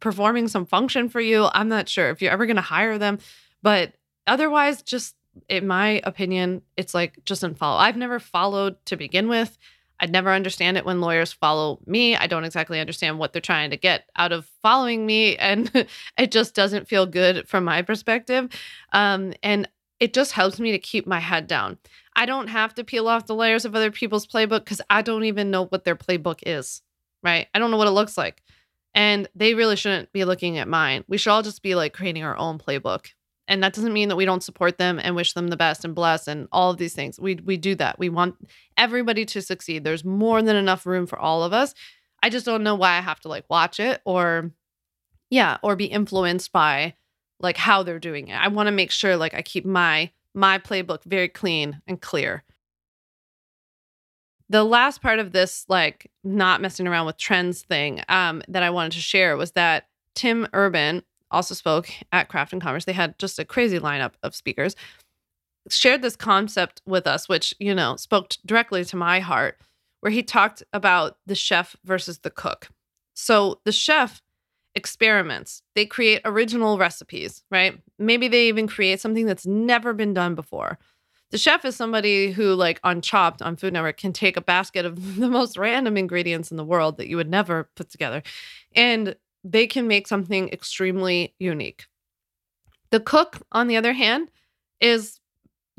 performing 0.00 0.48
some 0.48 0.66
function 0.66 1.08
for 1.08 1.20
you. 1.20 1.48
I'm 1.54 1.68
not 1.68 1.88
sure 1.88 2.10
if 2.10 2.22
you're 2.22 2.32
ever 2.32 2.46
going 2.46 2.56
to 2.56 2.62
hire 2.62 2.98
them, 2.98 3.20
but 3.62 3.92
otherwise, 4.26 4.82
just 4.82 5.14
in 5.48 5.68
my 5.68 6.00
opinion, 6.02 6.62
it's 6.76 6.92
like 6.92 7.24
just 7.24 7.44
unfollow. 7.44 7.78
I've 7.78 7.96
never 7.96 8.18
followed 8.18 8.84
to 8.86 8.96
begin 8.96 9.28
with. 9.28 9.56
I'd 10.02 10.10
never 10.10 10.32
understand 10.32 10.76
it 10.76 10.84
when 10.84 11.00
lawyers 11.00 11.32
follow 11.32 11.78
me. 11.86 12.16
I 12.16 12.26
don't 12.26 12.44
exactly 12.44 12.80
understand 12.80 13.20
what 13.20 13.32
they're 13.32 13.40
trying 13.40 13.70
to 13.70 13.76
get 13.76 14.10
out 14.16 14.32
of 14.32 14.50
following 14.60 15.06
me. 15.06 15.36
And 15.36 15.70
it 16.18 16.32
just 16.32 16.56
doesn't 16.56 16.88
feel 16.88 17.06
good 17.06 17.48
from 17.48 17.64
my 17.64 17.82
perspective. 17.82 18.48
Um, 18.92 19.32
and 19.44 19.68
it 20.00 20.12
just 20.12 20.32
helps 20.32 20.58
me 20.58 20.72
to 20.72 20.78
keep 20.80 21.06
my 21.06 21.20
head 21.20 21.46
down. 21.46 21.78
I 22.16 22.26
don't 22.26 22.48
have 22.48 22.74
to 22.74 22.84
peel 22.84 23.06
off 23.06 23.26
the 23.26 23.36
layers 23.36 23.64
of 23.64 23.76
other 23.76 23.92
people's 23.92 24.26
playbook 24.26 24.64
because 24.64 24.80
I 24.90 25.02
don't 25.02 25.24
even 25.24 25.52
know 25.52 25.66
what 25.66 25.84
their 25.84 25.94
playbook 25.94 26.40
is, 26.44 26.82
right? 27.22 27.46
I 27.54 27.60
don't 27.60 27.70
know 27.70 27.76
what 27.76 27.86
it 27.86 27.92
looks 27.92 28.18
like. 28.18 28.42
And 28.94 29.28
they 29.36 29.54
really 29.54 29.76
shouldn't 29.76 30.12
be 30.12 30.24
looking 30.24 30.58
at 30.58 30.66
mine. 30.66 31.04
We 31.06 31.16
should 31.16 31.30
all 31.30 31.42
just 31.42 31.62
be 31.62 31.76
like 31.76 31.94
creating 31.94 32.24
our 32.24 32.36
own 32.36 32.58
playbook 32.58 33.10
and 33.48 33.62
that 33.62 33.72
doesn't 33.72 33.92
mean 33.92 34.08
that 34.08 34.16
we 34.16 34.24
don't 34.24 34.42
support 34.42 34.78
them 34.78 35.00
and 35.02 35.16
wish 35.16 35.32
them 35.32 35.48
the 35.48 35.56
best 35.56 35.84
and 35.84 35.94
bless 35.94 36.28
and 36.28 36.48
all 36.52 36.70
of 36.70 36.78
these 36.78 36.94
things. 36.94 37.18
We 37.18 37.36
we 37.36 37.56
do 37.56 37.74
that. 37.76 37.98
We 37.98 38.08
want 38.08 38.36
everybody 38.76 39.24
to 39.26 39.42
succeed. 39.42 39.84
There's 39.84 40.04
more 40.04 40.42
than 40.42 40.56
enough 40.56 40.86
room 40.86 41.06
for 41.06 41.18
all 41.18 41.42
of 41.42 41.52
us. 41.52 41.74
I 42.22 42.30
just 42.30 42.46
don't 42.46 42.62
know 42.62 42.76
why 42.76 42.90
I 42.90 43.00
have 43.00 43.20
to 43.20 43.28
like 43.28 43.44
watch 43.48 43.80
it 43.80 44.00
or 44.04 44.52
yeah, 45.30 45.58
or 45.62 45.76
be 45.76 45.86
influenced 45.86 46.52
by 46.52 46.94
like 47.40 47.56
how 47.56 47.82
they're 47.82 47.98
doing 47.98 48.28
it. 48.28 48.34
I 48.34 48.48
want 48.48 48.68
to 48.68 48.72
make 48.72 48.90
sure 48.90 49.16
like 49.16 49.34
I 49.34 49.42
keep 49.42 49.64
my 49.64 50.10
my 50.34 50.58
playbook 50.58 51.04
very 51.04 51.28
clean 51.28 51.82
and 51.86 52.00
clear. 52.00 52.44
The 54.48 54.64
last 54.64 55.02
part 55.02 55.18
of 55.18 55.32
this 55.32 55.64
like 55.68 56.10
not 56.22 56.60
messing 56.60 56.86
around 56.86 57.06
with 57.06 57.16
trends 57.16 57.62
thing 57.62 58.02
um 58.08 58.42
that 58.48 58.62
I 58.62 58.70
wanted 58.70 58.92
to 58.92 59.00
share 59.00 59.36
was 59.36 59.52
that 59.52 59.88
Tim 60.14 60.46
Urban 60.52 61.02
also 61.32 61.54
spoke 61.54 61.90
at 62.12 62.28
Craft 62.28 62.52
and 62.52 62.62
Commerce. 62.62 62.84
They 62.84 62.92
had 62.92 63.18
just 63.18 63.38
a 63.38 63.44
crazy 63.44 63.78
lineup 63.78 64.12
of 64.22 64.34
speakers. 64.34 64.76
shared 65.68 66.02
this 66.02 66.16
concept 66.16 66.82
with 66.86 67.06
us, 67.06 67.28
which, 67.28 67.54
you 67.58 67.74
know, 67.74 67.96
spoke 67.96 68.32
directly 68.44 68.84
to 68.84 68.96
my 68.96 69.20
heart, 69.20 69.58
where 70.00 70.12
he 70.12 70.22
talked 70.22 70.62
about 70.72 71.16
the 71.26 71.34
chef 71.34 71.76
versus 71.84 72.18
the 72.18 72.30
cook. 72.30 72.68
So 73.14 73.60
the 73.64 73.72
chef 73.72 74.22
experiments, 74.74 75.62
they 75.74 75.86
create 75.86 76.22
original 76.24 76.78
recipes, 76.78 77.42
right? 77.50 77.78
Maybe 77.98 78.28
they 78.28 78.48
even 78.48 78.66
create 78.66 79.00
something 79.00 79.26
that's 79.26 79.46
never 79.46 79.92
been 79.92 80.14
done 80.14 80.34
before. 80.34 80.78
The 81.30 81.38
chef 81.38 81.64
is 81.64 81.76
somebody 81.76 82.30
who, 82.30 82.54
like 82.54 82.78
on 82.84 83.00
Chopped 83.00 83.40
on 83.40 83.56
Food 83.56 83.72
Network, 83.72 83.96
can 83.96 84.12
take 84.12 84.36
a 84.36 84.42
basket 84.42 84.84
of 84.84 85.16
the 85.16 85.28
most 85.28 85.56
random 85.56 85.96
ingredients 85.96 86.50
in 86.50 86.56
the 86.56 86.64
world 86.64 86.98
that 86.98 87.08
you 87.08 87.16
would 87.16 87.30
never 87.30 87.70
put 87.74 87.90
together 87.90 88.22
and 88.74 89.16
they 89.44 89.66
can 89.66 89.88
make 89.88 90.06
something 90.06 90.48
extremely 90.50 91.34
unique. 91.38 91.86
The 92.90 93.00
cook, 93.00 93.38
on 93.52 93.68
the 93.68 93.76
other 93.76 93.92
hand, 93.92 94.30
is 94.80 95.18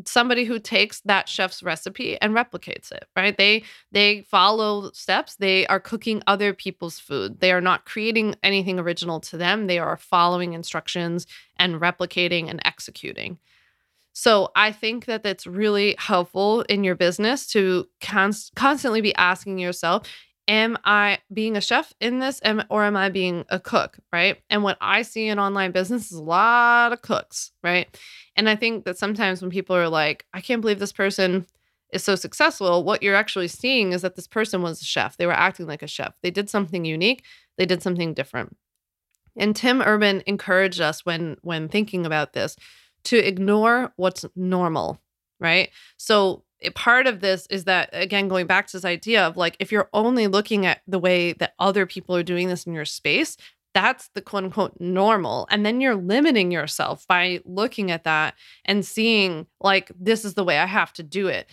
somebody 0.05 0.43
who 0.43 0.59
takes 0.59 1.01
that 1.01 1.29
chef's 1.29 1.61
recipe 1.61 2.19
and 2.19 2.33
replicates 2.33 2.91
it 2.91 3.05
right? 3.15 3.37
They 3.37 3.63
they 3.91 4.21
follow 4.21 4.91
steps. 4.91 5.35
They 5.35 5.67
are 5.67 5.79
cooking 5.79 6.23
other 6.25 6.53
people's 6.53 6.99
food. 6.99 7.39
They 7.39 7.51
are 7.51 7.61
not 7.61 7.85
creating 7.85 8.35
anything 8.43 8.79
original 8.79 9.19
to 9.21 9.37
them. 9.37 9.67
They 9.67 9.79
are 9.79 9.97
following 9.97 10.53
instructions 10.53 11.27
and 11.57 11.75
replicating 11.79 12.49
and 12.49 12.59
executing. 12.65 13.37
So 14.13 14.49
i 14.55 14.71
think 14.71 15.05
that 15.05 15.23
that's 15.23 15.47
really 15.47 15.95
helpful 15.97 16.61
in 16.63 16.83
your 16.83 16.95
business 16.95 17.47
to 17.47 17.87
const- 17.99 18.53
constantly 18.55 19.01
be 19.01 19.15
asking 19.15 19.57
yourself 19.59 20.07
am 20.47 20.77
I 20.83 21.19
being 21.31 21.55
a 21.55 21.61
chef 21.61 21.93
in 21.99 22.19
this 22.19 22.41
or 22.69 22.83
am 22.83 22.97
I 22.97 23.09
being 23.09 23.45
a 23.49 23.59
cook, 23.59 23.97
right? 24.11 24.41
And 24.49 24.63
what 24.63 24.77
I 24.81 25.01
see 25.01 25.27
in 25.27 25.39
online 25.39 25.71
business 25.71 26.11
is 26.11 26.17
a 26.17 26.23
lot 26.23 26.91
of 26.91 27.01
cooks, 27.01 27.51
right? 27.63 27.87
And 28.35 28.49
I 28.49 28.55
think 28.55 28.85
that 28.85 28.97
sometimes 28.97 29.41
when 29.41 29.51
people 29.51 29.75
are 29.75 29.89
like, 29.89 30.25
I 30.33 30.41
can't 30.41 30.61
believe 30.61 30.79
this 30.79 30.91
person 30.91 31.45
is 31.91 32.03
so 32.03 32.15
successful, 32.15 32.83
what 32.83 33.03
you're 33.03 33.15
actually 33.15 33.47
seeing 33.47 33.93
is 33.93 34.01
that 34.01 34.15
this 34.15 34.27
person 34.27 34.61
was 34.61 34.81
a 34.81 34.85
chef. 34.85 35.15
They 35.15 35.27
were 35.27 35.31
acting 35.31 35.67
like 35.67 35.83
a 35.83 35.87
chef. 35.87 36.13
They 36.21 36.31
did 36.31 36.49
something 36.49 36.85
unique, 36.85 37.23
they 37.57 37.65
did 37.65 37.83
something 37.83 38.13
different. 38.13 38.57
And 39.35 39.55
Tim 39.55 39.81
Urban 39.81 40.23
encouraged 40.25 40.81
us 40.81 41.05
when 41.05 41.37
when 41.41 41.69
thinking 41.69 42.05
about 42.05 42.33
this 42.33 42.55
to 43.05 43.17
ignore 43.17 43.93
what's 43.95 44.25
normal, 44.35 45.01
right? 45.39 45.69
So 45.97 46.43
part 46.71 47.07
of 47.07 47.19
this 47.19 47.45
is 47.47 47.65
that 47.65 47.89
again 47.93 48.27
going 48.27 48.47
back 48.47 48.67
to 48.67 48.77
this 48.77 48.85
idea 48.85 49.25
of 49.25 49.37
like 49.37 49.55
if 49.59 49.71
you're 49.71 49.89
only 49.93 50.27
looking 50.27 50.65
at 50.65 50.81
the 50.87 50.99
way 50.99 51.33
that 51.33 51.53
other 51.59 51.85
people 51.85 52.15
are 52.15 52.23
doing 52.23 52.47
this 52.47 52.65
in 52.65 52.73
your 52.73 52.85
space 52.85 53.37
that's 53.73 54.09
the 54.13 54.21
quote 54.21 54.43
unquote 54.43 54.79
normal. 54.79 55.47
And 55.49 55.65
then 55.65 55.81
you're 55.81 55.95
limiting 55.95 56.51
yourself 56.51 57.07
by 57.07 57.41
looking 57.43 57.91
at 57.91 58.03
that 58.03 58.35
and 58.65 58.85
seeing 58.85 59.47
like 59.59 59.91
this 59.99 60.23
is 60.25 60.35
the 60.35 60.43
way 60.43 60.59
i 60.59 60.65
have 60.65 60.93
to 60.93 61.03
do 61.03 61.27
it 61.27 61.49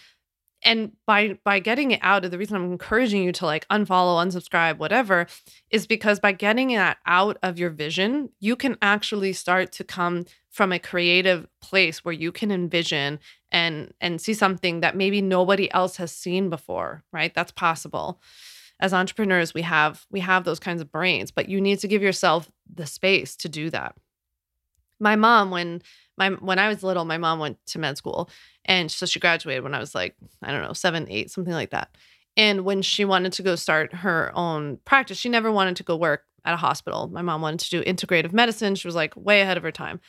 and 0.63 0.93
by 1.07 1.39
by 1.45 1.59
getting 1.59 1.91
it 1.91 2.01
out 2.03 2.25
of 2.25 2.31
the 2.31 2.39
reason 2.39 2.57
i'm 2.57 2.73
encouraging 2.73 3.23
you 3.23 3.33
to 3.33 3.47
like 3.47 3.67
unfollow 3.69 4.25
unsubscribe 4.25 4.79
whatever 4.79 5.27
is 5.71 5.87
because 5.87 6.21
by 6.21 6.33
getting 6.33 6.69
that 6.69 6.99
out 7.07 7.37
of 7.43 7.59
your 7.59 7.71
vision 7.71 8.29
you 8.41 8.57
can 8.57 8.77
actually 8.83 9.33
start 9.33 9.73
to 9.73 9.85
come 9.85 10.25
from 10.51 10.73
a 10.73 10.79
creative 10.79 11.47
place 11.61 12.05
where 12.05 12.13
you 12.13 12.33
can 12.33 12.51
envision 12.51 13.19
and 13.53 13.93
and 14.01 14.21
see 14.21 14.35
something 14.35 14.81
that 14.81 14.97
maybe 14.97 15.23
nobody 15.23 15.73
else 15.73 15.97
has 15.97 16.13
seen 16.13 16.51
before 16.51 17.03
right? 17.13 17.33
That's 17.35 17.53
possible. 17.53 18.21
As 18.81 18.93
entrepreneurs 18.93 19.55
we 19.55 19.63
have 19.63 20.07
we 20.11 20.21
have 20.21 20.45
those 20.45 20.61
kinds 20.61 20.81
of 20.81 20.91
brains 20.91 21.31
but 21.31 21.49
you 21.49 21.61
need 21.61 21.79
to 21.81 21.89
give 21.89 22.03
yourself 22.03 22.51
the 22.73 22.87
space 22.87 23.37
to 23.37 23.49
do 23.49 23.71
that. 23.71 23.95
My 24.99 25.17
mom 25.17 25.51
when 25.51 25.83
my 26.19 26.31
when 26.31 26.59
i 26.59 26.69
was 26.69 26.83
little 26.83 27.05
my 27.05 27.19
mom 27.19 27.39
went 27.39 27.59
to 27.67 27.79
med 27.79 27.97
school 27.97 28.29
and 28.71 28.91
so 28.91 29.05
she 29.05 29.21
graduated 29.21 29.63
when 29.63 29.75
i 29.75 29.79
was 29.79 29.95
like 29.95 30.17
i 30.43 30.51
don't 30.51 30.63
know 30.63 30.73
seven 30.73 31.07
eight 31.11 31.31
something 31.31 31.53
like 31.53 31.71
that 31.71 31.95
and 32.37 32.63
when 32.63 32.81
she 32.81 33.05
wanted 33.05 33.33
to 33.35 33.43
go 33.43 33.55
start 33.55 33.93
her 33.93 34.33
own 34.35 34.79
practice 34.87 35.19
she 35.19 35.29
never 35.29 35.53
wanted 35.53 35.77
to 35.77 35.83
go 35.83 35.97
work 35.97 36.25
at 36.47 36.55
a 36.55 36.57
hospital 36.57 37.09
my 37.09 37.21
mom 37.21 37.43
wanted 37.43 37.61
to 37.61 37.71
do 37.71 37.83
integrative 37.83 38.33
medicine 38.33 38.75
she 38.75 38.89
was 38.89 38.95
like 38.95 39.15
way 39.17 39.43
ahead 39.43 39.59
of 39.59 39.63
her 39.63 39.73
time 39.73 40.01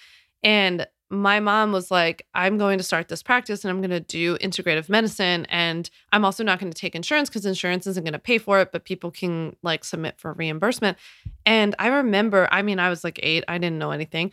and 0.44 0.88
my 1.12 1.42
mom 1.42 1.74
was 1.74 1.92
like, 1.92 2.26
I'm 2.34 2.58
going 2.58 2.78
to 2.78 2.84
start 2.86 3.10
this 3.10 3.22
practice 3.22 3.66
and 3.66 3.70
I'm 3.70 3.82
going 3.82 3.92
to 3.92 4.00
do 4.00 4.38
integrative 4.38 4.88
medicine. 4.88 5.46
And 5.50 5.90
I'm 6.14 6.24
also 6.24 6.42
not 6.42 6.58
going 6.58 6.72
to 6.72 6.78
take 6.78 6.96
insurance 6.96 7.30
because 7.30 7.46
insurance 7.46 7.86
isn't 7.86 8.04
going 8.06 8.14
to 8.14 8.20
pay 8.20 8.38
for 8.38 8.62
it, 8.62 8.72
but 8.72 8.86
people 8.86 9.12
can 9.12 9.58
like 9.62 9.84
submit 9.84 10.18
for 10.18 10.32
reimbursement. 10.32 10.98
And 11.46 11.76
I 11.80 11.88
remember, 11.88 12.48
I 12.50 12.62
mean, 12.62 12.80
I 12.80 12.90
was 12.90 13.04
like 13.04 13.20
eight, 13.22 13.44
I 13.50 13.58
didn't 13.58 13.78
know 13.78 13.92
anything. 13.92 14.32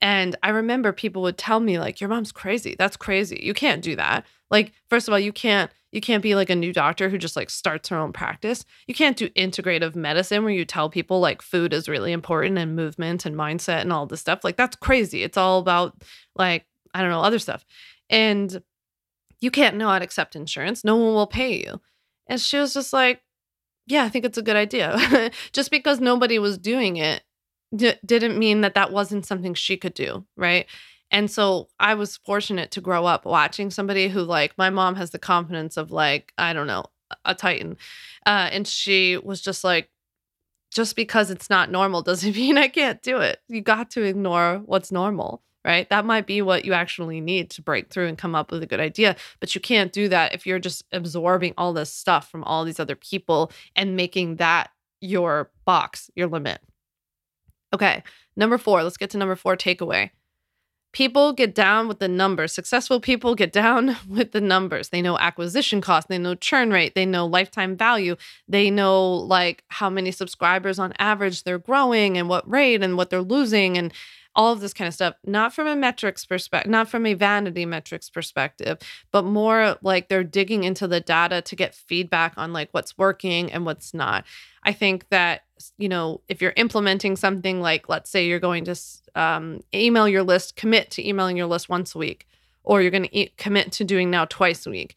And 0.00 0.36
I 0.42 0.50
remember 0.50 0.92
people 0.92 1.22
would 1.22 1.36
tell 1.36 1.60
me, 1.60 1.78
like, 1.78 2.00
your 2.00 2.08
mom's 2.08 2.32
crazy. 2.32 2.74
That's 2.78 2.96
crazy. 2.96 3.40
You 3.42 3.52
can't 3.52 3.82
do 3.82 3.96
that. 3.96 4.24
Like, 4.50 4.72
first 4.88 5.08
of 5.08 5.12
all, 5.12 5.20
you 5.20 5.32
can't 5.32 5.70
you 5.92 6.00
can't 6.00 6.22
be 6.22 6.36
like 6.36 6.50
a 6.50 6.56
new 6.56 6.72
doctor 6.72 7.08
who 7.08 7.18
just 7.18 7.36
like 7.36 7.50
starts 7.50 7.88
her 7.88 7.96
own 7.96 8.12
practice. 8.12 8.64
You 8.86 8.94
can't 8.94 9.16
do 9.16 9.28
integrative 9.30 9.96
medicine 9.96 10.44
where 10.44 10.52
you 10.52 10.64
tell 10.64 10.88
people 10.88 11.18
like 11.18 11.42
food 11.42 11.72
is 11.72 11.88
really 11.88 12.12
important 12.12 12.58
and 12.58 12.76
movement 12.76 13.26
and 13.26 13.34
mindset 13.34 13.80
and 13.80 13.92
all 13.92 14.06
this 14.06 14.20
stuff. 14.20 14.44
Like 14.44 14.56
that's 14.56 14.76
crazy. 14.76 15.24
It's 15.24 15.36
all 15.36 15.58
about 15.58 16.00
like 16.36 16.66
I 16.94 17.00
don't 17.00 17.10
know 17.10 17.22
other 17.22 17.38
stuff. 17.38 17.64
And 18.08 18.62
you 19.40 19.50
can't 19.50 19.76
not 19.76 20.02
accept 20.02 20.36
insurance. 20.36 20.84
No 20.84 20.96
one 20.96 21.14
will 21.14 21.26
pay 21.26 21.60
you. 21.64 21.80
And 22.26 22.40
she 22.40 22.58
was 22.58 22.74
just 22.74 22.92
like, 22.92 23.22
yeah, 23.86 24.04
I 24.04 24.08
think 24.08 24.24
it's 24.24 24.38
a 24.38 24.42
good 24.42 24.56
idea. 24.56 25.30
just 25.52 25.70
because 25.70 25.98
nobody 26.00 26.38
was 26.38 26.58
doing 26.58 26.96
it 26.96 27.22
d- 27.74 27.94
didn't 28.04 28.38
mean 28.38 28.60
that 28.62 28.74
that 28.74 28.92
wasn't 28.92 29.26
something 29.26 29.54
she 29.54 29.76
could 29.76 29.94
do, 29.94 30.24
right? 30.36 30.66
And 31.10 31.30
so 31.30 31.68
I 31.78 31.94
was 31.94 32.18
fortunate 32.18 32.70
to 32.72 32.80
grow 32.80 33.04
up 33.04 33.24
watching 33.24 33.70
somebody 33.70 34.08
who, 34.08 34.20
like, 34.22 34.56
my 34.56 34.70
mom 34.70 34.94
has 34.94 35.10
the 35.10 35.18
confidence 35.18 35.76
of, 35.76 35.90
like, 35.90 36.32
I 36.38 36.52
don't 36.52 36.66
know, 36.68 36.84
a 37.24 37.34
titan. 37.34 37.76
Uh, 38.26 38.48
and 38.52 38.66
she 38.66 39.16
was 39.16 39.40
just 39.40 39.64
like, 39.64 39.90
just 40.70 40.94
because 40.94 41.30
it's 41.30 41.50
not 41.50 41.70
normal 41.70 42.02
doesn't 42.02 42.36
mean 42.36 42.56
I 42.56 42.68
can't 42.68 43.02
do 43.02 43.18
it. 43.18 43.40
You 43.48 43.60
got 43.60 43.90
to 43.92 44.02
ignore 44.02 44.62
what's 44.64 44.92
normal, 44.92 45.42
right? 45.64 45.88
That 45.90 46.04
might 46.04 46.26
be 46.26 46.42
what 46.42 46.64
you 46.64 46.72
actually 46.72 47.20
need 47.20 47.50
to 47.50 47.62
break 47.62 47.90
through 47.90 48.06
and 48.06 48.16
come 48.16 48.36
up 48.36 48.52
with 48.52 48.62
a 48.62 48.66
good 48.66 48.80
idea. 48.80 49.16
But 49.40 49.54
you 49.54 49.60
can't 49.60 49.92
do 49.92 50.08
that 50.08 50.32
if 50.32 50.46
you're 50.46 50.60
just 50.60 50.84
absorbing 50.92 51.54
all 51.58 51.72
this 51.72 51.92
stuff 51.92 52.30
from 52.30 52.44
all 52.44 52.64
these 52.64 52.80
other 52.80 52.96
people 52.96 53.50
and 53.74 53.96
making 53.96 54.36
that 54.36 54.70
your 55.00 55.50
box, 55.64 56.10
your 56.14 56.28
limit. 56.28 56.60
Okay, 57.72 58.02
number 58.36 58.58
four, 58.58 58.82
let's 58.82 58.96
get 58.96 59.10
to 59.10 59.18
number 59.18 59.36
four 59.36 59.56
takeaway 59.56 60.10
people 60.92 61.32
get 61.32 61.54
down 61.54 61.86
with 61.88 61.98
the 61.98 62.08
numbers. 62.08 62.52
Successful 62.52 63.00
people 63.00 63.34
get 63.34 63.52
down 63.52 63.96
with 64.08 64.32
the 64.32 64.40
numbers. 64.40 64.88
They 64.88 65.02
know 65.02 65.18
acquisition 65.18 65.80
cost, 65.80 66.08
they 66.08 66.18
know 66.18 66.34
churn 66.34 66.70
rate, 66.70 66.94
they 66.94 67.06
know 67.06 67.26
lifetime 67.26 67.76
value, 67.76 68.16
they 68.48 68.70
know 68.70 69.12
like 69.12 69.64
how 69.68 69.90
many 69.90 70.10
subscribers 70.10 70.78
on 70.78 70.92
average 70.98 71.44
they're 71.44 71.58
growing 71.58 72.18
and 72.18 72.28
what 72.28 72.48
rate 72.48 72.82
and 72.82 72.96
what 72.96 73.10
they're 73.10 73.22
losing 73.22 73.78
and 73.78 73.92
all 74.36 74.52
of 74.52 74.60
this 74.60 74.72
kind 74.72 74.86
of 74.86 74.94
stuff, 74.94 75.14
not 75.24 75.52
from 75.52 75.66
a 75.66 75.74
metrics 75.74 76.24
perspective, 76.24 76.70
not 76.70 76.88
from 76.88 77.04
a 77.04 77.14
vanity 77.14 77.66
metrics 77.66 78.08
perspective, 78.08 78.78
but 79.10 79.24
more 79.24 79.76
like 79.82 80.08
they're 80.08 80.24
digging 80.24 80.64
into 80.64 80.86
the 80.86 81.00
data 81.00 81.42
to 81.42 81.56
get 81.56 81.74
feedback 81.74 82.34
on 82.36 82.52
like 82.52 82.68
what's 82.72 82.96
working 82.96 83.52
and 83.52 83.66
what's 83.66 83.92
not. 83.92 84.24
I 84.62 84.72
think 84.72 85.08
that, 85.08 85.42
you 85.78 85.88
know, 85.88 86.20
if 86.28 86.40
you're 86.40 86.52
implementing 86.56 87.16
something 87.16 87.60
like, 87.60 87.88
let's 87.88 88.10
say 88.10 88.26
you're 88.26 88.38
going 88.38 88.64
to 88.66 88.76
um, 89.14 89.60
email 89.74 90.08
your 90.08 90.22
list, 90.22 90.54
commit 90.54 90.90
to 90.92 91.06
emailing 91.06 91.36
your 91.36 91.46
list 91.46 91.68
once 91.68 91.94
a 91.94 91.98
week, 91.98 92.26
or 92.62 92.82
you're 92.82 92.90
going 92.90 93.04
to 93.04 93.16
e- 93.16 93.32
commit 93.36 93.72
to 93.72 93.84
doing 93.84 94.10
now 94.10 94.26
twice 94.26 94.66
a 94.66 94.70
week. 94.70 94.94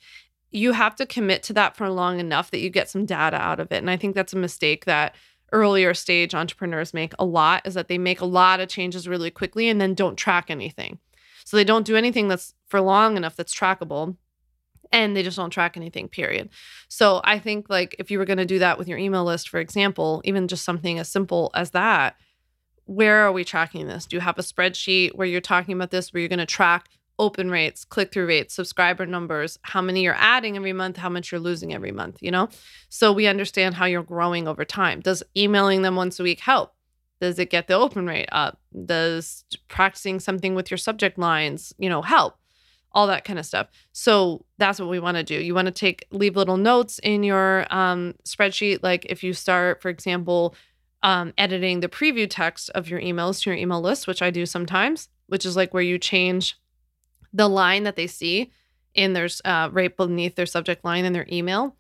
You 0.51 0.73
have 0.73 0.95
to 0.97 1.07
commit 1.07 1.41
to 1.43 1.53
that 1.53 1.75
for 1.75 1.89
long 1.89 2.19
enough 2.19 2.51
that 2.51 2.59
you 2.59 2.69
get 2.69 2.89
some 2.89 3.05
data 3.05 3.37
out 3.37 3.59
of 3.59 3.71
it. 3.71 3.77
And 3.77 3.89
I 3.89 3.97
think 3.97 4.13
that's 4.13 4.33
a 4.33 4.37
mistake 4.37 4.85
that 4.85 5.15
earlier 5.53 5.93
stage 5.93 6.35
entrepreneurs 6.35 6.93
make 6.93 7.13
a 7.17 7.25
lot 7.25 7.65
is 7.65 7.75
that 7.75 7.87
they 7.87 7.97
make 7.97 8.19
a 8.19 8.25
lot 8.25 8.59
of 8.59 8.67
changes 8.67 9.07
really 9.07 9.31
quickly 9.31 9.69
and 9.69 9.79
then 9.79 9.93
don't 9.93 10.17
track 10.17 10.49
anything. 10.49 10.99
So 11.45 11.55
they 11.55 11.63
don't 11.63 11.85
do 11.85 11.95
anything 11.95 12.27
that's 12.27 12.53
for 12.67 12.81
long 12.81 13.15
enough 13.15 13.35
that's 13.35 13.55
trackable 13.55 14.17
and 14.91 15.15
they 15.15 15.23
just 15.23 15.37
don't 15.37 15.49
track 15.49 15.77
anything 15.77 16.07
period. 16.07 16.49
So 16.89 17.21
I 17.23 17.39
think 17.39 17.69
like 17.69 17.95
if 17.99 18.11
you 18.11 18.19
were 18.19 18.25
going 18.25 18.37
to 18.37 18.45
do 18.45 18.59
that 18.59 18.77
with 18.77 18.87
your 18.87 18.97
email 18.97 19.23
list 19.23 19.49
for 19.49 19.59
example, 19.59 20.21
even 20.25 20.47
just 20.47 20.65
something 20.65 20.99
as 20.99 21.09
simple 21.09 21.51
as 21.53 21.71
that, 21.71 22.15
where 22.85 23.19
are 23.19 23.31
we 23.31 23.43
tracking 23.43 23.87
this? 23.87 24.05
Do 24.05 24.17
you 24.17 24.21
have 24.21 24.37
a 24.37 24.43
spreadsheet 24.43 25.15
where 25.15 25.27
you're 25.27 25.41
talking 25.41 25.75
about 25.75 25.91
this 25.91 26.11
where 26.11 26.19
you're 26.19 26.29
going 26.29 26.39
to 26.39 26.45
track 26.45 26.89
open 27.19 27.49
rates, 27.49 27.85
click 27.85 28.11
through 28.11 28.27
rates, 28.27 28.53
subscriber 28.53 29.05
numbers, 29.05 29.59
how 29.61 29.81
many 29.81 30.01
you're 30.01 30.15
adding 30.17 30.55
every 30.55 30.73
month, 30.73 30.97
how 30.97 31.09
much 31.09 31.31
you're 31.31 31.39
losing 31.39 31.73
every 31.73 31.91
month, 31.91 32.17
you 32.21 32.31
know? 32.31 32.49
So 32.89 33.11
we 33.11 33.27
understand 33.27 33.75
how 33.75 33.85
you're 33.85 34.03
growing 34.03 34.47
over 34.47 34.65
time. 34.65 34.99
Does 34.99 35.23
emailing 35.37 35.83
them 35.83 35.95
once 35.95 36.19
a 36.19 36.23
week 36.23 36.39
help? 36.39 36.73
Does 37.21 37.39
it 37.39 37.49
get 37.49 37.67
the 37.67 37.75
open 37.75 38.07
rate 38.07 38.29
up? 38.31 38.59
Does 38.85 39.45
practicing 39.67 40.19
something 40.19 40.55
with 40.55 40.71
your 40.71 40.77
subject 40.77 41.17
lines, 41.17 41.73
you 41.77 41.89
know, 41.89 42.01
help? 42.01 42.35
All 42.91 43.07
that 43.07 43.25
kind 43.25 43.39
of 43.39 43.45
stuff. 43.45 43.67
So 43.91 44.45
that's 44.57 44.79
what 44.79 44.89
we 44.89 44.99
want 44.99 45.17
to 45.17 45.23
do. 45.23 45.35
You 45.35 45.55
want 45.55 45.67
to 45.67 45.71
take 45.71 46.05
leave 46.11 46.35
little 46.35 46.57
notes 46.57 46.99
in 46.99 47.23
your 47.23 47.65
um, 47.73 48.15
spreadsheet. 48.23 48.79
Like 48.83 49.05
if 49.05 49.23
you 49.23 49.33
start, 49.33 49.81
for 49.81 49.89
example, 49.89 50.55
um, 51.01 51.33
editing 51.37 51.79
the 51.79 51.89
preview 51.89 52.27
text 52.29 52.69
of 52.71 52.89
your 52.89 52.99
emails 53.01 53.41
to 53.43 53.49
your 53.49 53.57
email 53.57 53.81
list, 53.81 54.07
which 54.07 54.21
I 54.21 54.29
do 54.29 54.45
sometimes, 54.45 55.09
which 55.27 55.45
is 55.45 55.55
like 55.55 55.73
where 55.73 55.83
you 55.83 55.97
change 55.97 56.57
the 57.33 57.49
line 57.49 57.83
that 57.83 57.95
they 57.95 58.07
see 58.07 58.51
in 58.93 59.13
there's 59.13 59.41
uh, 59.43 59.69
right 59.71 59.95
beneath 59.95 60.35
their 60.35 60.45
subject 60.45 60.85
line 60.85 61.05
in 61.05 61.13
their 61.13 61.27
email. 61.31 61.75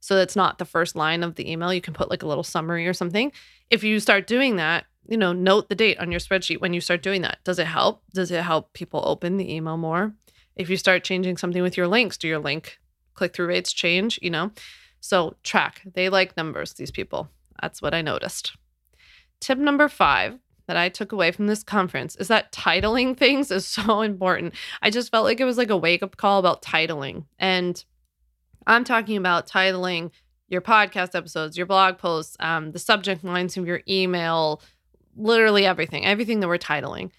So 0.00 0.14
that's 0.16 0.36
not 0.36 0.58
the 0.58 0.64
first 0.64 0.96
line 0.96 1.22
of 1.22 1.36
the 1.36 1.50
email. 1.50 1.72
You 1.72 1.80
can 1.80 1.94
put 1.94 2.10
like 2.10 2.22
a 2.22 2.28
little 2.28 2.44
summary 2.44 2.86
or 2.86 2.92
something. 2.92 3.32
If 3.70 3.82
you 3.82 3.98
start 4.00 4.26
doing 4.26 4.56
that, 4.56 4.84
you 5.08 5.16
know, 5.16 5.32
note 5.32 5.68
the 5.68 5.74
date 5.74 5.98
on 5.98 6.10
your 6.10 6.20
spreadsheet 6.20 6.60
when 6.60 6.74
you 6.74 6.80
start 6.80 7.02
doing 7.02 7.22
that. 7.22 7.38
Does 7.44 7.58
it 7.58 7.66
help? 7.66 8.02
Does 8.12 8.30
it 8.30 8.42
help 8.42 8.72
people 8.72 9.02
open 9.04 9.36
the 9.36 9.52
email 9.52 9.76
more? 9.76 10.14
If 10.56 10.68
you 10.70 10.76
start 10.76 11.04
changing 11.04 11.36
something 11.36 11.62
with 11.62 11.76
your 11.76 11.86
links, 11.86 12.16
do 12.16 12.28
your 12.28 12.38
link 12.38 12.78
click 13.14 13.34
through 13.34 13.46
rates 13.46 13.72
change? 13.72 14.18
You 14.22 14.30
know, 14.30 14.50
so 15.00 15.36
track. 15.42 15.82
They 15.94 16.08
like 16.08 16.36
numbers, 16.36 16.74
these 16.74 16.90
people. 16.90 17.28
That's 17.60 17.80
what 17.80 17.94
I 17.94 18.02
noticed. 18.02 18.56
Tip 19.40 19.58
number 19.58 19.88
five 19.88 20.38
that 20.66 20.76
I 20.76 20.88
took 20.88 21.12
away 21.12 21.30
from 21.30 21.46
this 21.46 21.62
conference 21.62 22.16
is 22.16 22.28
that 22.28 22.52
titling 22.52 23.16
things 23.18 23.50
is 23.50 23.66
so 23.66 24.02
important. 24.02 24.54
I 24.82 24.90
just 24.90 25.10
felt 25.10 25.24
like 25.24 25.40
it 25.40 25.44
was 25.44 25.58
like 25.58 25.70
a 25.70 25.76
wake 25.76 26.02
up 26.02 26.16
call 26.16 26.38
about 26.38 26.62
titling. 26.62 27.24
And 27.38 27.82
I'm 28.66 28.84
talking 28.84 29.16
about 29.16 29.46
titling 29.46 30.10
your 30.48 30.60
podcast 30.60 31.14
episodes, 31.14 31.56
your 31.56 31.66
blog 31.66 31.98
posts, 31.98 32.36
um, 32.40 32.72
the 32.72 32.78
subject 32.78 33.24
lines 33.24 33.56
of 33.56 33.66
your 33.66 33.82
email, 33.88 34.60
literally 35.16 35.66
everything, 35.66 36.04
everything 36.04 36.40
that 36.40 36.48
we're 36.48 36.58
titling. 36.58 37.10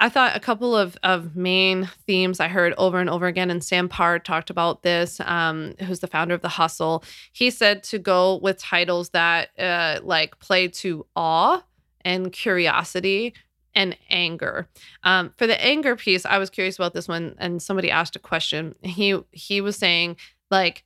I 0.00 0.08
thought 0.08 0.36
a 0.36 0.40
couple 0.40 0.76
of, 0.76 0.96
of 1.02 1.34
main 1.34 1.90
themes 2.06 2.38
I 2.38 2.46
heard 2.46 2.72
over 2.78 3.00
and 3.00 3.10
over 3.10 3.26
again, 3.26 3.50
and 3.50 3.64
Sam 3.64 3.88
Parr 3.88 4.20
talked 4.20 4.48
about 4.48 4.82
this, 4.82 5.18
um, 5.20 5.74
who's 5.80 5.98
the 5.98 6.06
founder 6.06 6.34
of 6.34 6.40
The 6.40 6.48
Hustle. 6.48 7.02
He 7.32 7.50
said 7.50 7.82
to 7.84 7.98
go 7.98 8.36
with 8.36 8.58
titles 8.58 9.10
that 9.10 9.48
uh, 9.58 9.98
like 10.02 10.38
play 10.38 10.68
to 10.68 11.04
awe 11.16 11.62
and 12.08 12.32
curiosity 12.32 13.34
and 13.74 13.94
anger. 14.08 14.66
Um, 15.02 15.34
for 15.36 15.46
the 15.46 15.62
anger 15.62 15.94
piece, 15.94 16.24
I 16.24 16.38
was 16.38 16.48
curious 16.48 16.76
about 16.76 16.94
this 16.94 17.06
one, 17.06 17.34
and 17.38 17.60
somebody 17.60 17.90
asked 17.90 18.16
a 18.16 18.18
question. 18.18 18.74
He 18.82 19.20
he 19.30 19.60
was 19.60 19.76
saying 19.76 20.16
like 20.50 20.84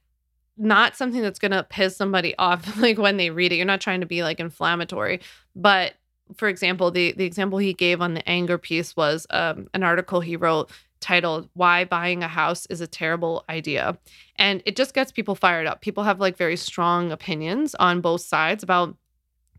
not 0.58 0.96
something 0.96 1.22
that's 1.22 1.38
gonna 1.38 1.62
piss 1.62 1.96
somebody 1.96 2.36
off 2.38 2.76
like 2.78 2.98
when 2.98 3.18
they 3.18 3.30
read 3.30 3.52
it. 3.52 3.56
You're 3.56 3.66
not 3.66 3.80
trying 3.80 4.00
to 4.00 4.06
be 4.06 4.24
like 4.24 4.40
inflammatory, 4.40 5.20
but 5.54 5.94
for 6.36 6.48
example, 6.48 6.90
the 6.90 7.12
the 7.12 7.24
example 7.24 7.58
he 7.58 7.72
gave 7.72 8.00
on 8.00 8.14
the 8.14 8.28
anger 8.28 8.58
piece 8.58 8.96
was 8.96 9.26
um, 9.30 9.68
an 9.74 9.84
article 9.84 10.20
he 10.20 10.36
wrote 10.36 10.70
titled 10.98 11.48
"Why 11.54 11.84
Buying 11.84 12.24
a 12.24 12.28
House 12.28 12.66
is 12.66 12.80
a 12.80 12.88
Terrible 12.88 13.44
Idea," 13.48 13.96
and 14.36 14.60
it 14.66 14.74
just 14.74 14.92
gets 14.92 15.12
people 15.12 15.36
fired 15.36 15.68
up. 15.68 15.82
People 15.82 16.02
have 16.02 16.18
like 16.18 16.36
very 16.36 16.56
strong 16.56 17.12
opinions 17.12 17.76
on 17.76 18.00
both 18.00 18.22
sides 18.22 18.64
about. 18.64 18.96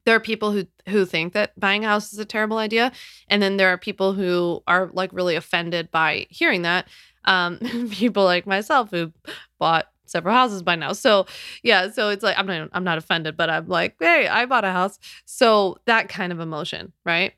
There 0.06 0.16
are 0.16 0.20
people 0.20 0.51
who 0.51 0.66
who 0.88 1.06
think 1.06 1.34
that 1.34 1.58
buying 1.60 1.86
a 1.86 1.88
house 1.88 2.14
is 2.14 2.20
a 2.20 2.26
terrible 2.26 2.58
idea, 2.58 2.91
and 3.28 3.41
then 3.41 3.58
there 3.58 3.70
are 3.70 3.78
people 3.78 4.14
who 4.14 4.62
are 4.68 4.89
like 4.93 5.12
really 5.14 5.36
offended 5.36 5.91
by 5.91 6.28
hearing 6.30 6.64
that. 6.64 6.88
Um, 7.26 7.58
people 7.91 8.26
like 8.26 8.45
myself 8.45 8.91
who 8.91 9.14
bought 9.60 9.88
several 10.06 10.36
houses 10.36 10.62
by 10.62 10.76
now. 10.76 10.93
So 10.93 11.26
yeah, 11.64 11.89
so 11.89 12.10
it's 12.10 12.24
like 12.24 12.38
I'm 12.38 12.45
not 12.45 12.70
I'm 12.74 12.84
not 12.84 12.97
offended, 12.97 13.38
but 13.38 13.49
I'm 13.49 13.68
like, 13.68 13.95
hey, 13.99 14.28
I 14.28 14.45
bought 14.45 14.66
a 14.66 14.72
house. 14.72 14.99
So 15.26 15.78
that 15.86 16.10
kind 16.10 16.32
of 16.32 16.39
emotion, 16.39 16.93
right? 17.06 17.34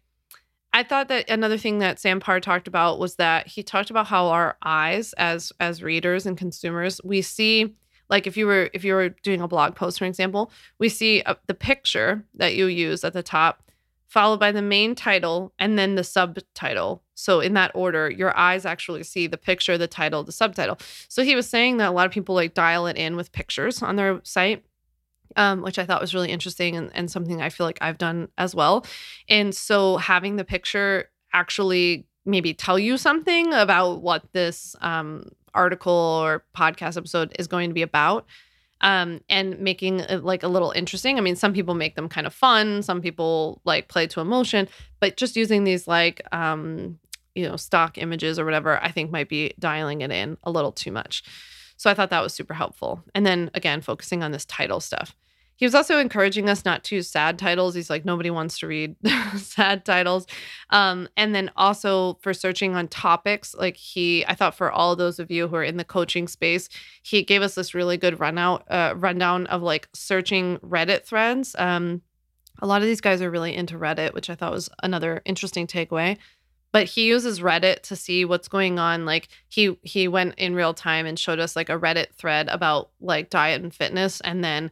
I 0.73 0.83
thought 0.83 1.07
that 1.07 1.29
another 1.29 1.57
thing 1.57 1.79
that 1.79 1.99
Sam 1.99 2.19
Parr 2.19 2.41
talked 2.41 2.67
about 2.67 2.99
was 2.99 3.15
that 3.15 3.47
he 3.47 3.63
talked 3.63 3.89
about 3.89 4.07
how 4.07 4.27
our 4.27 4.57
eyes 4.61 5.13
as 5.13 5.53
as 5.59 5.81
readers 5.81 6.25
and 6.25 6.37
consumers, 6.37 6.99
we 7.03 7.21
see 7.21 7.73
like 8.09 8.27
if 8.27 8.37
you 8.37 8.45
were 8.45 8.69
if 8.73 8.83
you 8.83 8.93
were 8.93 9.09
doing 9.09 9.41
a 9.41 9.47
blog 9.47 9.75
post 9.75 9.99
for 9.99 10.05
example, 10.05 10.51
we 10.79 10.89
see 10.89 11.21
a, 11.25 11.37
the 11.47 11.53
picture 11.53 12.23
that 12.35 12.55
you 12.55 12.67
use 12.67 13.03
at 13.03 13.13
the 13.13 13.23
top 13.23 13.61
followed 14.07 14.39
by 14.39 14.49
the 14.49 14.61
main 14.61 14.95
title 14.95 15.51
and 15.59 15.77
then 15.77 15.95
the 15.95 16.03
subtitle. 16.03 17.03
So, 17.15 17.41
in 17.41 17.53
that 17.55 17.71
order, 17.75 18.09
your 18.09 18.35
eyes 18.37 18.65
actually 18.65 19.03
see 19.03 19.27
the 19.27 19.37
picture, 19.37 19.77
the 19.77 19.87
title, 19.87 20.23
the 20.23 20.31
subtitle. 20.31 20.77
So, 21.09 21.23
he 21.23 21.35
was 21.35 21.49
saying 21.49 21.77
that 21.77 21.89
a 21.89 21.91
lot 21.91 22.05
of 22.05 22.13
people 22.13 22.33
like 22.33 22.53
dial 22.53 22.87
it 22.87 22.95
in 22.95 23.17
with 23.17 23.33
pictures 23.33 23.81
on 23.81 23.97
their 23.97 24.21
site. 24.23 24.63
Um, 25.37 25.63
which 25.63 25.77
I 25.77 25.85
thought 25.85 25.99
was 25.99 26.13
really 26.13 26.31
interesting 26.31 26.77
and, 26.77 26.91
and 26.93 27.11
something 27.11 27.41
I 27.41 27.49
feel 27.49 27.65
like 27.65 27.79
I've 27.81 27.97
done 27.97 28.29
as 28.37 28.55
well. 28.55 28.85
And 29.27 29.53
so 29.53 29.97
having 29.97 30.37
the 30.37 30.45
picture 30.45 31.09
actually 31.33 32.05
maybe 32.25 32.53
tell 32.53 32.79
you 32.79 32.95
something 32.95 33.51
about 33.51 34.01
what 34.01 34.23
this 34.31 34.77
um, 34.79 35.27
article 35.55 35.93
or 35.93 36.43
podcast 36.55 36.97
episode 36.97 37.35
is 37.39 37.47
going 37.47 37.69
to 37.69 37.73
be 37.73 37.81
about 37.81 38.25
um, 38.81 39.21
and 39.29 39.59
making 39.59 40.01
it 40.01 40.23
like 40.23 40.43
a 40.43 40.47
little 40.47 40.71
interesting. 40.71 41.17
I 41.17 41.21
mean, 41.21 41.35
some 41.35 41.53
people 41.53 41.73
make 41.73 41.95
them 41.95 42.09
kind 42.09 42.27
of 42.27 42.33
fun, 42.33 42.83
some 42.83 43.01
people 43.01 43.61
like 43.65 43.87
play 43.87 44.07
to 44.07 44.21
emotion, 44.21 44.67
but 44.99 45.17
just 45.17 45.35
using 45.35 45.63
these 45.63 45.87
like 45.87 46.21
um, 46.31 46.99
you 47.35 47.47
know, 47.47 47.57
stock 47.57 47.97
images 47.97 48.39
or 48.39 48.45
whatever, 48.45 48.81
I 48.81 48.91
think 48.91 49.11
might 49.11 49.29
be 49.29 49.53
dialing 49.59 50.01
it 50.01 50.11
in 50.11 50.37
a 50.43 50.51
little 50.51 50.71
too 50.71 50.91
much. 50.91 51.23
So 51.77 51.89
I 51.89 51.93
thought 51.93 52.09
that 52.09 52.23
was 52.23 52.33
super 52.33 52.53
helpful. 52.53 53.03
And 53.13 53.25
then 53.25 53.51
again, 53.53 53.81
focusing 53.81 54.23
on 54.23 54.31
this 54.31 54.45
title 54.45 54.79
stuff. 54.79 55.15
He 55.57 55.65
was 55.65 55.73
also 55.73 55.99
encouraging 55.99 56.49
us 56.49 56.65
not 56.65 56.83
to 56.85 56.95
use 56.95 57.09
sad 57.09 57.39
titles. 57.39 57.75
He's 57.75 57.89
like, 57.89 58.03
nobody 58.03 58.29
wants 58.29 58.59
to 58.59 58.67
read 58.67 58.95
sad 59.37 59.85
titles. 59.85 60.27
Um, 60.69 61.07
and 61.15 61.33
then 61.33 61.49
also 61.55 62.15
for 62.21 62.33
searching 62.33 62.75
on 62.75 62.89
topics, 62.89 63.55
like 63.55 63.77
he, 63.77 64.25
I 64.27 64.35
thought 64.35 64.55
for 64.55 64.71
all 64.71 64.95
those 64.95 65.17
of 65.17 65.31
you 65.31 65.47
who 65.47 65.55
are 65.55 65.63
in 65.63 65.77
the 65.77 65.85
coaching 65.85 66.27
space, 66.27 66.67
he 67.03 67.23
gave 67.23 67.41
us 67.41 67.55
this 67.55 67.73
really 67.73 67.97
good 67.97 68.19
run 68.19 68.37
out, 68.37 68.69
uh, 68.69 68.95
rundown 68.97 69.47
of 69.47 69.61
like 69.61 69.87
searching 69.93 70.57
Reddit 70.57 71.05
threads. 71.05 71.55
Um, 71.57 72.01
a 72.61 72.67
lot 72.67 72.81
of 72.81 72.87
these 72.87 73.01
guys 73.01 73.21
are 73.21 73.31
really 73.31 73.55
into 73.55 73.77
Reddit, 73.77 74.13
which 74.13 74.29
I 74.29 74.35
thought 74.35 74.51
was 74.51 74.69
another 74.83 75.21
interesting 75.25 75.67
takeaway 75.67 76.17
but 76.71 76.87
he 76.87 77.05
uses 77.05 77.39
reddit 77.39 77.83
to 77.83 77.95
see 77.95 78.25
what's 78.25 78.49
going 78.49 78.79
on 78.79 79.05
like 79.05 79.29
he 79.47 79.77
he 79.81 80.09
went 80.09 80.35
in 80.35 80.53
real 80.53 80.73
time 80.73 81.05
and 81.05 81.17
showed 81.17 81.39
us 81.39 81.55
like 81.55 81.69
a 81.69 81.79
reddit 81.79 82.13
thread 82.17 82.49
about 82.49 82.89
like 82.99 83.29
diet 83.29 83.61
and 83.61 83.73
fitness 83.73 84.19
and 84.19 84.43
then 84.43 84.69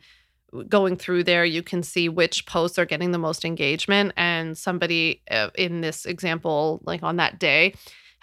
going 0.69 0.95
through 0.95 1.23
there, 1.23 1.45
you 1.45 1.63
can 1.63 1.83
see 1.83 2.09
which 2.09 2.45
posts 2.45 2.77
are 2.77 2.85
getting 2.85 3.11
the 3.11 3.17
most 3.17 3.45
engagement. 3.45 4.13
And 4.17 4.57
somebody 4.57 5.21
uh, 5.29 5.49
in 5.55 5.81
this 5.81 6.05
example, 6.05 6.81
like 6.85 7.03
on 7.03 7.17
that 7.17 7.39
day, 7.39 7.73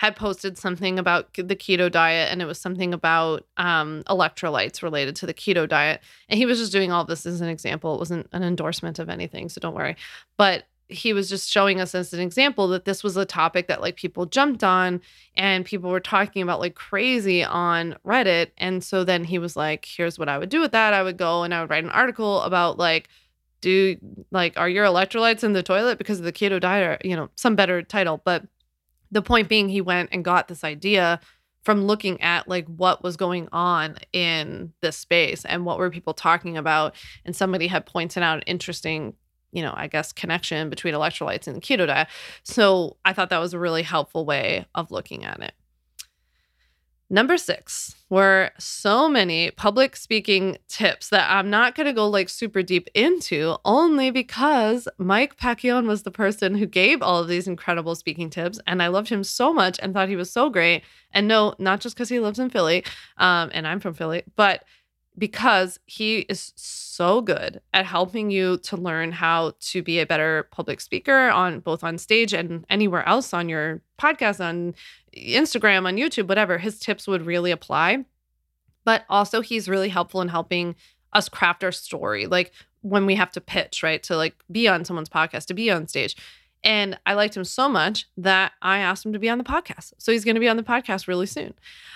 had 0.00 0.16
posted 0.16 0.56
something 0.56 0.98
about 0.98 1.34
the 1.34 1.54
keto 1.54 1.92
diet 1.92 2.32
and 2.32 2.40
it 2.40 2.46
was 2.46 2.58
something 2.58 2.94
about 2.94 3.46
um, 3.58 4.02
electrolytes 4.08 4.82
related 4.82 5.14
to 5.14 5.26
the 5.26 5.34
keto 5.34 5.68
diet. 5.68 6.00
And 6.30 6.38
he 6.38 6.46
was 6.46 6.58
just 6.58 6.72
doing 6.72 6.90
all 6.90 7.04
this 7.04 7.26
as 7.26 7.42
an 7.42 7.48
example. 7.48 7.96
It 7.96 7.98
wasn't 7.98 8.26
an 8.32 8.42
endorsement 8.42 8.98
of 8.98 9.10
anything, 9.10 9.50
so 9.50 9.60
don't 9.60 9.74
worry. 9.74 9.96
But 10.38 10.64
he 10.90 11.12
was 11.12 11.28
just 11.28 11.48
showing 11.48 11.80
us 11.80 11.94
as 11.94 12.12
an 12.12 12.20
example 12.20 12.68
that 12.68 12.84
this 12.84 13.02
was 13.02 13.16
a 13.16 13.24
topic 13.24 13.68
that 13.68 13.80
like 13.80 13.96
people 13.96 14.26
jumped 14.26 14.64
on 14.64 15.00
and 15.36 15.64
people 15.64 15.90
were 15.90 16.00
talking 16.00 16.42
about 16.42 16.60
like 16.60 16.74
crazy 16.74 17.44
on 17.44 17.96
Reddit. 18.04 18.48
And 18.58 18.82
so 18.82 19.04
then 19.04 19.24
he 19.24 19.38
was 19.38 19.56
like, 19.56 19.84
here's 19.84 20.18
what 20.18 20.28
I 20.28 20.38
would 20.38 20.48
do 20.48 20.60
with 20.60 20.72
that. 20.72 20.92
I 20.92 21.02
would 21.02 21.16
go 21.16 21.42
and 21.42 21.54
I 21.54 21.60
would 21.60 21.70
write 21.70 21.84
an 21.84 21.90
article 21.90 22.40
about 22.42 22.78
like, 22.78 23.08
do 23.60 23.96
like, 24.30 24.58
are 24.58 24.68
your 24.68 24.86
electrolytes 24.86 25.44
in 25.44 25.52
the 25.52 25.62
toilet 25.62 25.98
because 25.98 26.18
of 26.18 26.24
the 26.24 26.32
keto 26.32 26.60
diet 26.60 26.84
or, 27.04 27.08
you 27.08 27.14
know, 27.14 27.28
some 27.36 27.54
better 27.54 27.82
title. 27.82 28.20
But 28.24 28.44
the 29.10 29.22
point 29.22 29.48
being, 29.48 29.68
he 29.68 29.80
went 29.80 30.10
and 30.12 30.24
got 30.24 30.48
this 30.48 30.64
idea 30.64 31.20
from 31.62 31.84
looking 31.84 32.20
at 32.22 32.48
like 32.48 32.66
what 32.66 33.02
was 33.02 33.16
going 33.16 33.48
on 33.52 33.96
in 34.12 34.72
this 34.80 34.96
space 34.96 35.44
and 35.44 35.64
what 35.64 35.78
were 35.78 35.90
people 35.90 36.14
talking 36.14 36.56
about 36.56 36.94
and 37.24 37.36
somebody 37.36 37.66
had 37.66 37.84
pointed 37.84 38.22
out 38.22 38.38
an 38.38 38.44
interesting 38.46 39.14
you 39.52 39.62
know, 39.62 39.72
I 39.76 39.86
guess 39.86 40.12
connection 40.12 40.70
between 40.70 40.94
electrolytes 40.94 41.46
and 41.46 41.56
the 41.56 41.60
keto 41.60 41.86
diet. 41.86 42.08
So 42.42 42.96
I 43.04 43.12
thought 43.12 43.30
that 43.30 43.38
was 43.38 43.54
a 43.54 43.58
really 43.58 43.82
helpful 43.82 44.24
way 44.24 44.66
of 44.74 44.90
looking 44.90 45.24
at 45.24 45.40
it. 45.40 45.52
Number 47.12 47.36
six 47.36 47.96
were 48.08 48.52
so 48.56 49.08
many 49.08 49.50
public 49.50 49.96
speaking 49.96 50.58
tips 50.68 51.08
that 51.08 51.28
I'm 51.28 51.50
not 51.50 51.74
going 51.74 51.88
to 51.88 51.92
go 51.92 52.08
like 52.08 52.28
super 52.28 52.62
deep 52.62 52.88
into 52.94 53.56
only 53.64 54.12
because 54.12 54.86
Mike 54.96 55.36
Pacchione 55.36 55.88
was 55.88 56.04
the 56.04 56.12
person 56.12 56.54
who 56.54 56.66
gave 56.66 57.02
all 57.02 57.18
of 57.18 57.26
these 57.26 57.48
incredible 57.48 57.96
speaking 57.96 58.30
tips. 58.30 58.60
And 58.64 58.80
I 58.80 58.86
loved 58.86 59.08
him 59.08 59.24
so 59.24 59.52
much 59.52 59.80
and 59.82 59.92
thought 59.92 60.08
he 60.08 60.14
was 60.14 60.30
so 60.30 60.50
great. 60.50 60.84
And 61.12 61.26
no, 61.26 61.54
not 61.58 61.80
just 61.80 61.96
because 61.96 62.08
he 62.08 62.20
lives 62.20 62.38
in 62.38 62.48
Philly 62.48 62.84
um, 63.16 63.50
and 63.52 63.66
I'm 63.66 63.80
from 63.80 63.94
Philly, 63.94 64.22
but 64.36 64.62
because 65.20 65.78
he 65.84 66.20
is 66.20 66.54
so 66.56 67.20
good 67.20 67.60
at 67.74 67.84
helping 67.84 68.30
you 68.30 68.56
to 68.56 68.76
learn 68.76 69.12
how 69.12 69.52
to 69.60 69.82
be 69.82 70.00
a 70.00 70.06
better 70.06 70.48
public 70.50 70.80
speaker 70.80 71.28
on 71.28 71.60
both 71.60 71.84
on 71.84 71.98
stage 71.98 72.32
and 72.32 72.64
anywhere 72.70 73.06
else 73.06 73.34
on 73.34 73.46
your 73.46 73.82
podcast 73.98 74.42
on 74.42 74.74
Instagram 75.14 75.86
on 75.86 75.96
YouTube 75.96 76.26
whatever. 76.26 76.56
His 76.56 76.78
tips 76.78 77.06
would 77.06 77.26
really 77.26 77.50
apply. 77.50 78.06
But 78.84 79.04
also 79.10 79.42
he's 79.42 79.68
really 79.68 79.90
helpful 79.90 80.22
in 80.22 80.28
helping 80.28 80.74
us 81.12 81.28
craft 81.28 81.62
our 81.62 81.72
story. 81.72 82.26
Like 82.26 82.52
when 82.80 83.04
we 83.04 83.14
have 83.16 83.30
to 83.32 83.42
pitch 83.42 83.82
right 83.82 84.02
to 84.04 84.16
like 84.16 84.34
be 84.50 84.66
on 84.68 84.86
someone's 84.86 85.10
podcast 85.10 85.44
to 85.46 85.54
be 85.54 85.70
on 85.70 85.86
stage 85.86 86.16
and 86.62 86.98
I 87.06 87.14
liked 87.14 87.36
him 87.36 87.44
so 87.44 87.68
much 87.68 88.06
that 88.16 88.52
I 88.60 88.78
asked 88.78 89.04
him 89.04 89.12
to 89.12 89.18
be 89.18 89.28
on 89.28 89.38
the 89.38 89.44
podcast. 89.44 89.94
So 89.98 90.12
he's 90.12 90.24
going 90.24 90.34
to 90.34 90.40
be 90.40 90.48
on 90.48 90.56
the 90.56 90.62
podcast 90.62 91.08
really 91.08 91.26
soon. 91.26 91.54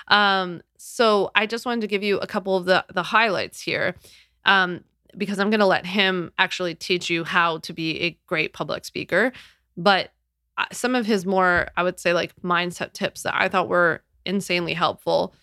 Um, 0.09 0.63
so 0.79 1.31
I 1.35 1.47
just 1.47 1.67
wanted 1.67 1.83
to 1.83 1.87
give 1.87 2.03
you 2.03 2.19
a 2.19 2.27
couple 2.27 2.57
of 2.57 2.65
the 2.65 2.85
the 2.93 3.03
highlights 3.03 3.61
here. 3.61 3.97
Um, 4.45 4.85
because 5.17 5.39
I'm 5.39 5.51
going 5.51 5.61
to 5.61 5.67
let 5.67 5.87
him 5.87 6.33
actually 6.39 6.75
teach 6.75 7.09
you 7.09 7.25
how 7.25 7.59
to 7.59 7.73
be 7.73 8.01
a 8.01 8.19
great 8.27 8.53
public 8.53 8.85
speaker. 8.85 9.33
But 9.77 10.11
uh, 10.59 10.67
some 10.73 10.95
of 10.95 11.07
his 11.07 11.27
more, 11.27 11.69
I 11.77 11.83
would 11.83 11.99
say, 11.99 12.13
like 12.13 12.35
mindset 12.43 12.93
tips 12.93 13.23
that 13.23 13.35
I 13.35 13.49
thought 13.49 13.69
were 13.69 14.03
insanely 14.25 14.75
helpful 14.75 15.35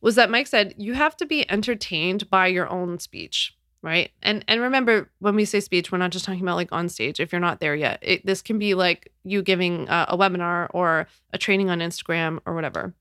was 0.00 0.14
that 0.14 0.30
Mike 0.30 0.46
said 0.46 0.74
you 0.78 0.94
have 0.94 1.16
to 1.18 1.26
be 1.26 1.50
entertained 1.50 2.30
by 2.30 2.46
your 2.46 2.68
own 2.68 2.98
speech, 2.98 3.54
right? 3.82 4.10
And 4.22 4.44
and 4.46 4.60
remember 4.60 5.10
when 5.20 5.34
we 5.34 5.44
say 5.44 5.60
speech, 5.60 5.90
we're 5.90 5.98
not 5.98 6.10
just 6.10 6.24
talking 6.24 6.42
about 6.42 6.56
like 6.56 6.72
on 6.72 6.88
stage. 6.88 7.20
If 7.20 7.32
you're 7.32 7.40
not 7.40 7.60
there 7.60 7.74
yet, 7.74 7.98
it, 8.02 8.26
this 8.26 8.42
can 8.42 8.58
be 8.58 8.74
like 8.74 9.12
you 9.24 9.42
giving 9.42 9.88
a, 9.88 10.06
a 10.10 10.18
webinar 10.18 10.68
or 10.72 11.06
a 11.32 11.38
training 11.38 11.70
on 11.70 11.80
Instagram 11.80 12.40
or 12.44 12.54
whatever. 12.54 12.94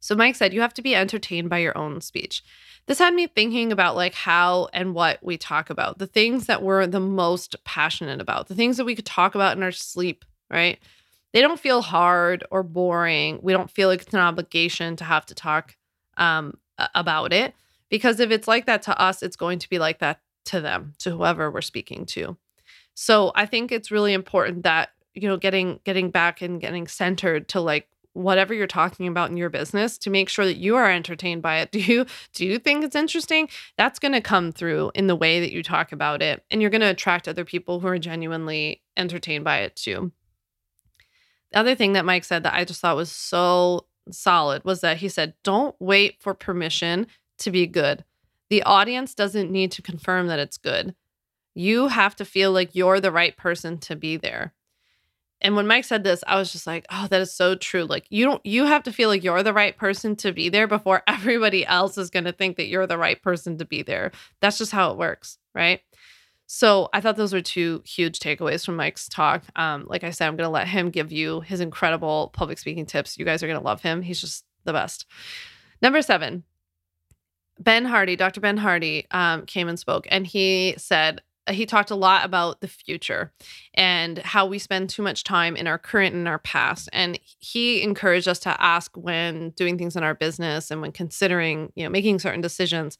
So 0.00 0.16
Mike 0.16 0.34
said 0.34 0.52
you 0.52 0.60
have 0.60 0.74
to 0.74 0.82
be 0.82 0.94
entertained 0.94 1.48
by 1.48 1.58
your 1.58 1.76
own 1.78 2.00
speech. 2.00 2.42
This 2.86 2.98
had 2.98 3.14
me 3.14 3.28
thinking 3.28 3.70
about 3.70 3.94
like 3.94 4.14
how 4.14 4.68
and 4.72 4.94
what 4.94 5.22
we 5.22 5.38
talk 5.38 5.70
about, 5.70 5.98
the 5.98 6.08
things 6.08 6.46
that 6.46 6.62
we're 6.62 6.86
the 6.86 7.00
most 7.00 7.54
passionate 7.64 8.20
about, 8.20 8.48
the 8.48 8.56
things 8.56 8.76
that 8.76 8.84
we 8.84 8.96
could 8.96 9.06
talk 9.06 9.36
about 9.36 9.56
in 9.56 9.62
our 9.62 9.70
sleep, 9.70 10.24
right? 10.50 10.80
They 11.32 11.40
don't 11.40 11.60
feel 11.60 11.80
hard 11.80 12.44
or 12.50 12.64
boring. 12.64 13.38
We 13.42 13.52
don't 13.52 13.70
feel 13.70 13.88
like 13.88 14.02
it's 14.02 14.12
an 14.12 14.20
obligation 14.20 14.96
to 14.96 15.04
have 15.04 15.24
to 15.26 15.34
talk 15.34 15.76
um, 16.16 16.58
about 16.94 17.32
it 17.32 17.54
because 17.92 18.20
if 18.20 18.30
it's 18.30 18.48
like 18.48 18.64
that 18.64 18.80
to 18.82 18.98
us, 18.98 19.22
it's 19.22 19.36
going 19.36 19.58
to 19.58 19.68
be 19.68 19.78
like 19.78 19.98
that 19.98 20.18
to 20.46 20.62
them, 20.62 20.94
to 21.00 21.10
whoever 21.10 21.50
we're 21.50 21.60
speaking 21.60 22.06
to. 22.06 22.38
So 22.94 23.32
I 23.34 23.44
think 23.44 23.70
it's 23.70 23.90
really 23.90 24.14
important 24.14 24.62
that 24.62 24.88
you 25.12 25.28
know 25.28 25.36
getting 25.36 25.78
getting 25.84 26.10
back 26.10 26.40
and 26.40 26.58
getting 26.58 26.86
centered 26.86 27.48
to 27.48 27.60
like 27.60 27.86
whatever 28.14 28.54
you're 28.54 28.66
talking 28.66 29.06
about 29.08 29.30
in 29.30 29.36
your 29.36 29.50
business 29.50 29.98
to 29.98 30.10
make 30.10 30.30
sure 30.30 30.46
that 30.46 30.56
you 30.56 30.74
are 30.76 30.90
entertained 30.90 31.42
by 31.42 31.58
it. 31.58 31.70
Do 31.72 31.80
you 31.80 32.06
do 32.32 32.46
you 32.46 32.58
think 32.58 32.82
it's 32.82 32.96
interesting? 32.96 33.50
That's 33.76 33.98
going 33.98 34.12
to 34.12 34.22
come 34.22 34.52
through 34.52 34.92
in 34.94 35.06
the 35.06 35.16
way 35.16 35.40
that 35.40 35.52
you 35.52 35.62
talk 35.62 35.92
about 35.92 36.22
it 36.22 36.42
and 36.50 36.62
you're 36.62 36.70
going 36.70 36.80
to 36.80 36.90
attract 36.90 37.28
other 37.28 37.44
people 37.44 37.80
who 37.80 37.88
are 37.88 37.98
genuinely 37.98 38.82
entertained 38.96 39.44
by 39.44 39.58
it 39.58 39.76
too. 39.76 40.12
The 41.52 41.58
other 41.58 41.74
thing 41.74 41.92
that 41.92 42.06
Mike 42.06 42.24
said 42.24 42.44
that 42.44 42.54
I 42.54 42.64
just 42.64 42.80
thought 42.80 42.96
was 42.96 43.12
so 43.12 43.86
solid 44.10 44.64
was 44.64 44.80
that 44.80 44.96
he 44.96 45.08
said, 45.10 45.34
"Don't 45.44 45.76
wait 45.78 46.22
for 46.22 46.32
permission 46.32 47.06
to 47.42 47.50
be 47.50 47.66
good. 47.66 48.04
The 48.50 48.62
audience 48.64 49.14
doesn't 49.14 49.50
need 49.50 49.72
to 49.72 49.82
confirm 49.82 50.26
that 50.26 50.38
it's 50.38 50.58
good. 50.58 50.94
You 51.54 51.88
have 51.88 52.16
to 52.16 52.24
feel 52.24 52.52
like 52.52 52.74
you're 52.74 53.00
the 53.00 53.12
right 53.12 53.36
person 53.36 53.78
to 53.78 53.96
be 53.96 54.16
there." 54.16 54.52
And 55.42 55.56
when 55.56 55.66
Mike 55.66 55.84
said 55.84 56.04
this, 56.04 56.22
I 56.26 56.36
was 56.36 56.52
just 56.52 56.68
like, 56.68 56.86
oh, 56.88 57.08
that 57.10 57.20
is 57.20 57.34
so 57.34 57.56
true. 57.56 57.84
Like 57.84 58.06
you 58.08 58.24
don't 58.24 58.44
you 58.46 58.64
have 58.64 58.84
to 58.84 58.92
feel 58.92 59.08
like 59.08 59.24
you're 59.24 59.42
the 59.42 59.52
right 59.52 59.76
person 59.76 60.16
to 60.16 60.32
be 60.32 60.48
there 60.48 60.68
before 60.68 61.02
everybody 61.08 61.66
else 61.66 61.98
is 61.98 62.10
going 62.10 62.24
to 62.24 62.32
think 62.32 62.56
that 62.56 62.68
you're 62.68 62.86
the 62.86 62.96
right 62.96 63.20
person 63.20 63.58
to 63.58 63.64
be 63.64 63.82
there. 63.82 64.12
That's 64.40 64.58
just 64.58 64.72
how 64.72 64.92
it 64.92 64.98
works, 64.98 65.38
right? 65.54 65.80
So 66.46 66.88
I 66.92 67.00
thought 67.00 67.16
those 67.16 67.32
were 67.32 67.40
two 67.40 67.82
huge 67.84 68.18
takeaways 68.18 68.64
from 68.64 68.76
Mike's 68.76 69.08
talk. 69.08 69.42
Um, 69.56 69.86
like 69.88 70.04
I 70.04 70.10
said, 70.10 70.28
I'm 70.28 70.36
going 70.36 70.46
to 70.46 70.50
let 70.50 70.68
him 70.68 70.90
give 70.90 71.10
you 71.10 71.40
his 71.40 71.60
incredible 71.60 72.30
public 72.34 72.58
speaking 72.58 72.84
tips. 72.86 73.18
You 73.18 73.24
guys 73.24 73.42
are 73.42 73.46
going 73.46 73.58
to 73.58 73.64
love 73.64 73.80
him. 73.80 74.02
He's 74.02 74.20
just 74.20 74.44
the 74.64 74.72
best. 74.72 75.06
Number 75.80 76.02
seven, 76.02 76.44
Ben 77.62 77.84
Hardy, 77.84 78.16
Dr. 78.16 78.40
Ben 78.40 78.56
Hardy, 78.56 79.06
um, 79.10 79.46
came 79.46 79.68
and 79.68 79.78
spoke, 79.78 80.06
and 80.10 80.26
he 80.26 80.74
said, 80.78 81.20
he 81.50 81.66
talked 81.66 81.90
a 81.90 81.96
lot 81.96 82.24
about 82.24 82.60
the 82.60 82.68
future 82.68 83.32
and 83.74 84.18
how 84.18 84.46
we 84.46 84.58
spend 84.58 84.88
too 84.88 85.02
much 85.02 85.24
time 85.24 85.56
in 85.56 85.66
our 85.66 85.78
current 85.78 86.14
and 86.14 86.28
our 86.28 86.38
past 86.38 86.88
and 86.92 87.18
he 87.38 87.82
encouraged 87.82 88.28
us 88.28 88.38
to 88.38 88.62
ask 88.62 88.96
when 88.96 89.50
doing 89.50 89.76
things 89.76 89.96
in 89.96 90.04
our 90.04 90.14
business 90.14 90.70
and 90.70 90.80
when 90.80 90.92
considering 90.92 91.72
you 91.74 91.82
know 91.82 91.90
making 91.90 92.18
certain 92.20 92.40
decisions 92.40 92.96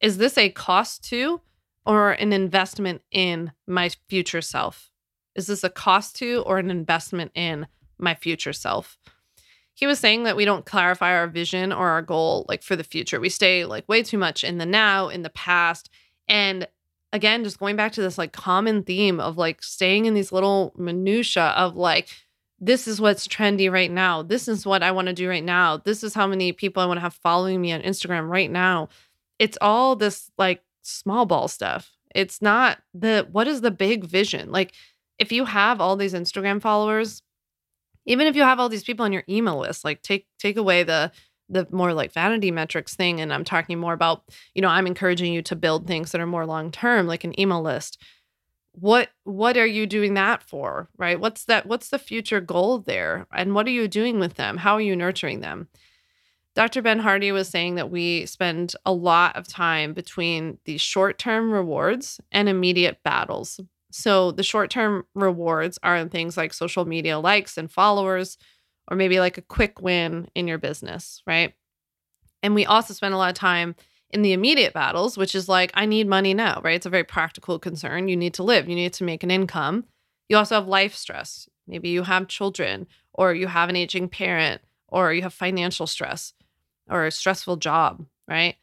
is 0.00 0.18
this 0.18 0.38
a 0.38 0.48
cost 0.50 1.02
to 1.02 1.40
or 1.84 2.12
an 2.12 2.32
investment 2.32 3.02
in 3.10 3.50
my 3.66 3.90
future 4.08 4.42
self 4.42 4.92
is 5.34 5.48
this 5.48 5.64
a 5.64 5.70
cost 5.70 6.14
to 6.14 6.42
or 6.46 6.58
an 6.58 6.70
investment 6.70 7.32
in 7.34 7.66
my 7.98 8.14
future 8.14 8.52
self 8.52 8.96
he 9.74 9.86
was 9.86 9.98
saying 9.98 10.24
that 10.24 10.36
we 10.36 10.44
don't 10.44 10.66
clarify 10.66 11.14
our 11.14 11.26
vision 11.26 11.72
or 11.72 11.88
our 11.88 12.02
goal 12.02 12.46
like 12.48 12.62
for 12.62 12.76
the 12.76 12.84
future 12.84 13.20
we 13.20 13.28
stay 13.28 13.64
like 13.64 13.88
way 13.88 14.02
too 14.02 14.18
much 14.18 14.44
in 14.44 14.58
the 14.58 14.66
now 14.66 15.08
in 15.08 15.22
the 15.22 15.30
past 15.30 15.90
and 16.28 16.66
again, 17.12 17.44
just 17.44 17.58
going 17.58 17.76
back 17.76 17.92
to 17.92 18.02
this 18.02 18.18
like 18.18 18.32
common 18.32 18.82
theme 18.82 19.20
of 19.20 19.36
like 19.36 19.62
staying 19.62 20.06
in 20.06 20.14
these 20.14 20.32
little 20.32 20.72
minutia 20.76 21.48
of 21.56 21.76
like, 21.76 22.08
this 22.58 22.86
is 22.86 23.00
what's 23.00 23.28
trendy 23.28 23.70
right 23.70 23.90
now. 23.90 24.22
This 24.22 24.48
is 24.48 24.64
what 24.64 24.82
I 24.82 24.92
want 24.92 25.08
to 25.08 25.12
do 25.12 25.28
right 25.28 25.44
now. 25.44 25.76
This 25.78 26.02
is 26.02 26.14
how 26.14 26.26
many 26.26 26.52
people 26.52 26.82
I 26.82 26.86
want 26.86 26.98
to 26.98 27.02
have 27.02 27.14
following 27.14 27.60
me 27.60 27.72
on 27.72 27.82
Instagram 27.82 28.28
right 28.28 28.50
now. 28.50 28.88
It's 29.38 29.58
all 29.60 29.96
this 29.96 30.30
like 30.38 30.62
small 30.82 31.26
ball 31.26 31.48
stuff. 31.48 31.90
It's 32.14 32.40
not 32.40 32.78
the 32.94 33.26
what 33.32 33.48
is 33.48 33.60
the 33.60 33.70
big 33.70 34.04
vision? 34.04 34.52
Like 34.52 34.72
if 35.18 35.32
you 35.32 35.44
have 35.44 35.80
all 35.80 35.96
these 35.96 36.14
Instagram 36.14 36.62
followers, 36.62 37.22
even 38.06 38.26
if 38.26 38.36
you 38.36 38.42
have 38.42 38.58
all 38.58 38.68
these 38.68 38.84
people 38.84 39.04
on 39.04 39.12
your 39.12 39.24
email 39.28 39.58
list, 39.58 39.84
like 39.84 40.02
take 40.02 40.26
take 40.38 40.56
away 40.56 40.82
the 40.82 41.12
the 41.48 41.66
more 41.70 41.92
like 41.92 42.12
vanity 42.12 42.50
metrics 42.50 42.94
thing 42.96 43.20
and 43.20 43.32
i'm 43.32 43.44
talking 43.44 43.78
more 43.78 43.92
about 43.92 44.24
you 44.54 44.62
know 44.62 44.68
i'm 44.68 44.86
encouraging 44.86 45.32
you 45.32 45.42
to 45.42 45.54
build 45.54 45.86
things 45.86 46.10
that 46.10 46.20
are 46.20 46.26
more 46.26 46.46
long 46.46 46.70
term 46.70 47.06
like 47.06 47.24
an 47.24 47.38
email 47.38 47.62
list. 47.62 47.98
What 48.74 49.10
what 49.24 49.58
are 49.58 49.66
you 49.66 49.86
doing 49.86 50.14
that 50.14 50.42
for 50.42 50.88
right? 50.96 51.20
What's 51.20 51.44
that 51.44 51.66
what's 51.66 51.90
the 51.90 51.98
future 51.98 52.40
goal 52.40 52.78
there? 52.78 53.26
And 53.32 53.54
what 53.54 53.66
are 53.66 53.70
you 53.70 53.86
doing 53.86 54.18
with 54.18 54.34
them? 54.34 54.56
How 54.56 54.74
are 54.74 54.80
you 54.80 54.96
nurturing 54.96 55.40
them? 55.40 55.68
Dr 56.54 56.80
ben 56.80 56.98
hardy 56.98 57.32
was 57.32 57.48
saying 57.48 57.74
that 57.74 57.90
we 57.90 58.24
spend 58.26 58.74
a 58.86 58.92
lot 58.92 59.36
of 59.36 59.46
time 59.46 59.92
between 59.92 60.58
these 60.64 60.80
short-term 60.80 61.50
rewards 61.50 62.20
and 62.30 62.48
immediate 62.48 63.02
battles 63.02 63.60
so 63.92 64.32
the 64.32 64.42
short-term 64.42 65.04
rewards 65.14 65.78
are 65.82 65.96
in 65.96 66.08
things 66.08 66.36
like 66.36 66.52
social 66.52 66.84
media 66.84 67.18
likes 67.18 67.56
and 67.56 67.70
followers 67.70 68.38
or 68.88 68.96
maybe 68.96 69.20
like 69.20 69.38
a 69.38 69.42
quick 69.42 69.80
win 69.80 70.28
in 70.34 70.48
your 70.48 70.58
business, 70.58 71.22
right? 71.26 71.54
And 72.42 72.54
we 72.54 72.66
also 72.66 72.94
spend 72.94 73.14
a 73.14 73.16
lot 73.16 73.30
of 73.30 73.36
time 73.36 73.76
in 74.10 74.22
the 74.22 74.32
immediate 74.32 74.74
battles, 74.74 75.16
which 75.16 75.34
is 75.34 75.48
like, 75.48 75.70
I 75.74 75.86
need 75.86 76.06
money 76.06 76.34
now, 76.34 76.60
right? 76.62 76.74
It's 76.74 76.86
a 76.86 76.90
very 76.90 77.04
practical 77.04 77.58
concern. 77.58 78.08
You 78.08 78.16
need 78.16 78.34
to 78.34 78.42
live, 78.42 78.68
you 78.68 78.74
need 78.74 78.92
to 78.94 79.04
make 79.04 79.22
an 79.22 79.30
income. 79.30 79.84
You 80.28 80.36
also 80.36 80.56
have 80.56 80.66
life 80.66 80.94
stress. 80.94 81.48
Maybe 81.66 81.90
you 81.90 82.02
have 82.02 82.28
children, 82.28 82.86
or 83.12 83.34
you 83.34 83.46
have 83.46 83.68
an 83.68 83.76
aging 83.76 84.08
parent, 84.08 84.60
or 84.88 85.12
you 85.12 85.22
have 85.22 85.32
financial 85.32 85.86
stress, 85.86 86.34
or 86.90 87.06
a 87.06 87.10
stressful 87.10 87.56
job, 87.56 88.04
right? 88.28 88.56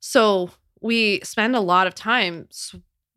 So 0.00 0.50
we 0.80 1.20
spend 1.20 1.56
a 1.56 1.60
lot 1.60 1.86
of 1.86 1.94
time 1.94 2.48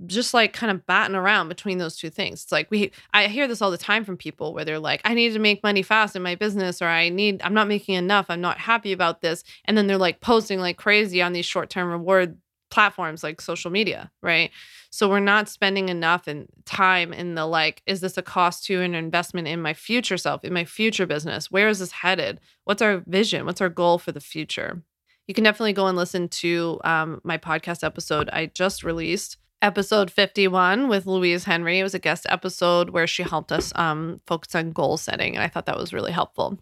just 0.05 0.33
like 0.33 0.53
kind 0.53 0.71
of 0.71 0.85
batting 0.85 1.15
around 1.15 1.47
between 1.47 1.77
those 1.77 1.97
two 1.97 2.09
things. 2.09 2.43
It's 2.43 2.51
like 2.51 2.69
we 2.71 2.91
I 3.13 3.27
hear 3.27 3.47
this 3.47 3.61
all 3.61 3.71
the 3.71 3.77
time 3.77 4.05
from 4.05 4.17
people 4.17 4.53
where 4.53 4.65
they're 4.65 4.79
like, 4.79 5.01
I 5.05 5.13
need 5.13 5.33
to 5.33 5.39
make 5.39 5.63
money 5.63 5.81
fast 5.81 6.15
in 6.15 6.21
my 6.21 6.35
business, 6.35 6.81
or 6.81 6.87
I 6.87 7.09
need 7.09 7.41
I'm 7.43 7.53
not 7.53 7.67
making 7.67 7.95
enough. 7.95 8.27
I'm 8.29 8.41
not 8.41 8.57
happy 8.57 8.91
about 8.91 9.21
this. 9.21 9.43
And 9.65 9.77
then 9.77 9.87
they're 9.87 9.97
like 9.97 10.21
posting 10.21 10.59
like 10.59 10.77
crazy 10.77 11.21
on 11.21 11.33
these 11.33 11.45
short-term 11.45 11.89
reward 11.89 12.37
platforms 12.69 13.21
like 13.21 13.41
social 13.41 13.69
media, 13.69 14.09
right? 14.23 14.49
So 14.89 15.09
we're 15.09 15.19
not 15.19 15.49
spending 15.49 15.89
enough 15.89 16.27
in 16.27 16.47
time 16.65 17.13
in 17.13 17.35
the 17.35 17.45
like, 17.45 17.83
is 17.85 18.01
this 18.01 18.17
a 18.17 18.21
cost 18.21 18.65
to 18.65 18.81
an 18.81 18.95
investment 18.95 19.47
in 19.47 19.61
my 19.61 19.73
future 19.73 20.17
self, 20.17 20.43
in 20.43 20.53
my 20.53 20.65
future 20.65 21.05
business? 21.05 21.51
Where 21.51 21.67
is 21.67 21.79
this 21.79 21.91
headed? 21.91 22.39
What's 22.63 22.81
our 22.81 23.03
vision? 23.05 23.45
What's 23.45 23.61
our 23.61 23.69
goal 23.69 23.99
for 23.99 24.11
the 24.11 24.19
future? 24.19 24.81
You 25.27 25.33
can 25.33 25.43
definitely 25.43 25.73
go 25.73 25.87
and 25.87 25.97
listen 25.97 26.27
to 26.29 26.79
um, 26.83 27.21
my 27.23 27.37
podcast 27.37 27.83
episode 27.83 28.29
I 28.33 28.47
just 28.47 28.83
released 28.83 29.37
episode 29.61 30.11
51 30.11 30.87
with 30.87 31.05
Louise 31.05 31.43
Henry. 31.43 31.79
It 31.79 31.83
was 31.83 31.93
a 31.93 31.99
guest 31.99 32.25
episode 32.29 32.89
where 32.89 33.07
she 33.07 33.23
helped 33.23 33.51
us 33.51 33.71
um, 33.75 34.21
focus 34.25 34.55
on 34.55 34.71
goal 34.71 34.97
setting, 34.97 35.35
and 35.35 35.43
I 35.43 35.47
thought 35.47 35.65
that 35.67 35.77
was 35.77 35.93
really 35.93 36.11
helpful. 36.11 36.57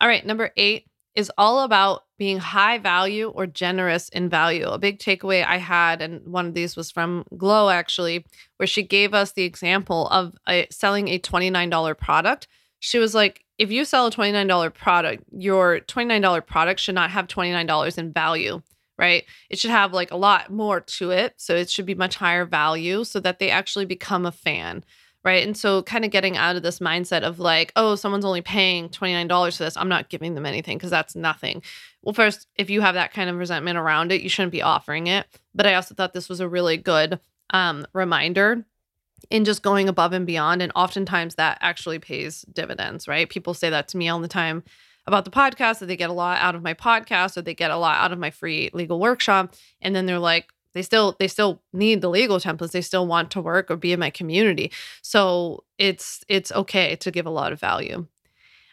All 0.00 0.08
right, 0.08 0.24
number 0.24 0.50
eight 0.56 0.86
is 1.14 1.30
all 1.36 1.60
about 1.60 2.04
being 2.18 2.38
high 2.38 2.78
value 2.78 3.28
or 3.28 3.46
generous 3.46 4.08
in 4.08 4.28
value. 4.28 4.66
A 4.66 4.78
big 4.78 4.98
takeaway 4.98 5.44
I 5.44 5.58
had, 5.58 6.00
and 6.00 6.26
one 6.26 6.46
of 6.46 6.54
these 6.54 6.76
was 6.76 6.90
from 6.90 7.24
Glo 7.36 7.68
actually, 7.68 8.24
where 8.56 8.66
she 8.66 8.82
gave 8.82 9.12
us 9.12 9.32
the 9.32 9.42
example 9.42 10.08
of 10.08 10.34
a, 10.48 10.66
selling 10.70 11.08
a 11.08 11.18
$29 11.18 11.98
product. 11.98 12.48
She 12.78 12.98
was 12.98 13.14
like, 13.14 13.44
if 13.58 13.70
you 13.70 13.84
sell 13.84 14.06
a 14.06 14.10
$29 14.10 14.74
product, 14.74 15.24
your 15.30 15.80
$29 15.80 16.46
product 16.46 16.80
should 16.80 16.94
not 16.94 17.10
have 17.10 17.28
$29 17.28 17.98
in 17.98 18.12
value 18.12 18.62
right? 19.02 19.24
It 19.50 19.58
should 19.58 19.72
have 19.72 19.92
like 19.92 20.12
a 20.12 20.16
lot 20.16 20.52
more 20.52 20.80
to 20.80 21.10
it. 21.10 21.34
So 21.36 21.56
it 21.56 21.68
should 21.68 21.86
be 21.86 21.96
much 21.96 22.14
higher 22.14 22.44
value 22.44 23.02
so 23.02 23.18
that 23.18 23.40
they 23.40 23.50
actually 23.50 23.84
become 23.84 24.24
a 24.24 24.30
fan, 24.30 24.84
right? 25.24 25.44
And 25.44 25.56
so 25.56 25.82
kind 25.82 26.04
of 26.04 26.12
getting 26.12 26.36
out 26.36 26.54
of 26.54 26.62
this 26.62 26.78
mindset 26.78 27.22
of 27.22 27.40
like, 27.40 27.72
oh, 27.74 27.96
someone's 27.96 28.24
only 28.24 28.42
paying 28.42 28.88
$29 28.88 29.56
for 29.56 29.64
this. 29.64 29.76
I'm 29.76 29.88
not 29.88 30.08
giving 30.08 30.36
them 30.36 30.46
anything 30.46 30.78
because 30.78 30.90
that's 30.90 31.16
nothing. 31.16 31.64
Well, 32.02 32.14
first, 32.14 32.46
if 32.54 32.70
you 32.70 32.80
have 32.80 32.94
that 32.94 33.12
kind 33.12 33.28
of 33.28 33.34
resentment 33.34 33.76
around 33.76 34.12
it, 34.12 34.20
you 34.20 34.28
shouldn't 34.28 34.52
be 34.52 34.62
offering 34.62 35.08
it. 35.08 35.26
But 35.52 35.66
I 35.66 35.74
also 35.74 35.96
thought 35.96 36.12
this 36.12 36.28
was 36.28 36.38
a 36.38 36.48
really 36.48 36.76
good 36.76 37.18
um, 37.50 37.84
reminder 37.92 38.64
in 39.30 39.44
just 39.44 39.64
going 39.64 39.88
above 39.88 40.12
and 40.12 40.28
beyond. 40.28 40.62
And 40.62 40.70
oftentimes 40.76 41.34
that 41.34 41.58
actually 41.60 41.98
pays 41.98 42.42
dividends, 42.42 43.08
right? 43.08 43.28
People 43.28 43.52
say 43.52 43.68
that 43.68 43.88
to 43.88 43.96
me 43.96 44.08
all 44.08 44.20
the 44.20 44.28
time 44.28 44.62
about 45.06 45.24
the 45.24 45.30
podcast 45.30 45.78
that 45.78 45.86
they 45.86 45.96
get 45.96 46.10
a 46.10 46.14
lot 46.14 46.38
out 46.40 46.54
of 46.54 46.62
my 46.62 46.74
podcast 46.74 47.36
or 47.36 47.42
they 47.42 47.54
get 47.54 47.70
a 47.70 47.76
lot 47.76 47.98
out 47.98 48.12
of 48.12 48.18
my 48.18 48.30
free 48.30 48.70
legal 48.72 49.00
workshop 49.00 49.54
and 49.80 49.94
then 49.94 50.06
they're 50.06 50.18
like 50.18 50.48
they 50.74 50.82
still 50.82 51.16
they 51.18 51.28
still 51.28 51.60
need 51.72 52.00
the 52.00 52.08
legal 52.08 52.38
templates 52.38 52.70
they 52.70 52.80
still 52.80 53.06
want 53.06 53.30
to 53.30 53.40
work 53.40 53.70
or 53.70 53.76
be 53.76 53.92
in 53.92 54.00
my 54.00 54.10
community 54.10 54.70
so 55.02 55.64
it's 55.78 56.24
it's 56.28 56.52
okay 56.52 56.96
to 56.96 57.10
give 57.10 57.26
a 57.26 57.30
lot 57.30 57.52
of 57.52 57.60
value 57.60 58.06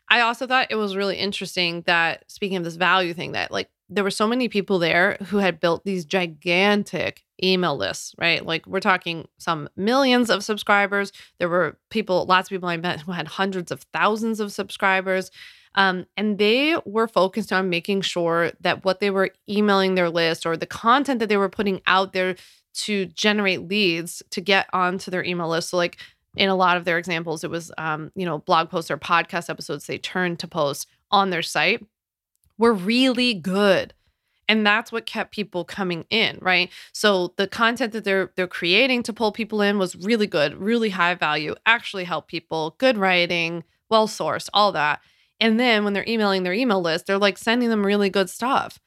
I 0.10 0.22
also 0.22 0.48
thought 0.48 0.68
it 0.72 0.76
was 0.76 0.96
really 0.96 1.18
interesting 1.18 1.84
that 1.86 2.24
speaking 2.28 2.58
of 2.58 2.64
this 2.64 2.76
value 2.76 3.14
thing, 3.14 3.34
that 3.34 3.52
like 3.52 3.70
there 3.90 4.04
were 4.04 4.12
so 4.12 4.28
many 4.28 4.50
people 4.50 4.80
there 4.80 5.18
who 5.28 5.38
had 5.38 5.60
built 5.60 5.86
these 5.86 6.06
gigantic 6.06 7.24
email 7.44 7.78
lists, 7.78 8.16
right? 8.18 8.46
Like 8.46 8.66
we're 8.66 8.80
talking 8.80 9.28
some 9.38 9.70
millions 9.76 10.30
of 10.30 10.44
subscribers. 10.44 11.12
There 11.38 11.50
were 11.50 11.78
people, 11.90 12.26
lots 12.26 12.48
of 12.48 12.50
people 12.50 12.70
I 12.70 12.78
met 12.78 13.02
who 13.02 13.12
had 13.12 13.28
hundreds 13.28 13.72
of 13.72 13.84
thousands 13.94 14.40
of 14.40 14.52
subscribers. 14.52 15.32
Um, 15.76 16.06
and 16.18 16.38
they 16.38 16.76
were 16.86 17.08
focused 17.08 17.54
on 17.54 17.70
making 17.70 18.02
sure 18.02 18.52
that 18.62 18.84
what 18.84 19.00
they 19.00 19.12
were 19.12 19.32
emailing 19.48 19.96
their 19.96 20.10
list 20.10 20.46
or 20.46 20.58
the 20.58 20.66
content 20.66 21.20
that 21.20 21.30
they 21.30 21.38
were 21.38 21.50
putting 21.50 21.82
out 21.86 22.14
there 22.14 22.36
to 22.74 23.06
generate 23.08 23.68
leads 23.68 24.24
to 24.32 24.42
get 24.42 24.68
onto 24.74 25.12
their 25.12 25.24
email 25.24 25.50
list. 25.50 25.70
So, 25.70 25.78
like 25.78 25.98
in 26.36 26.50
a 26.50 26.56
lot 26.56 26.78
of 26.78 26.86
their 26.86 26.98
examples, 26.98 27.44
it 27.44 27.50
was, 27.50 27.72
um, 27.78 28.12
you 28.16 28.26
know, 28.26 28.40
blog 28.40 28.70
posts 28.70 28.92
or 28.92 28.98
podcast 28.98 29.50
episodes 29.50 29.86
they 29.86 29.98
turned 29.98 30.40
to 30.40 30.48
post 30.48 30.88
on 31.12 31.30
their 31.30 31.42
site 31.42 31.86
were 32.58 32.74
really 32.74 33.34
good. 33.34 33.94
And 34.48 34.66
that's 34.66 34.92
what 34.92 35.06
kept 35.06 35.32
people 35.32 35.64
coming 35.64 36.06
in 36.10 36.40
right? 36.42 36.72
So 36.92 37.34
the 37.38 37.48
content 37.48 37.94
that 37.94 38.04
they're 38.04 38.32
they're 38.36 38.48
creating 38.48 39.04
to 39.04 39.14
pull 39.14 39.32
people 39.32 39.62
in 39.62 39.78
was 39.78 39.96
really 39.96 40.28
good 40.28 40.56
really 40.56 40.90
high 40.90 41.14
value 41.14 41.54
actually 41.68 42.04
help 42.04 42.28
people 42.28 42.76
good 42.80 42.98
writing 42.98 43.64
well 43.90 44.08
sourced 44.08 44.50
all 44.54 44.72
that 44.72 45.02
and 45.40 45.60
then 45.60 45.84
when 45.84 45.94
they're 45.94 46.08
emailing 46.08 46.44
their 46.44 46.54
email 46.54 46.82
list 46.82 47.06
they're 47.06 47.18
like 47.18 47.38
sending 47.38 47.70
them 47.70 47.86
really 47.86 48.10
good 48.10 48.30
stuff 48.30 48.80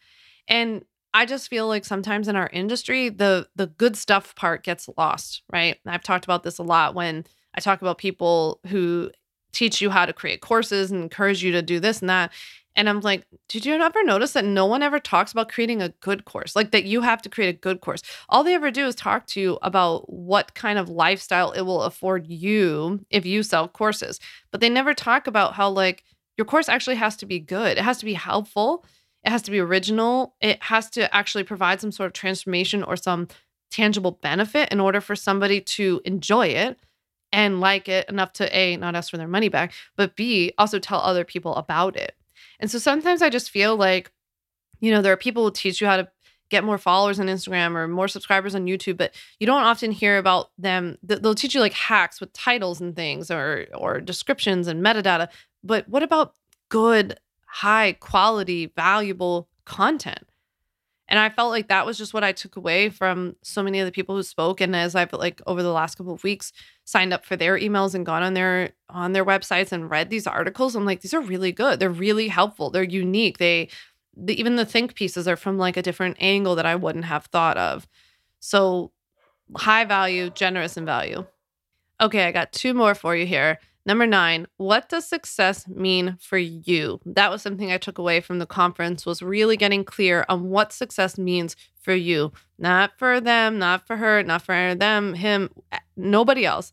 and 0.49 0.85
i 1.15 1.25
just 1.25 1.49
feel 1.49 1.67
like 1.67 1.85
sometimes 1.85 2.29
in 2.29 2.37
our 2.37 2.51
industry 2.53 3.09
the 3.09 3.47
the 3.57 3.67
good 3.67 3.97
stuff 3.97 4.35
part 4.35 4.65
gets 4.65 4.89
lost 4.97 5.43
right 5.53 5.79
i've 5.87 6.03
talked 6.03 6.25
about 6.25 6.43
this 6.43 6.59
a 6.59 6.63
lot 6.63 6.95
when 6.95 7.25
i 7.55 7.61
talk 7.61 7.81
about 7.83 7.99
people 7.99 8.61
who 8.69 9.11
teach 9.53 9.83
you 9.83 9.91
how 9.91 10.07
to 10.07 10.13
create 10.13 10.41
courses 10.41 10.91
and 10.91 11.03
encourage 11.03 11.43
you 11.43 11.53
to 11.53 11.63
do 11.63 11.79
this 11.79 12.01
and 12.01 12.09
that 12.09 12.31
and 12.75 12.89
I'm 12.89 13.01
like, 13.01 13.27
did 13.49 13.67
you 13.67 13.75
ever 13.75 14.05
notice 14.05 14.33
that 14.33 14.45
no 14.45 14.65
one 14.67 14.83
ever 14.83 14.99
talks 14.99 15.33
about 15.33 15.51
creating 15.51 15.83
a 15.83 15.91
good 16.01 16.25
course? 16.25 16.57
Like 16.57 16.71
that 16.71 16.85
you 16.85 17.03
have 17.03 17.21
to 17.23 17.29
create 17.29 17.55
a 17.55 17.59
good 17.59 17.81
course. 17.81 18.03
All 18.29 18.43
they 18.45 18.55
ever 18.55 18.71
do 18.71 18.87
is 18.87 18.95
talk 18.95 19.27
to 19.29 19.41
you 19.41 19.59
about 19.63 20.11
what 20.11 20.55
kind 20.55 20.79
of 20.79 20.89
lifestyle 20.89 21.53
it 21.53 21.63
will 21.63 21.83
afford 21.83 22.27
you 22.27 23.05
if 23.11 23.27
you 23.27 23.43
sell 23.43 23.69
courses. 23.69 24.21
But 24.51 24.61
they 24.61 24.71
never 24.71 24.95
talk 24.95 25.27
about 25.27 25.55
how, 25.55 25.69
like, 25.69 26.05
your 26.37 26.45
course 26.45 26.69
actually 26.69 26.97
has 26.97 27.17
to 27.17 27.27
be 27.27 27.39
good. 27.39 27.79
It 27.79 27.85
has 27.85 27.99
to 27.99 28.05
be 28.05 28.15
helpful. 28.15 28.85
It 29.25 29.31
has 29.31 29.43
to 29.43 29.51
be 29.51 29.61
original. 29.61 30.35
It 30.41 30.63
has 30.63 30.91
to 30.91 31.15
actually 31.15 31.45
provide 31.45 31.81
some 31.81 31.93
sort 31.93 32.09
of 32.09 32.13
transformation 32.13 32.83
or 32.83 32.97
some 32.97 33.29
tangible 33.71 34.13
benefit 34.23 34.71
in 34.71 34.81
order 34.81 35.01
for 35.01 35.17
somebody 35.17 35.61
to 35.61 36.01
enjoy 36.05 36.49
it 36.49 36.79
and 37.33 37.61
like 37.61 37.89
it 37.89 38.09
enough 38.09 38.33
to 38.35 38.57
A, 38.57 38.77
not 38.77 38.95
ask 38.95 39.11
for 39.11 39.17
their 39.17 39.29
money 39.29 39.49
back, 39.49 39.73
but 39.97 40.17
B, 40.17 40.53
also 40.59 40.79
tell 40.79 41.01
other 41.01 41.25
people 41.25 41.55
about 41.55 41.97
it. 41.97 42.15
And 42.61 42.71
so 42.71 42.79
sometimes 42.79 43.23
I 43.23 43.31
just 43.31 43.51
feel 43.51 43.77
like, 43.77 44.13
you 44.81 44.91
know, 44.91 45.01
there 45.01 45.13
are 45.13 45.17
people 45.17 45.45
who 45.45 45.51
teach 45.51 45.81
you 45.81 45.87
how 45.87 45.97
to 45.97 46.09
get 46.53 46.63
more 46.63 46.79
followers 46.79 47.19
on 47.19 47.27
Instagram 47.27 47.75
or 47.75 47.89
more 47.89 48.07
subscribers 48.07 48.55
on 48.55 48.67
YouTube, 48.67 48.97
but 48.99 49.13
you 49.41 49.47
don't 49.47 49.65
often 49.65 49.91
hear 49.91 50.19
about 50.19 50.51
them. 50.59 50.99
They'll 51.03 51.35
teach 51.35 51.55
you 51.55 51.61
like 51.61 51.73
hacks 51.73 52.21
with 52.21 52.33
titles 52.33 52.81
and 52.81 52.95
things 52.95 53.31
or 53.31 53.67
or 53.75 54.01
descriptions 54.01 54.69
and 54.69 54.85
metadata. 54.85 55.29
But 55.65 55.89
what 55.89 56.03
about 56.03 56.35
good, 56.69 57.19
high 57.47 57.95
quality, 57.95 58.67
valuable 58.77 59.49
content? 59.65 60.29
And 61.09 61.19
I 61.19 61.29
felt 61.29 61.51
like 61.51 61.69
that 61.69 61.85
was 61.85 61.99
just 61.99 62.15
what 62.15 62.25
I 62.25 62.33
took 62.33 62.57
away 62.57 62.89
from 62.89 63.37
so 63.43 63.63
many 63.63 63.81
of 63.81 63.87
the 63.87 63.93
people 63.93 64.15
who 64.17 64.23
spoke. 64.23 64.61
And 64.61 64.75
as 64.75 64.95
I've 64.95 65.13
like 65.13 65.43
over 65.47 65.63
the 65.63 65.73
last 65.73 65.97
couple 65.97 66.15
of 66.15 66.25
weeks 66.25 66.53
signed 66.85 67.13
up 67.13 67.25
for 67.25 67.37
their 67.37 67.59
emails 67.59 67.95
and 67.95 68.07
gone 68.07 68.23
on 68.23 68.35
their 68.35 68.73
on 68.89 69.13
their 69.13 69.25
websites 69.25 69.73
and 69.73 69.91
read 69.91 70.11
these 70.11 70.27
articles, 70.27 70.75
I'm 70.75 70.87
like, 70.87 71.01
these 71.01 71.15
are 71.15 71.21
really 71.21 71.53
good. 71.53 71.81
They're 71.81 71.91
really 71.91 72.29
helpful. 72.29 72.71
They're 72.71 72.83
unique. 72.83 73.39
They 73.39 73.69
the, 74.17 74.39
even 74.39 74.57
the 74.57 74.67
think 74.67 74.95
pieces 74.95 75.27
are 75.27 75.37
from 75.37 75.59
like 75.59 75.77
a 75.77 75.83
different 75.83 76.17
angle 76.21 76.55
that 76.57 76.67
I 76.67 76.77
wouldn't 76.77 77.07
have 77.07 77.27
thought 77.27 77.57
of. 77.57 77.89
So 78.41 78.93
high 79.57 79.85
value, 79.85 80.31
generous 80.31 80.77
in 80.77 80.85
value. 80.85 81.25
Okay, 82.01 82.25
I 82.25 82.33
got 82.33 82.53
two 82.53 82.75
more 82.75 82.95
for 82.95 83.15
you 83.15 83.27
here. 83.27 83.59
Number 83.85 84.07
nine, 84.07 84.47
what 84.59 84.89
does 84.89 85.09
success 85.09 85.67
mean 85.67 86.17
for 86.21 86.39
you? 86.39 87.01
That 87.05 87.31
was 87.31 87.43
something 87.43 87.73
I 87.73 87.79
took 87.79 87.99
away 87.99 88.21
from 88.21 88.39
the 88.39 88.47
conference 88.47 89.05
was 89.05 89.23
really 89.23 89.57
getting 89.57 89.85
clear 89.85 90.25
on 90.29 90.51
what 90.51 90.73
success 90.73 91.19
means 91.19 91.57
for 91.81 91.95
you. 91.95 92.33
Not 92.59 92.93
for 92.97 93.21
them, 93.21 93.59
not 93.59 93.87
for 93.87 93.97
her, 93.97 94.23
not 94.23 94.43
for 94.43 94.77
them, 94.77 95.15
him, 95.15 95.51
eh, 95.73 95.79
nobody 95.97 96.47
else. 96.47 96.73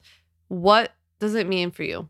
What 0.50 0.94
does 1.20 1.34
it 1.34 1.48
mean 1.48 1.72
for 1.72 1.84
you? 1.84 2.08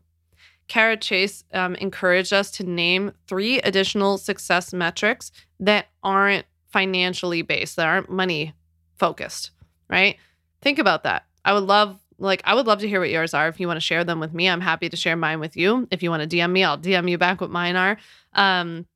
Kara 0.70 0.96
Chase 0.96 1.42
um, 1.52 1.74
encouraged 1.74 2.32
us 2.32 2.52
to 2.52 2.64
name 2.64 3.10
three 3.26 3.58
additional 3.58 4.16
success 4.16 4.72
metrics 4.72 5.32
that 5.58 5.88
aren't 6.04 6.46
financially 6.68 7.42
based, 7.42 7.74
that 7.74 7.88
aren't 7.88 8.08
money 8.08 8.54
focused, 8.96 9.50
right? 9.88 10.16
Think 10.62 10.78
about 10.78 11.02
that. 11.02 11.24
I 11.44 11.54
would 11.54 11.64
love 11.64 11.98
like 12.18 12.40
I 12.44 12.54
would 12.54 12.68
love 12.68 12.78
to 12.80 12.88
hear 12.88 13.00
what 13.00 13.10
yours 13.10 13.34
are. 13.34 13.48
If 13.48 13.58
you 13.58 13.66
want 13.66 13.78
to 13.78 13.84
share 13.84 14.04
them 14.04 14.20
with 14.20 14.32
me, 14.32 14.48
I'm 14.48 14.60
happy 14.60 14.88
to 14.88 14.96
share 14.96 15.16
mine 15.16 15.40
with 15.40 15.56
you. 15.56 15.88
If 15.90 16.04
you 16.04 16.10
want 16.10 16.22
to 16.22 16.36
DM 16.36 16.52
me, 16.52 16.62
I'll 16.62 16.78
DM 16.78 17.10
you 17.10 17.18
back 17.18 17.40
what 17.40 17.50
mine 17.50 17.74
are. 17.74 17.98
Um, 18.34 18.86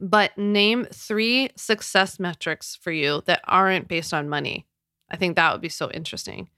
but 0.00 0.38
name 0.38 0.86
three 0.92 1.50
success 1.56 2.20
metrics 2.20 2.76
for 2.76 2.92
you 2.92 3.22
that 3.26 3.40
aren't 3.48 3.88
based 3.88 4.14
on 4.14 4.28
money. 4.28 4.64
I 5.10 5.16
think 5.16 5.34
that 5.34 5.50
would 5.50 5.60
be 5.60 5.70
so 5.70 5.90
interesting. 5.90 6.50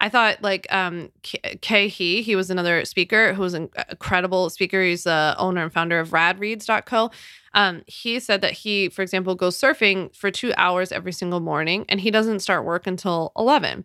I 0.00 0.08
thought 0.08 0.42
like 0.42 0.66
um 0.72 1.10
Khe 1.22 1.88
Hy, 1.88 2.20
he 2.22 2.34
was 2.34 2.50
another 2.50 2.84
speaker 2.84 3.34
who 3.34 3.42
was 3.42 3.54
an 3.54 3.68
incredible 3.90 4.50
speaker. 4.50 4.82
He's 4.82 5.04
the 5.04 5.34
owner 5.38 5.62
and 5.62 5.72
founder 5.72 6.00
of 6.00 6.10
radreads.co. 6.10 7.10
Um, 7.52 7.82
he 7.86 8.20
said 8.20 8.40
that 8.42 8.52
he, 8.52 8.88
for 8.88 9.02
example, 9.02 9.34
goes 9.34 9.60
surfing 9.60 10.14
for 10.14 10.30
two 10.30 10.52
hours 10.56 10.92
every 10.92 11.12
single 11.12 11.40
morning 11.40 11.84
and 11.88 12.00
he 12.00 12.10
doesn't 12.10 12.40
start 12.40 12.64
work 12.64 12.86
until 12.86 13.32
11 13.36 13.84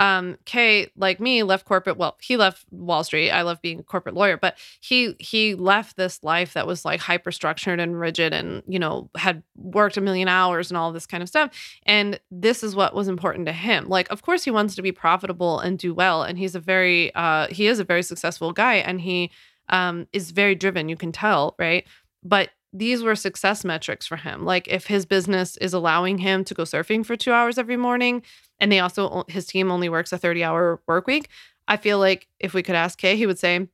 um 0.00 0.36
Khe 0.46 0.88
like 0.96 1.20
me 1.20 1.42
left 1.44 1.66
corporate 1.66 1.98
well 1.98 2.16
he 2.20 2.36
left 2.36 2.64
Wall 2.72 3.04
Street. 3.04 3.30
I 3.30 3.42
love 3.42 3.60
being 3.62 3.78
a 3.78 3.82
corporate 3.84 4.16
lawyer 4.16 4.36
but 4.36 4.56
he 4.80 5.14
he 5.20 5.54
left 5.54 5.96
this 5.96 6.24
life 6.24 6.54
that 6.54 6.66
was 6.66 6.84
like 6.84 7.00
hyper 7.00 7.30
structured 7.30 7.78
and 7.78 8.00
rigid 8.00 8.32
and 8.32 8.62
you 8.66 8.78
know 8.78 9.10
had 9.16 9.42
worked 9.56 9.96
a 9.98 10.00
million 10.00 10.26
hours 10.26 10.70
and 10.70 10.78
all 10.78 10.90
this 10.90 11.06
kind 11.06 11.22
of 11.22 11.28
stuff. 11.28 11.50
And 11.84 12.18
this 12.30 12.62
is 12.64 12.74
what 12.74 12.94
was 12.94 13.06
important 13.08 13.46
to 13.46 13.52
him. 13.52 13.88
Like 13.88 14.10
of 14.10 14.22
course 14.22 14.42
he 14.42 14.50
wants 14.50 14.74
to 14.74 14.82
be 14.82 14.90
profitable 14.92 15.60
and 15.60 15.78
do 15.78 15.94
well 15.94 16.22
and 16.22 16.38
he's 16.38 16.54
a 16.54 16.60
very 16.60 17.14
uh 17.14 17.46
he 17.48 17.66
is 17.66 17.78
a 17.78 17.84
very 17.84 18.02
successful 18.02 18.52
guy 18.52 18.76
and 18.76 19.00
he 19.02 19.30
um 19.68 20.08
is 20.12 20.30
very 20.32 20.54
driven 20.54 20.88
you 20.88 20.96
can 20.96 21.12
tell 21.12 21.54
right? 21.58 21.86
But 22.24 22.50
these 22.72 23.02
were 23.02 23.16
success 23.16 23.64
metrics 23.64 24.06
for 24.06 24.16
him. 24.16 24.44
Like 24.44 24.68
if 24.68 24.86
his 24.86 25.04
business 25.04 25.56
is 25.56 25.72
allowing 25.72 26.18
him 26.18 26.44
to 26.44 26.54
go 26.54 26.62
surfing 26.62 27.04
for 27.04 27.16
2 27.16 27.32
hours 27.32 27.58
every 27.58 27.76
morning 27.76 28.22
and 28.58 28.70
they 28.70 28.78
also 28.78 29.24
his 29.28 29.46
team 29.46 29.70
only 29.70 29.88
works 29.88 30.12
a 30.12 30.18
30-hour 30.18 30.80
work 30.86 31.06
week, 31.06 31.28
I 31.66 31.76
feel 31.76 31.98
like 31.98 32.28
if 32.38 32.54
we 32.54 32.62
could 32.62 32.76
ask 32.76 32.98
Khe, 33.00 33.16
he 33.16 33.26
would 33.26 33.38
say 33.38 33.68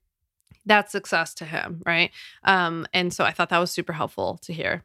that's 0.64 0.92
success 0.92 1.34
to 1.34 1.44
him, 1.44 1.82
right? 1.84 2.10
Um 2.44 2.86
and 2.92 3.12
so 3.12 3.24
I 3.24 3.32
thought 3.32 3.50
that 3.50 3.58
was 3.58 3.70
super 3.70 3.92
helpful 3.92 4.38
to 4.42 4.52
hear. 4.52 4.84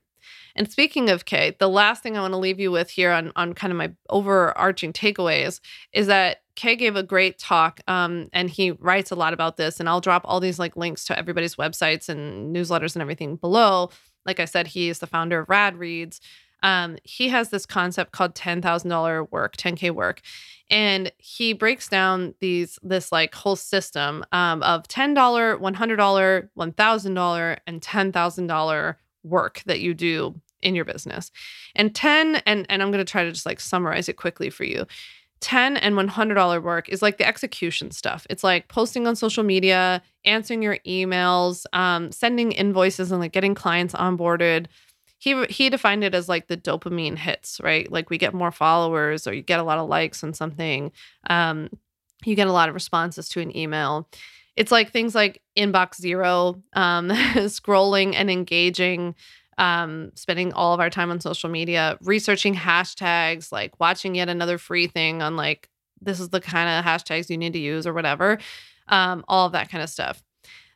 And 0.56 0.70
speaking 0.70 1.10
of 1.10 1.26
Khe, 1.26 1.56
the 1.58 1.70
last 1.70 2.04
thing 2.04 2.18
I 2.18 2.22
want 2.22 2.34
to 2.34 2.38
leave 2.38 2.60
you 2.60 2.72
with 2.72 2.90
here 2.90 3.12
on 3.12 3.32
on 3.36 3.54
kind 3.54 3.72
of 3.72 3.78
my 3.78 3.92
overarching 4.10 4.92
takeaways 4.94 5.62
is 5.94 6.08
that 6.08 6.41
Khe 6.56 6.76
gave 6.76 6.96
a 6.96 7.04
great 7.04 7.40
talk, 7.40 7.82
um, 7.88 8.30
and 8.34 8.50
he 8.50 8.72
writes 8.72 9.12
a 9.12 9.16
lot 9.16 9.34
about 9.34 9.58
this. 9.58 9.80
And 9.80 9.88
I'll 9.88 10.02
drop 10.02 10.24
all 10.26 10.40
these 10.40 10.60
like 10.60 10.76
links 10.76 11.06
to 11.06 11.18
everybody's 11.18 11.56
websites 11.56 12.10
and 12.10 12.56
newsletters 12.56 12.96
and 12.96 13.02
everything 13.02 13.36
below. 13.36 13.90
Like 14.26 14.40
I 14.40 14.46
said, 14.46 14.68
he 14.68 14.90
is 14.90 15.00
the 15.00 15.08
founder 15.08 15.40
of 15.40 15.50
Rad 15.50 15.78
Reads. 15.78 16.22
Um, 16.64 16.98
he 17.04 17.30
has 17.30 17.50
this 17.50 17.66
concept 17.66 18.12
called 18.12 18.36
ten 18.36 18.62
thousand 18.62 18.90
dollar 18.90 19.24
work, 19.26 19.58
ten 19.58 19.76
k 19.76 19.90
work, 19.90 20.22
and 20.70 21.12
he 21.18 21.54
breaks 21.54 21.90
down 21.90 22.36
these 22.40 22.78
this 22.84 23.12
like 23.12 23.34
whole 23.34 23.56
system 23.56 24.24
um, 24.32 24.62
of 24.64 24.88
ten 24.88 25.14
dollar, 25.14 25.58
one 25.58 25.74
hundred 25.74 25.96
dollar, 25.96 26.52
one 26.54 26.72
thousand 26.72 27.16
dollar, 27.16 27.58
and 27.66 27.82
ten 27.82 28.12
thousand 28.12 28.48
dollar 28.48 28.98
work 29.24 29.62
that 29.66 29.80
you 29.80 29.94
do 29.94 30.40
in 30.62 30.76
your 30.76 30.86
business. 30.86 31.32
And 31.76 31.94
10 31.94 32.38
and 32.46 32.66
and 32.70 32.82
I'm 32.82 32.92
going 32.92 33.04
to 33.04 33.12
try 33.12 33.24
to 33.24 33.32
just 33.32 33.46
like 33.46 33.60
summarize 33.60 34.10
it 34.10 34.18
quickly 34.18 34.50
for 34.50 34.64
you. 34.64 34.86
10 35.42 35.76
and 35.78 35.96
$100 35.96 36.64
work 36.64 36.88
is 36.90 37.02
like 37.02 37.18
the 37.18 37.28
execution 37.28 37.92
stuff. 37.92 38.26
It's 38.30 38.44
like 38.44 38.68
posting 38.68 39.08
on 39.08 39.16
social 39.16 39.44
media, 39.44 40.02
answering 40.24 40.62
your 40.62 40.78
emails, 40.88 41.66
um, 41.74 42.12
sending 42.12 42.52
invoices 42.52 43.12
and 43.12 43.20
like 43.20 43.34
getting 43.34 43.56
clients 43.56 43.94
onboarded. 43.94 44.68
He 45.18 45.46
he 45.46 45.70
defined 45.70 46.04
it 46.04 46.16
as 46.16 46.30
like 46.30 46.48
the 46.48 46.58
dopamine 46.58 47.18
hits, 47.18 47.60
right? 47.62 47.92
Like 47.92 48.10
we 48.10 48.18
get 48.18 48.34
more 48.34 48.52
followers 48.52 49.28
or 49.28 49.34
you 49.34 49.42
get 49.42 49.60
a 49.60 49.64
lot 49.64 49.78
of 49.78 49.88
likes 49.90 50.24
on 50.24 50.34
something. 50.34 50.92
Um, 51.30 51.70
you 52.24 52.36
get 52.36 52.48
a 52.48 52.54
lot 52.54 52.70
of 52.70 52.76
responses 52.76 53.28
to 53.30 53.42
an 53.42 53.56
email. 53.56 54.08
It's 54.56 54.72
like 54.72 54.92
things 54.92 55.16
like 55.16 55.42
inbox 55.58 55.96
zero, 55.96 56.62
um, 56.74 57.10
scrolling 57.10 58.14
and 58.16 58.30
engaging, 58.30 59.16
um, 59.58 60.12
spending 60.16 60.54
all 60.54 60.74
of 60.74 60.80
our 60.80 60.90
time 60.90 61.12
on 61.12 61.20
social 61.20 61.50
media, 61.50 61.98
researching 62.02 62.56
hashtags, 62.56 63.52
like 63.52 63.80
watching 63.80 64.16
yet 64.16 64.30
another 64.30 64.58
free 64.58 64.88
thing 64.88 65.22
on 65.22 65.36
like, 65.36 65.70
this 66.02 66.20
is 66.20 66.30
the 66.30 66.42
kind 66.42 66.70
of 66.70 66.86
hashtags 66.86 67.30
you 67.30 67.38
need 67.38 67.54
to 67.54 67.60
use 67.60 67.86
or 67.86 67.94
whatever, 67.94 68.40
um, 68.88 69.24
all 69.28 69.46
of 69.46 69.52
that 69.52 69.70
kind 69.70 69.84
of 69.84 69.90
stuff. 69.90 70.24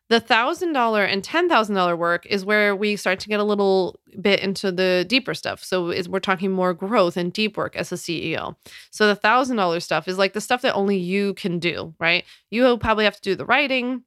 The 0.07 0.21
$1,000 0.21 1.11
and 1.11 1.23
$10,000 1.23 1.97
work 1.97 2.27
is 2.27 2.45
where 2.45 2.75
we 2.75 2.95
start 2.95 3.19
to 3.21 3.27
get 3.27 3.39
a 3.39 3.43
little 3.43 3.99
bit 4.21 4.39
into 4.39 4.71
the 4.71 5.03
deeper 5.07 5.33
stuff. 5.33 5.63
So 5.63 5.91
we're 6.07 6.19
talking 6.19 6.51
more 6.51 6.75
growth 6.75 7.17
and 7.17 7.33
deep 7.33 7.57
work 7.57 7.75
as 7.75 7.91
a 7.91 7.95
CEO. 7.95 8.55
So 8.91 9.07
the 9.07 9.19
$1,000 9.19 9.81
stuff 9.81 10.07
is 10.07 10.19
like 10.19 10.33
the 10.33 10.41
stuff 10.41 10.61
that 10.61 10.75
only 10.75 10.97
you 10.97 11.33
can 11.33 11.57
do, 11.57 11.95
right? 11.99 12.23
You 12.51 12.61
will 12.61 12.77
probably 12.77 13.05
have 13.05 13.15
to 13.15 13.21
do 13.21 13.33
the 13.33 13.47
writing, 13.47 14.03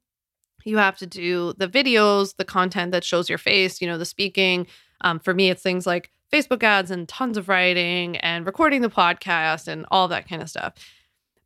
you 0.68 0.78
have 0.78 0.96
to 0.98 1.06
do 1.06 1.54
the 1.56 1.68
videos, 1.68 2.36
the 2.36 2.44
content 2.44 2.92
that 2.92 3.04
shows 3.04 3.28
your 3.28 3.38
face, 3.38 3.80
you 3.80 3.86
know, 3.86 3.98
the 3.98 4.04
speaking. 4.04 4.66
Um, 5.00 5.18
for 5.18 5.34
me, 5.34 5.50
it's 5.50 5.62
things 5.62 5.86
like 5.86 6.10
Facebook 6.32 6.62
ads 6.62 6.90
and 6.90 7.08
tons 7.08 7.36
of 7.36 7.48
writing 7.48 8.16
and 8.18 8.44
recording 8.46 8.82
the 8.82 8.90
podcast 8.90 9.66
and 9.68 9.86
all 9.90 10.08
that 10.08 10.28
kind 10.28 10.42
of 10.42 10.50
stuff. 10.50 10.74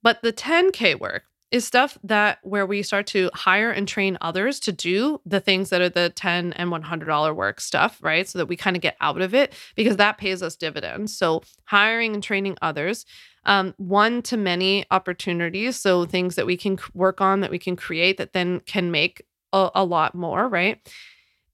But 0.03 0.23
the 0.23 0.33
10K 0.33 0.99
work, 0.99 1.25
is 1.53 1.67
stuff 1.67 1.99
that 2.03 2.39
where 2.43 2.65
we 2.65 2.83
start 2.83 3.07
to 3.07 3.31
hire 3.35 3.71
and 3.71 3.87
train 3.87 4.17
others 4.23 4.59
to 4.59 4.73
do 4.73 5.21
the 5.27 5.39
things 5.39 5.69
that 5.69 5.83
are 5.83 5.91
the 5.91 6.11
10 6.17 6.55
and 6.55 6.71
$100 6.71 7.37
work 7.37 7.61
stuff, 7.61 7.99
right? 8.03 8.27
So 8.27 8.39
that 8.39 8.47
we 8.47 8.57
kind 8.57 8.75
of 8.75 8.81
get 8.81 8.97
out 9.03 9.21
of 9.21 9.35
it 9.35 9.53
because 9.77 9.99
that 9.99 10.17
pays 10.17 10.43
us 10.43 10.57
dividends. 10.57 11.17
So 11.17 11.43
hiring 11.65 12.15
and 12.15 12.23
training 12.23 12.57
others, 12.63 13.05
um, 13.45 13.75
one 13.77 14.23
to 14.23 14.37
many 14.37 14.85
opportunities. 14.91 15.77
So 15.77 16.05
things 16.05 16.37
that 16.37 16.47
we 16.47 16.57
can 16.57 16.79
work 16.95 17.21
on 17.21 17.41
that 17.41 17.51
we 17.51 17.59
can 17.59 17.77
create 17.77 18.17
that 18.19 18.33
then 18.33 18.61
can 18.61 18.91
make 18.91 19.23
a, 19.53 19.71
a 19.75 19.85
lot 19.85 20.15
more, 20.15 20.49
right? 20.49 20.79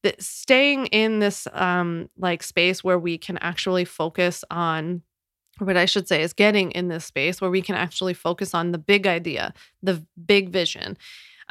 That 0.03 0.23
staying 0.23 0.87
in 0.87 1.19
this 1.19 1.49
um, 1.53 2.09
like 2.17 2.43
space 2.43 2.85
where 2.85 2.99
we 2.99 3.19
can 3.19 3.39
actually 3.39 3.85
focus 3.85 4.45
on 4.51 5.03
what 5.59 5.77
I 5.77 5.87
should 5.87 6.07
say 6.07 6.23
is 6.23 6.33
getting 6.33 6.71
in 6.73 6.89
this 6.89 7.05
space 7.05 7.41
where 7.41 7.51
we 7.51 7.63
can 7.63 7.75
actually 7.75 8.15
focus 8.15 8.55
on 8.55 8.71
the 8.71 8.79
big 8.79 9.07
idea, 9.07 9.53
the 9.83 10.07
big 10.25 10.51
vision. 10.51 10.97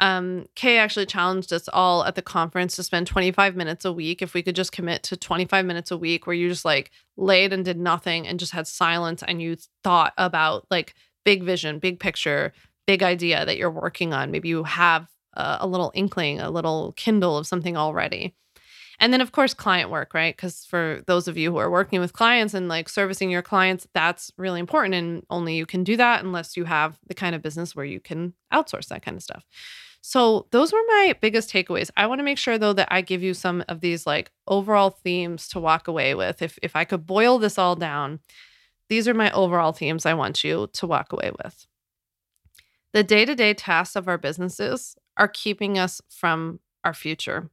Um, 0.00 0.46
Khe 0.54 0.76
actually 0.78 1.06
challenged 1.06 1.52
us 1.52 1.68
all 1.72 2.04
at 2.04 2.14
the 2.14 2.22
conference 2.22 2.76
to 2.76 2.82
spend 2.82 3.06
25 3.06 3.56
minutes 3.56 3.84
a 3.84 3.92
week. 3.92 4.22
If 4.22 4.32
we 4.32 4.42
could 4.42 4.54
just 4.54 4.72
commit 4.72 5.02
to 5.04 5.16
25 5.16 5.64
minutes 5.64 5.90
a 5.90 5.96
week 5.96 6.26
where 6.26 6.36
you 6.36 6.48
just 6.48 6.64
like 6.64 6.90
laid 7.16 7.52
and 7.52 7.64
did 7.64 7.78
nothing 7.78 8.26
and 8.26 8.38
just 8.38 8.52
had 8.52 8.66
silence 8.66 9.22
and 9.26 9.42
you 9.42 9.56
thought 9.82 10.12
about 10.16 10.66
like 10.70 10.94
big 11.24 11.42
vision, 11.42 11.78
big 11.78 11.98
picture, 11.98 12.52
big 12.86 13.02
idea 13.02 13.44
that 13.44 13.56
you're 13.56 13.70
working 13.70 14.14
on. 14.14 14.30
Maybe 14.30 14.48
you 14.48 14.62
have 14.64 15.08
a, 15.34 15.58
a 15.60 15.66
little 15.66 15.90
inkling, 15.94 16.40
a 16.40 16.50
little 16.50 16.92
kindle 16.96 17.36
of 17.36 17.46
something 17.46 17.76
already. 17.76 18.34
And 19.00 19.12
then, 19.12 19.20
of 19.20 19.30
course, 19.30 19.54
client 19.54 19.90
work, 19.90 20.12
right? 20.12 20.34
Because 20.34 20.64
for 20.64 21.02
those 21.06 21.28
of 21.28 21.36
you 21.36 21.52
who 21.52 21.58
are 21.58 21.70
working 21.70 22.00
with 22.00 22.12
clients 22.12 22.52
and 22.52 22.68
like 22.68 22.88
servicing 22.88 23.30
your 23.30 23.42
clients, 23.42 23.86
that's 23.94 24.32
really 24.36 24.58
important. 24.58 24.94
And 24.94 25.24
only 25.30 25.56
you 25.56 25.66
can 25.66 25.84
do 25.84 25.96
that 25.96 26.24
unless 26.24 26.56
you 26.56 26.64
have 26.64 26.98
the 27.06 27.14
kind 27.14 27.34
of 27.34 27.42
business 27.42 27.76
where 27.76 27.84
you 27.84 28.00
can 28.00 28.34
outsource 28.52 28.88
that 28.88 29.02
kind 29.02 29.16
of 29.16 29.22
stuff. 29.22 29.44
So, 30.00 30.46
those 30.52 30.72
were 30.72 30.82
my 30.86 31.14
biggest 31.20 31.50
takeaways. 31.50 31.90
I 31.96 32.06
want 32.06 32.20
to 32.20 32.24
make 32.24 32.38
sure, 32.38 32.56
though, 32.56 32.72
that 32.72 32.88
I 32.90 33.00
give 33.00 33.22
you 33.22 33.34
some 33.34 33.64
of 33.68 33.80
these 33.80 34.06
like 34.06 34.30
overall 34.46 34.90
themes 34.90 35.48
to 35.48 35.60
walk 35.60 35.88
away 35.88 36.14
with. 36.14 36.40
If, 36.40 36.58
if 36.62 36.76
I 36.76 36.84
could 36.84 37.06
boil 37.06 37.38
this 37.38 37.58
all 37.58 37.76
down, 37.76 38.20
these 38.88 39.06
are 39.08 39.14
my 39.14 39.30
overall 39.32 39.72
themes 39.72 40.06
I 40.06 40.14
want 40.14 40.44
you 40.44 40.68
to 40.72 40.86
walk 40.86 41.12
away 41.12 41.32
with. 41.44 41.66
The 42.92 43.02
day 43.02 43.24
to 43.24 43.34
day 43.34 43.54
tasks 43.54 43.96
of 43.96 44.08
our 44.08 44.18
businesses 44.18 44.96
are 45.16 45.28
keeping 45.28 45.78
us 45.78 46.00
from 46.08 46.60
our 46.84 46.94
future 46.94 47.50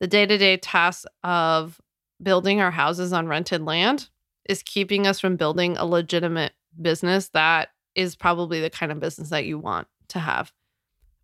the 0.00 0.06
day 0.06 0.26
to 0.26 0.38
day 0.38 0.56
tasks 0.56 1.06
of 1.24 1.80
building 2.22 2.60
our 2.60 2.70
houses 2.70 3.12
on 3.12 3.28
rented 3.28 3.62
land 3.62 4.08
is 4.48 4.62
keeping 4.62 5.06
us 5.06 5.20
from 5.20 5.36
building 5.36 5.76
a 5.76 5.84
legitimate 5.84 6.52
business 6.80 7.28
that 7.30 7.70
is 7.94 8.16
probably 8.16 8.60
the 8.60 8.70
kind 8.70 8.92
of 8.92 9.00
business 9.00 9.30
that 9.30 9.44
you 9.44 9.58
want 9.58 9.88
to 10.08 10.18
have. 10.18 10.52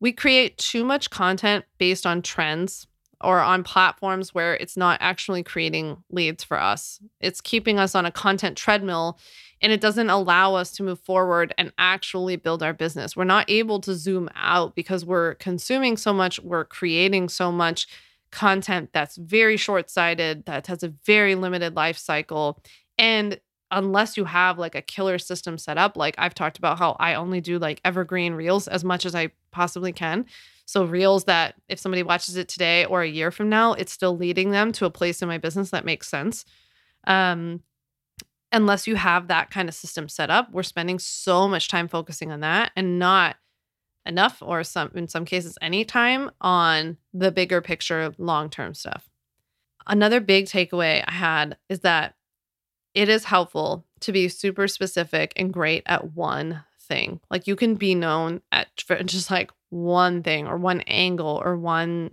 We 0.05 0.13
create 0.13 0.59
too 0.59 0.85
much 0.85 1.09
content 1.09 1.65
based 1.79 2.05
on 2.05 2.21
trends 2.21 2.87
or 3.23 3.41
on 3.41 3.65
platforms 3.65 4.35
where 4.35 4.53
it's 4.53 4.77
not 4.77 4.99
actually 5.01 5.43
creating 5.43 5.97
leads 6.11 6.45
for 6.45 6.61
us. 6.61 7.01
It's 7.23 7.41
keeping 7.41 7.79
us 7.79 7.95
on 7.95 8.05
a 8.05 8.11
content 8.11 8.59
treadmill 8.59 9.19
and 9.63 9.73
it 9.73 9.81
doesn't 9.81 10.11
allow 10.11 10.57
us 10.57 10.73
to 10.73 10.83
move 10.83 11.01
forward 11.01 11.55
and 11.57 11.73
actually 11.79 12.37
build 12.37 12.63
our 12.63 12.75
business. 12.75 13.17
We're 13.17 13.25
not 13.25 13.49
able 13.49 13.81
to 13.81 13.95
zoom 13.95 14.29
out 14.35 14.75
because 14.75 15.07
we're 15.07 15.37
consuming 15.37 15.97
so 15.97 16.13
much, 16.13 16.39
we're 16.39 16.67
creating 16.67 17.31
so 17.31 17.51
much 17.51 17.87
content 18.31 18.91
that's 18.93 19.17
very 19.17 19.57
short 19.57 19.89
sighted, 19.89 20.45
that 20.45 20.67
has 20.67 20.83
a 20.83 20.93
very 21.07 21.35
limited 21.35 21.77
life 21.77 21.97
cycle. 21.97 22.63
And 22.99 23.41
unless 23.71 24.19
you 24.19 24.27
have 24.27 24.59
like 24.59 24.75
a 24.75 24.83
killer 24.83 25.19
system 25.19 25.57
set 25.57 25.79
up, 25.79 25.97
like 25.97 26.15
I've 26.19 26.35
talked 26.35 26.59
about 26.59 26.79
how 26.79 26.95
I 27.01 27.15
only 27.15 27.41
do 27.41 27.59
like 27.59 27.81
evergreen 27.87 28.35
reels 28.35 28.69
as 28.69 28.85
much 28.85 29.07
as 29.07 29.15
I 29.15 29.31
possibly 29.55 29.93
can. 29.93 30.27
So, 30.67 30.85
reels 30.85 31.25
that 31.25 31.55
if 31.69 31.79
somebody 31.79 32.03
watches 32.03 32.37
it 32.37 32.49
today 32.49 32.85
or 32.85 33.03
a 33.03 33.09
year 33.09 33.31
from 33.31 33.49
now, 33.49 33.73
it's 33.73 33.93
still 33.93 34.17
leading 34.17 34.51
them 34.51 34.73
to 34.73 34.87
a 34.87 34.91
place 34.91 35.23
in 35.23 35.29
my 35.29 35.39
business 35.39 35.71
that 35.71 35.85
makes 35.85 36.09
sense. 36.09 36.45
Um, 37.07 37.63
unless 38.53 38.87
you 38.87 38.97
have 38.97 39.29
that 39.29 39.51
kind 39.51 39.69
of 39.69 39.75
system 39.75 40.09
set 40.09 40.31
up, 40.31 40.51
we're 40.53 40.63
spending 40.63 40.99
so 40.99 41.49
much 41.49 41.69
time 41.69 41.89
focusing 41.89 42.33
on 42.33 42.41
that 42.41 42.73
and 42.77 42.99
not 42.99 43.37
enough 44.07 44.43
or 44.43 44.63
some 44.63 44.91
in 44.95 45.09
some 45.09 45.25
cases 45.25 45.59
any 45.63 45.85
time 45.85 46.31
on 46.41 46.97
the 47.13 47.33
bigger 47.33 47.61
picture 47.61 48.15
long-term 48.19 48.75
stuff. 48.75 49.09
Another 49.87 50.21
big 50.21 50.47
takeaway 50.47 51.03
I 51.07 51.13
had 51.13 51.57
is 51.69 51.81
that 51.81 52.15
it 52.95 53.09
is 53.09 53.25
helpful 53.25 53.85
to 54.01 54.13
be 54.13 54.29
super 54.29 54.69
specific 54.69 55.33
and 55.37 55.53
great 55.53 55.83
at 55.87 56.13
one 56.13 56.63
thing. 56.85 57.21
Like 57.31 57.47
you 57.47 57.57
can 57.57 57.75
be 57.75 57.95
known 57.95 58.41
at 58.53 58.69
just 58.77 59.31
like 59.31 59.51
one 59.71 60.23
thing 60.23 60.47
or 60.47 60.57
one 60.57 60.81
angle 60.83 61.41
or 61.45 61.57
one 61.57 62.13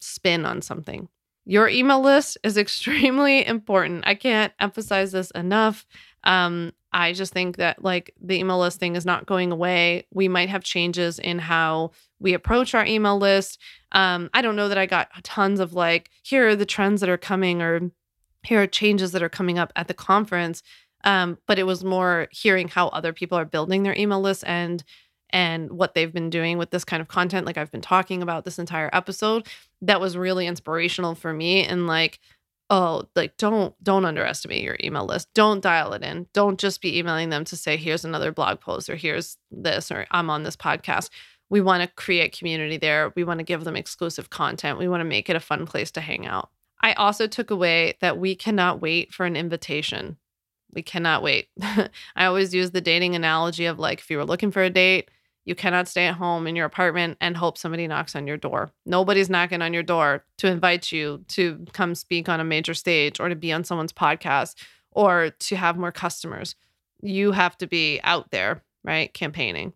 spin 0.00 0.44
on 0.44 0.62
something. 0.62 1.08
Your 1.44 1.68
email 1.68 2.00
list 2.00 2.38
is 2.42 2.56
extremely 2.56 3.46
important. 3.46 4.04
I 4.06 4.14
can't 4.14 4.52
emphasize 4.60 5.12
this 5.12 5.30
enough. 5.32 5.86
Um, 6.24 6.72
I 6.92 7.12
just 7.12 7.32
think 7.32 7.58
that 7.58 7.84
like 7.84 8.14
the 8.20 8.38
email 8.38 8.58
list 8.58 8.80
thing 8.80 8.96
is 8.96 9.04
not 9.04 9.26
going 9.26 9.52
away. 9.52 10.06
We 10.12 10.28
might 10.28 10.48
have 10.48 10.64
changes 10.64 11.18
in 11.18 11.38
how 11.38 11.90
we 12.18 12.32
approach 12.32 12.74
our 12.74 12.86
email 12.86 13.18
list. 13.18 13.60
Um, 13.92 14.30
I 14.32 14.42
don't 14.42 14.56
know 14.56 14.68
that 14.68 14.78
I 14.78 14.86
got 14.86 15.08
tons 15.22 15.60
of 15.60 15.74
like, 15.74 16.10
here 16.22 16.48
are 16.48 16.56
the 16.56 16.66
trends 16.66 17.00
that 17.00 17.10
are 17.10 17.18
coming 17.18 17.60
or 17.60 17.90
here 18.42 18.62
are 18.62 18.66
changes 18.66 19.12
that 19.12 19.22
are 19.22 19.28
coming 19.28 19.58
up 19.58 19.72
at 19.76 19.88
the 19.88 19.94
conference. 19.94 20.62
Um, 21.06 21.38
but 21.46 21.58
it 21.58 21.62
was 21.62 21.84
more 21.84 22.26
hearing 22.32 22.66
how 22.68 22.88
other 22.88 23.12
people 23.12 23.38
are 23.38 23.44
building 23.44 23.84
their 23.84 23.96
email 23.96 24.20
list 24.20 24.44
and 24.46 24.82
and 25.30 25.70
what 25.72 25.94
they've 25.94 26.12
been 26.12 26.30
doing 26.30 26.58
with 26.58 26.70
this 26.70 26.84
kind 26.84 27.00
of 27.00 27.08
content. 27.08 27.46
Like 27.46 27.56
I've 27.56 27.72
been 27.72 27.80
talking 27.80 28.22
about 28.22 28.44
this 28.44 28.58
entire 28.58 28.90
episode. 28.92 29.46
That 29.82 30.00
was 30.00 30.16
really 30.16 30.46
inspirational 30.46 31.14
for 31.14 31.32
me 31.32 31.64
and 31.64 31.86
like 31.86 32.20
oh 32.70 33.04
like 33.14 33.36
don't 33.36 33.74
don't 33.82 34.04
underestimate 34.04 34.62
your 34.62 34.76
email 34.82 35.06
list. 35.06 35.32
Don't 35.32 35.62
dial 35.62 35.92
it 35.92 36.02
in. 36.02 36.26
Don't 36.32 36.58
just 36.58 36.80
be 36.80 36.98
emailing 36.98 37.30
them 37.30 37.44
to 37.46 37.56
say 37.56 37.76
here's 37.76 38.04
another 38.04 38.32
blog 38.32 38.60
post 38.60 38.90
or 38.90 38.96
here's 38.96 39.38
this 39.50 39.90
or 39.92 40.06
i'm 40.10 40.28
on 40.28 40.42
this 40.42 40.56
podcast. 40.56 41.10
We 41.48 41.60
want 41.60 41.82
to 41.82 41.94
create 41.94 42.36
community 42.36 42.76
there. 42.76 43.12
We 43.14 43.22
want 43.22 43.38
to 43.38 43.44
give 43.44 43.62
them 43.62 43.76
exclusive 43.76 44.30
content. 44.30 44.78
We 44.78 44.88
want 44.88 45.02
to 45.02 45.04
make 45.04 45.30
it 45.30 45.36
a 45.36 45.40
fun 45.40 45.66
place 45.66 45.92
to 45.92 46.00
hang 46.00 46.26
out. 46.26 46.50
I 46.82 46.94
also 46.94 47.28
took 47.28 47.52
away 47.52 47.96
that 48.00 48.18
we 48.18 48.34
cannot 48.34 48.82
wait 48.82 49.14
for 49.14 49.24
an 49.24 49.36
invitation 49.36 50.16
we 50.76 50.82
cannot 50.82 51.22
wait 51.22 51.48
i 51.60 52.24
always 52.26 52.54
use 52.54 52.70
the 52.70 52.80
dating 52.80 53.16
analogy 53.16 53.66
of 53.66 53.80
like 53.80 53.98
if 53.98 54.08
you 54.08 54.16
were 54.16 54.24
looking 54.24 54.52
for 54.52 54.62
a 54.62 54.70
date 54.70 55.10
you 55.46 55.54
cannot 55.54 55.88
stay 55.88 56.06
at 56.06 56.16
home 56.16 56.46
in 56.46 56.56
your 56.56 56.66
apartment 56.66 57.16
and 57.20 57.36
hope 57.36 57.56
somebody 57.56 57.86
knocks 57.86 58.16
on 58.16 58.26
your 58.26 58.36
door. 58.36 58.72
Nobody's 58.84 59.30
knocking 59.30 59.62
on 59.62 59.72
your 59.72 59.84
door 59.84 60.24
to 60.38 60.48
invite 60.48 60.90
you 60.90 61.24
to 61.28 61.64
come 61.72 61.94
speak 61.94 62.28
on 62.28 62.40
a 62.40 62.44
major 62.44 62.74
stage 62.74 63.20
or 63.20 63.28
to 63.28 63.36
be 63.36 63.52
on 63.52 63.62
someone's 63.62 63.92
podcast 63.92 64.56
or 64.90 65.30
to 65.30 65.56
have 65.56 65.78
more 65.78 65.92
customers. 65.92 66.56
You 67.00 67.30
have 67.30 67.56
to 67.58 67.68
be 67.68 68.00
out 68.02 68.32
there, 68.32 68.64
right? 68.82 69.14
Campaigning. 69.14 69.72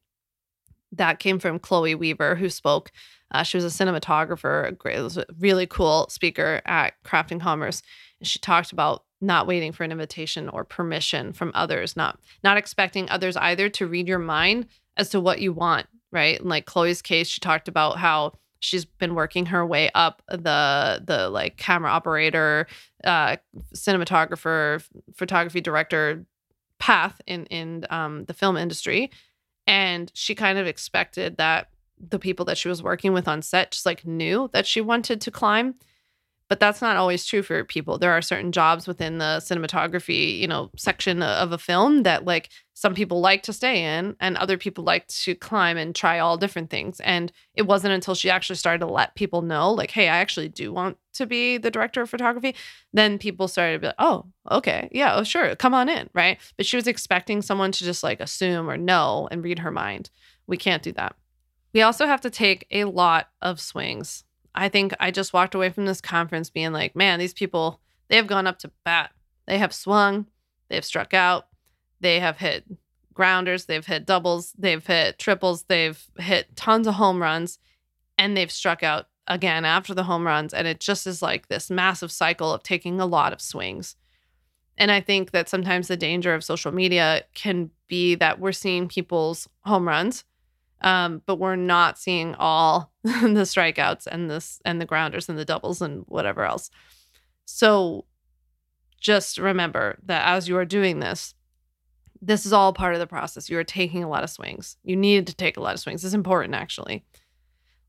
That 0.90 1.20
came 1.20 1.38
from 1.38 1.60
Chloe 1.60 1.94
Weaver, 1.94 2.34
who 2.34 2.50
spoke. 2.50 2.90
Uh, 3.30 3.44
she 3.44 3.56
was 3.56 3.64
a 3.64 3.84
cinematographer, 3.84 4.66
a 4.66 4.72
great, 4.72 4.98
a 4.98 5.24
really 5.38 5.68
cool 5.68 6.08
speaker 6.10 6.60
at 6.66 6.94
Craft 7.04 7.30
and 7.30 7.40
Commerce. 7.40 7.80
And 8.18 8.26
she 8.26 8.40
talked 8.40 8.72
about 8.72 9.04
not 9.20 9.46
waiting 9.46 9.72
for 9.72 9.84
an 9.84 9.92
invitation 9.92 10.48
or 10.48 10.64
permission 10.64 11.32
from 11.32 11.52
others, 11.54 11.96
not 11.96 12.18
not 12.42 12.56
expecting 12.56 13.08
others 13.10 13.36
either 13.36 13.68
to 13.68 13.86
read 13.86 14.08
your 14.08 14.18
mind 14.18 14.66
as 14.96 15.10
to 15.10 15.20
what 15.20 15.40
you 15.40 15.52
want, 15.52 15.86
right? 16.10 16.40
In 16.40 16.48
like 16.48 16.66
Chloe's 16.66 17.02
case, 17.02 17.28
she 17.28 17.40
talked 17.40 17.68
about 17.68 17.98
how 17.98 18.32
she's 18.60 18.84
been 18.84 19.14
working 19.14 19.46
her 19.46 19.66
way 19.66 19.90
up 19.94 20.22
the 20.28 21.02
the 21.04 21.28
like 21.28 21.56
camera 21.56 21.90
operator, 21.90 22.66
uh, 23.04 23.36
cinematographer, 23.74 24.86
photography 25.14 25.60
director 25.60 26.24
path 26.78 27.20
in 27.26 27.46
in 27.46 27.86
um, 27.90 28.24
the 28.26 28.34
film 28.34 28.56
industry, 28.56 29.10
and 29.66 30.10
she 30.14 30.34
kind 30.34 30.58
of 30.58 30.66
expected 30.66 31.36
that 31.36 31.68
the 31.98 32.18
people 32.18 32.46
that 32.46 32.56
she 32.56 32.68
was 32.68 32.82
working 32.82 33.12
with 33.12 33.28
on 33.28 33.42
set 33.42 33.72
just 33.72 33.84
like 33.84 34.06
knew 34.06 34.48
that 34.52 34.66
she 34.66 34.80
wanted 34.80 35.20
to 35.20 35.30
climb 35.30 35.74
but 36.50 36.58
that's 36.58 36.82
not 36.82 36.96
always 36.96 37.24
true 37.24 37.44
for 37.44 37.62
people. 37.64 37.96
There 37.96 38.10
are 38.10 38.20
certain 38.20 38.50
jobs 38.50 38.88
within 38.88 39.18
the 39.18 39.40
cinematography, 39.40 40.36
you 40.36 40.48
know, 40.48 40.68
section 40.76 41.22
of 41.22 41.52
a 41.52 41.58
film 41.58 42.02
that 42.02 42.24
like 42.24 42.48
some 42.74 42.92
people 42.92 43.20
like 43.20 43.44
to 43.44 43.52
stay 43.52 43.84
in 43.84 44.16
and 44.18 44.36
other 44.36 44.58
people 44.58 44.82
like 44.82 45.06
to 45.06 45.36
climb 45.36 45.76
and 45.76 45.94
try 45.94 46.18
all 46.18 46.36
different 46.36 46.68
things. 46.68 46.98
And 47.00 47.30
it 47.54 47.68
wasn't 47.68 47.94
until 47.94 48.16
she 48.16 48.30
actually 48.30 48.56
started 48.56 48.80
to 48.80 48.92
let 48.92 49.14
people 49.14 49.42
know 49.42 49.70
like, 49.72 49.92
"Hey, 49.92 50.08
I 50.08 50.16
actually 50.16 50.48
do 50.48 50.72
want 50.72 50.98
to 51.12 51.24
be 51.24 51.56
the 51.56 51.70
director 51.70 52.02
of 52.02 52.10
photography." 52.10 52.56
Then 52.92 53.16
people 53.16 53.46
started 53.46 53.74
to 53.74 53.78
be 53.78 53.86
like, 53.86 53.96
"Oh, 54.00 54.26
okay. 54.50 54.88
Yeah, 54.90 55.14
oh 55.14 55.22
sure. 55.22 55.54
Come 55.54 55.72
on 55.72 55.88
in." 55.88 56.10
Right? 56.14 56.40
But 56.56 56.66
she 56.66 56.74
was 56.74 56.88
expecting 56.88 57.42
someone 57.42 57.70
to 57.70 57.84
just 57.84 58.02
like 58.02 58.18
assume 58.18 58.68
or 58.68 58.76
know 58.76 59.28
and 59.30 59.44
read 59.44 59.60
her 59.60 59.70
mind. 59.70 60.10
We 60.48 60.56
can't 60.56 60.82
do 60.82 60.90
that. 60.94 61.14
We 61.72 61.82
also 61.82 62.06
have 62.06 62.22
to 62.22 62.30
take 62.30 62.66
a 62.72 62.84
lot 62.86 63.28
of 63.40 63.60
swings 63.60 64.24
I 64.54 64.68
think 64.68 64.92
I 64.98 65.10
just 65.10 65.32
walked 65.32 65.54
away 65.54 65.70
from 65.70 65.86
this 65.86 66.00
conference 66.00 66.50
being 66.50 66.72
like, 66.72 66.96
man, 66.96 67.18
these 67.18 67.34
people, 67.34 67.80
they 68.08 68.16
have 68.16 68.26
gone 68.26 68.46
up 68.46 68.58
to 68.60 68.70
bat. 68.84 69.12
They 69.46 69.58
have 69.58 69.72
swung, 69.72 70.26
they 70.68 70.74
have 70.76 70.84
struck 70.84 71.14
out, 71.14 71.48
they 72.00 72.20
have 72.20 72.38
hit 72.38 72.64
grounders, 73.14 73.66
they've 73.66 73.84
hit 73.84 74.06
doubles, 74.06 74.52
they've 74.58 74.84
hit 74.84 75.18
triples, 75.18 75.64
they've 75.64 76.02
hit 76.18 76.54
tons 76.56 76.86
of 76.86 76.94
home 76.94 77.20
runs, 77.20 77.58
and 78.16 78.36
they've 78.36 78.50
struck 78.50 78.82
out 78.82 79.06
again 79.26 79.64
after 79.64 79.94
the 79.94 80.04
home 80.04 80.26
runs. 80.26 80.54
And 80.54 80.66
it 80.66 80.80
just 80.80 81.06
is 81.06 81.22
like 81.22 81.48
this 81.48 81.70
massive 81.70 82.12
cycle 82.12 82.52
of 82.52 82.62
taking 82.62 83.00
a 83.00 83.06
lot 83.06 83.32
of 83.32 83.40
swings. 83.40 83.96
And 84.78 84.90
I 84.90 85.00
think 85.00 85.32
that 85.32 85.48
sometimes 85.48 85.88
the 85.88 85.96
danger 85.96 86.34
of 86.34 86.42
social 86.42 86.72
media 86.72 87.24
can 87.34 87.70
be 87.86 88.14
that 88.14 88.40
we're 88.40 88.52
seeing 88.52 88.88
people's 88.88 89.48
home 89.64 89.86
runs 89.86 90.24
um, 90.80 91.22
but 91.26 91.36
we're 91.36 91.56
not 91.56 91.98
seeing 91.98 92.34
all 92.36 92.92
the 93.02 93.10
strikeouts 93.10 94.06
and 94.06 94.30
this 94.30 94.60
and 94.64 94.80
the 94.80 94.86
grounders 94.86 95.28
and 95.28 95.38
the 95.38 95.44
doubles 95.44 95.82
and 95.82 96.04
whatever 96.06 96.44
else. 96.44 96.70
So 97.44 98.06
just 99.00 99.38
remember 99.38 99.98
that 100.04 100.26
as 100.26 100.48
you 100.48 100.56
are 100.56 100.64
doing 100.64 101.00
this, 101.00 101.34
this 102.22 102.44
is 102.44 102.52
all 102.52 102.72
part 102.72 102.94
of 102.94 103.00
the 103.00 103.06
process. 103.06 103.48
You 103.48 103.58
are 103.58 103.64
taking 103.64 104.04
a 104.04 104.08
lot 104.08 104.24
of 104.24 104.30
swings. 104.30 104.76
You 104.84 104.96
need 104.96 105.26
to 105.26 105.34
take 105.34 105.56
a 105.56 105.60
lot 105.60 105.74
of 105.74 105.80
swings. 105.80 106.04
It's 106.04 106.14
important 106.14 106.54
actually. 106.54 107.04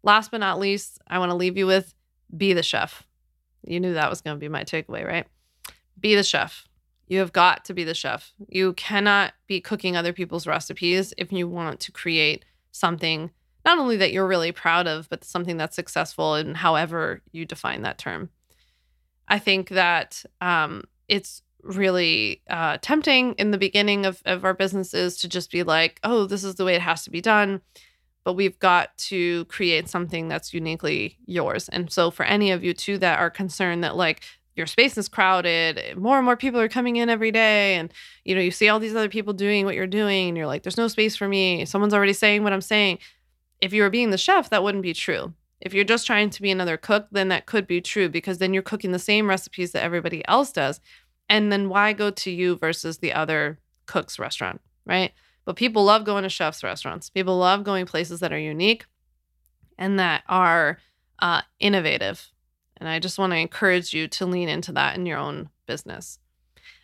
Last 0.03 0.31
but 0.31 0.39
not 0.39 0.59
least, 0.59 0.99
I 1.07 1.19
want 1.19 1.29
to 1.29 1.35
leave 1.35 1.57
you 1.57 1.67
with 1.67 1.93
be 2.35 2.53
the 2.53 2.63
chef. 2.63 3.03
You 3.63 3.79
knew 3.79 3.93
that 3.93 4.09
was 4.09 4.21
going 4.21 4.35
to 4.35 4.39
be 4.39 4.49
my 4.49 4.63
takeaway, 4.63 5.05
right? 5.05 5.27
Be 5.99 6.15
the 6.15 6.23
chef. 6.23 6.67
You 7.07 7.19
have 7.19 7.33
got 7.33 7.65
to 7.65 7.73
be 7.73 7.83
the 7.83 7.93
chef. 7.93 8.31
You 8.47 8.73
cannot 8.73 9.33
be 9.45 9.59
cooking 9.59 9.95
other 9.95 10.13
people's 10.13 10.47
recipes 10.47 11.13
if 11.17 11.31
you 11.31 11.47
want 11.47 11.81
to 11.81 11.91
create 11.91 12.45
something 12.71 13.31
not 13.65 13.77
only 13.77 13.97
that 13.97 14.11
you're 14.11 14.27
really 14.27 14.51
proud 14.51 14.87
of, 14.87 15.07
but 15.09 15.23
something 15.23 15.57
that's 15.57 15.75
successful 15.75 16.35
in 16.35 16.55
however 16.55 17.21
you 17.31 17.45
define 17.45 17.83
that 17.83 17.97
term. 17.97 18.29
I 19.27 19.39
think 19.39 19.69
that 19.69 20.25
um, 20.41 20.83
it's 21.07 21.43
really 21.63 22.41
uh, 22.49 22.77
tempting 22.81 23.33
in 23.33 23.51
the 23.51 23.57
beginning 23.57 24.05
of, 24.05 24.21
of 24.25 24.43
our 24.43 24.53
businesses 24.53 25.17
to 25.17 25.29
just 25.29 25.51
be 25.51 25.63
like, 25.63 25.99
oh, 26.03 26.25
this 26.25 26.43
is 26.43 26.55
the 26.55 26.65
way 26.65 26.75
it 26.75 26.81
has 26.81 27.03
to 27.03 27.11
be 27.11 27.21
done. 27.21 27.61
But 28.23 28.33
we've 28.33 28.59
got 28.59 28.95
to 28.97 29.45
create 29.45 29.89
something 29.89 30.27
that's 30.27 30.53
uniquely 30.53 31.17
yours. 31.25 31.69
And 31.69 31.91
so, 31.91 32.11
for 32.11 32.23
any 32.23 32.51
of 32.51 32.63
you 32.63 32.73
too 32.73 32.99
that 32.99 33.19
are 33.19 33.31
concerned 33.31 33.83
that 33.83 33.95
like 33.95 34.23
your 34.61 34.67
space 34.67 34.97
is 34.97 35.09
crowded 35.09 35.97
more 35.97 36.17
and 36.17 36.25
more 36.25 36.37
people 36.37 36.59
are 36.59 36.69
coming 36.69 36.97
in 36.97 37.09
every 37.09 37.31
day 37.31 37.75
and 37.75 37.91
you 38.23 38.35
know 38.35 38.41
you 38.41 38.51
see 38.51 38.69
all 38.69 38.79
these 38.79 38.95
other 38.95 39.09
people 39.09 39.33
doing 39.33 39.65
what 39.65 39.75
you're 39.75 39.87
doing 39.87 40.29
and 40.29 40.37
you're 40.37 40.47
like 40.47 40.61
there's 40.63 40.77
no 40.77 40.87
space 40.87 41.15
for 41.15 41.27
me. 41.27 41.65
Someone's 41.65 41.93
already 41.93 42.13
saying 42.13 42.43
what 42.43 42.53
i'm 42.53 42.61
saying. 42.61 42.99
If 43.59 43.73
you 43.73 43.81
were 43.81 43.89
being 43.89 44.11
the 44.11 44.17
chef 44.17 44.49
that 44.49 44.63
wouldn't 44.63 44.83
be 44.83 44.93
true. 44.93 45.33
If 45.59 45.73
you're 45.73 45.83
just 45.83 46.07
trying 46.07 46.29
to 46.31 46.41
be 46.41 46.51
another 46.51 46.77
cook 46.77 47.07
then 47.11 47.29
that 47.29 47.47
could 47.47 47.65
be 47.65 47.81
true 47.81 48.09
because 48.09 48.37
then 48.37 48.53
you're 48.53 48.63
cooking 48.63 48.91
the 48.91 48.99
same 48.99 49.27
recipes 49.27 49.71
that 49.71 49.83
everybody 49.83 50.23
else 50.27 50.51
does 50.51 50.79
and 51.27 51.51
then 51.51 51.69
why 51.69 51.93
go 51.93 52.11
to 52.11 52.31
you 52.31 52.55
versus 52.55 52.99
the 52.99 53.13
other 53.13 53.57
cook's 53.87 54.19
restaurant 54.19 54.61
right? 54.85 55.11
But 55.45 55.55
people 55.55 55.83
love 55.83 56.05
going 56.05 56.23
to 56.23 56.29
chefs 56.29 56.63
restaurants. 56.63 57.09
People 57.09 57.37
love 57.37 57.63
going 57.63 57.85
places 57.85 58.19
that 58.19 58.33
are 58.33 58.39
unique 58.39 58.85
and 59.77 59.99
that 59.99 60.23
are 60.27 60.79
uh, 61.19 61.41
innovative 61.59 62.29
and 62.81 62.89
I 62.89 62.97
just 62.99 63.19
want 63.19 63.31
to 63.31 63.37
encourage 63.37 63.93
you 63.93 64.07
to 64.07 64.25
lean 64.25 64.49
into 64.49 64.71
that 64.73 64.97
in 64.97 65.05
your 65.05 65.19
own 65.19 65.49
business. 65.67 66.17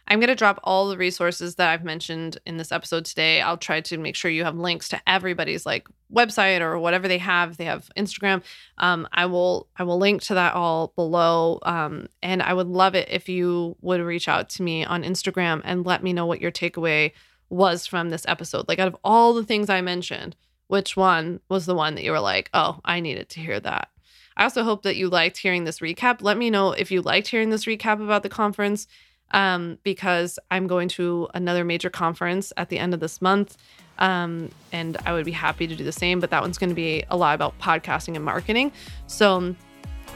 I'm 0.08 0.20
going 0.20 0.30
to 0.30 0.36
drop 0.36 0.60
all 0.64 0.88
the 0.88 0.96
resources 0.96 1.56
that 1.56 1.70
I've 1.70 1.84
mentioned 1.84 2.38
in 2.46 2.56
this 2.56 2.72
episode 2.72 3.04
today. 3.04 3.42
I'll 3.42 3.58
try 3.58 3.82
to 3.82 3.98
make 3.98 4.16
sure 4.16 4.32
you 4.32 4.46
have 4.46 4.56
links 4.56 4.88
to 4.90 5.02
everybody's 5.08 5.66
like 5.66 5.88
website 6.14 6.62
or 6.62 6.78
whatever 6.78 7.08
they 7.08 7.18
have. 7.18 7.58
they 7.58 7.66
have 7.66 7.90
Instagram. 7.98 8.44
Um, 8.78 9.08
I 9.12 9.26
will 9.26 9.68
I 9.76 9.84
will 9.84 9.98
link 9.98 10.22
to 10.24 10.36
that 10.36 10.54
all 10.54 10.94
below. 10.96 11.60
Um, 11.64 12.08
and 12.22 12.42
I 12.44 12.54
would 12.54 12.68
love 12.68 12.94
it 12.96 13.10
if 13.10 13.28
you 13.28 13.76
would 13.82 14.00
reach 14.00 14.30
out 14.30 14.50
to 14.52 14.64
me 14.64 14.86
on 14.86 15.04
Instagram 15.04 15.62
and 15.66 15.86
let 15.86 16.04
me 16.04 16.14
know 16.14 16.28
what 16.28 16.42
your 16.42 16.52
takeaway 16.52 17.12
was 17.50 17.88
from 17.88 18.10
this 18.10 18.26
episode. 18.28 18.68
Like 18.68 18.80
out 18.80 18.88
of 18.88 18.96
all 19.04 19.34
the 19.34 19.44
things 19.44 19.68
I 19.68 19.82
mentioned, 19.82 20.36
which 20.68 20.96
one 20.96 21.42
was 21.50 21.66
the 21.66 21.76
one 21.76 21.96
that 21.96 22.04
you 22.04 22.12
were 22.12 22.20
like, 22.20 22.50
oh, 22.54 22.80
I 22.86 23.00
needed 23.00 23.30
to 23.30 23.40
hear 23.40 23.60
that. 23.60 23.90
I 24.38 24.44
also 24.44 24.64
hope 24.64 24.84
that 24.84 24.96
you 24.96 25.10
liked 25.10 25.38
hearing 25.38 25.64
this 25.64 25.80
recap. 25.80 26.22
Let 26.22 26.38
me 26.38 26.50
know 26.50 26.72
if 26.72 26.92
you 26.92 27.02
liked 27.02 27.28
hearing 27.28 27.50
this 27.50 27.66
recap 27.66 28.02
about 28.02 28.24
the 28.24 28.30
conference 28.30 28.88
um, 29.32 29.80
because 29.84 30.40
I'm 30.52 30.68
going 30.68 30.88
to 30.90 31.28
another 31.34 31.66
major 31.66 31.90
conference 31.90 32.54
at 32.56 32.70
the 32.70 32.80
end 32.80 32.94
of 32.94 33.00
this 33.00 33.22
month. 33.22 33.58
Um, 33.98 34.50
and 34.72 34.96
I 35.06 35.14
would 35.14 35.26
be 35.26 35.32
happy 35.32 35.66
to 35.66 35.76
do 35.76 35.84
the 35.84 35.92
same, 35.92 36.20
but 36.20 36.30
that 36.30 36.42
one's 36.42 36.60
going 36.60 36.70
to 36.70 36.76
be 36.76 37.04
a 37.10 37.18
lot 37.18 37.34
about 37.34 37.58
podcasting 37.60 38.16
and 38.16 38.24
marketing. 38.24 38.72
So 39.08 39.56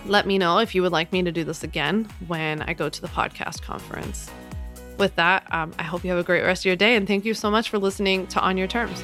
let 0.06 0.28
me 0.28 0.38
know 0.38 0.60
if 0.60 0.76
you 0.76 0.84
would 0.84 0.92
like 0.92 1.12
me 1.12 1.24
to 1.24 1.32
do 1.32 1.44
this 1.44 1.64
again 1.64 2.08
when 2.28 2.62
I 2.62 2.74
go 2.74 2.90
to 2.90 3.02
the 3.02 3.08
podcast 3.08 3.64
conference. 3.64 4.30
With 5.00 5.16
that, 5.16 5.52
um, 5.52 5.74
I 5.80 5.84
hope 5.84 6.04
you 6.04 6.12
have 6.12 6.20
a 6.20 6.24
great 6.24 6.44
rest 6.44 6.62
of 6.62 6.66
your 6.66 6.76
day, 6.76 6.96
and 6.96 7.08
thank 7.08 7.26
you 7.26 7.34
so 7.34 7.50
much 7.50 7.70
for 7.70 7.80
listening 7.80 8.28
to 8.28 8.40
On 8.40 8.56
Your 8.56 8.68
Terms. 8.68 9.04